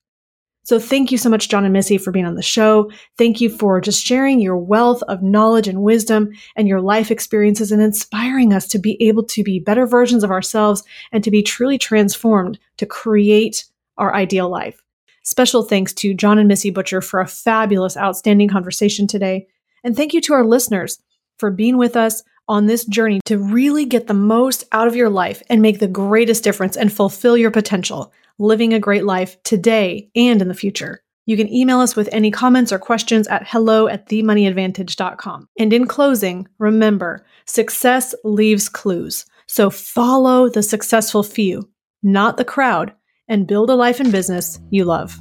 So 0.70 0.78
thank 0.78 1.12
you 1.12 1.18
so 1.18 1.32
much, 1.32 1.50
Jon 1.50 1.66
and 1.66 1.74
Missy, 1.74 1.98
for 1.98 2.12
being 2.12 2.28
on 2.28 2.36
the 2.36 2.44
show. 2.44 2.92
Thank 3.18 3.42
you 3.42 3.50
for 3.50 3.82
just 3.82 4.06
sharing 4.06 4.40
your 4.40 4.56
wealth 4.56 5.02
of 5.08 5.24
knowledge 5.24 5.68
and 5.68 5.82
wisdom 5.82 6.30
and 6.56 6.68
your 6.68 6.80
life 6.80 7.10
experiences 7.10 7.72
and 7.72 7.82
inspiring 7.82 8.54
us 8.54 8.68
to 8.68 8.78
be 8.78 8.96
able 9.02 9.24
to 9.24 9.42
be 9.42 9.60
better 9.60 9.88
versions 9.88 10.24
of 10.24 10.30
ourselves 10.30 10.84
and 11.12 11.24
to 11.24 11.32
be 11.32 11.42
truly 11.42 11.80
transformed 11.80 12.60
to 12.78 12.86
create 12.86 13.66
our 13.98 14.14
ideal 14.14 14.48
life. 14.48 14.84
Special 15.24 15.64
thanks 15.64 15.92
to 15.94 16.14
Jon 16.14 16.38
and 16.38 16.48
Missy 16.48 16.70
Butcher 16.70 17.02
for 17.02 17.20
a 17.20 17.28
fabulous, 17.28 17.98
outstanding 17.98 18.48
conversation 18.48 19.08
today. 19.08 19.48
And 19.84 19.98
thank 19.98 20.14
you 20.14 20.22
to 20.22 20.34
our 20.34 20.46
listeners 20.46 21.02
for 21.40 21.50
being 21.50 21.78
with 21.78 21.96
us 21.96 22.22
on 22.48 22.68
this 22.68 22.86
journey 22.86 23.22
to 23.26 23.40
really 23.40 23.86
get 23.86 24.06
the 24.06 24.14
most 24.14 24.66
out 24.72 24.88
of 24.88 24.96
your 24.96 25.10
life 25.10 25.42
and 25.50 25.64
make 25.64 25.80
the 25.80 25.88
greatest 25.88 26.44
difference 26.44 26.78
and 26.78 26.94
fulfill 26.94 27.36
your 27.36 27.50
potential 27.50 28.14
living 28.40 28.74
a 28.74 28.80
great 28.80 29.06
life 29.06 29.42
today 29.44 30.10
and 30.16 30.42
in 30.42 30.48
the 30.48 30.54
future. 30.54 31.04
You 31.26 31.38
can 31.38 31.54
email 31.54 31.80
us 31.80 31.96
with 31.96 32.10
any 32.12 32.32
comments 32.32 32.72
or 32.72 32.80
questions 32.80 33.28
at 33.28 33.48
hello 33.48 33.88
at 33.88 34.10
themoneyadvantage.com. 34.10 35.48
And 35.60 35.72
in 35.72 35.86
closing, 35.86 36.48
remember, 36.58 37.24
success 37.46 38.16
leaves 38.24 38.68
clues. 38.68 39.26
So 39.46 39.70
follow 39.70 40.50
the 40.50 40.64
successful 40.64 41.22
few, 41.22 41.70
not 42.02 42.38
the 42.38 42.46
crowd, 42.46 42.94
and 43.28 43.46
build 43.46 43.70
a 43.70 43.76
life 43.76 44.00
and 44.00 44.12
business 44.12 44.60
you 44.72 44.86
love. 44.86 45.20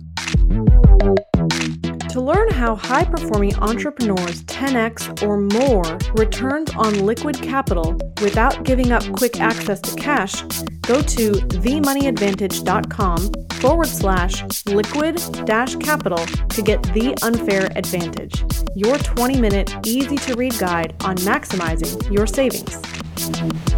To 2.10 2.20
learn 2.22 2.50
how 2.50 2.74
high 2.74 3.04
performing 3.04 3.54
entrepreneurs 3.56 4.42
10x 4.44 5.22
or 5.22 5.38
more 5.38 5.84
returns 6.14 6.70
on 6.74 7.04
liquid 7.04 7.42
capital 7.42 7.98
without 8.22 8.64
giving 8.64 8.92
up 8.92 9.02
quick 9.12 9.40
access 9.40 9.78
to 9.82 9.94
cash, 9.94 10.40
go 10.82 11.02
to 11.02 11.32
themoneyadvantage.com 11.32 13.32
forward 13.60 13.88
slash 13.88 14.42
liquid 14.66 15.20
dash 15.44 15.76
capital 15.76 16.24
to 16.48 16.62
get 16.62 16.82
the 16.94 17.14
unfair 17.22 17.68
advantage, 17.76 18.42
your 18.74 18.96
20 18.96 19.38
minute 19.38 19.76
easy 19.86 20.16
to 20.16 20.34
read 20.34 20.58
guide 20.58 20.94
on 21.04 21.16
maximizing 21.18 22.10
your 22.10 22.26
savings. 22.26 23.77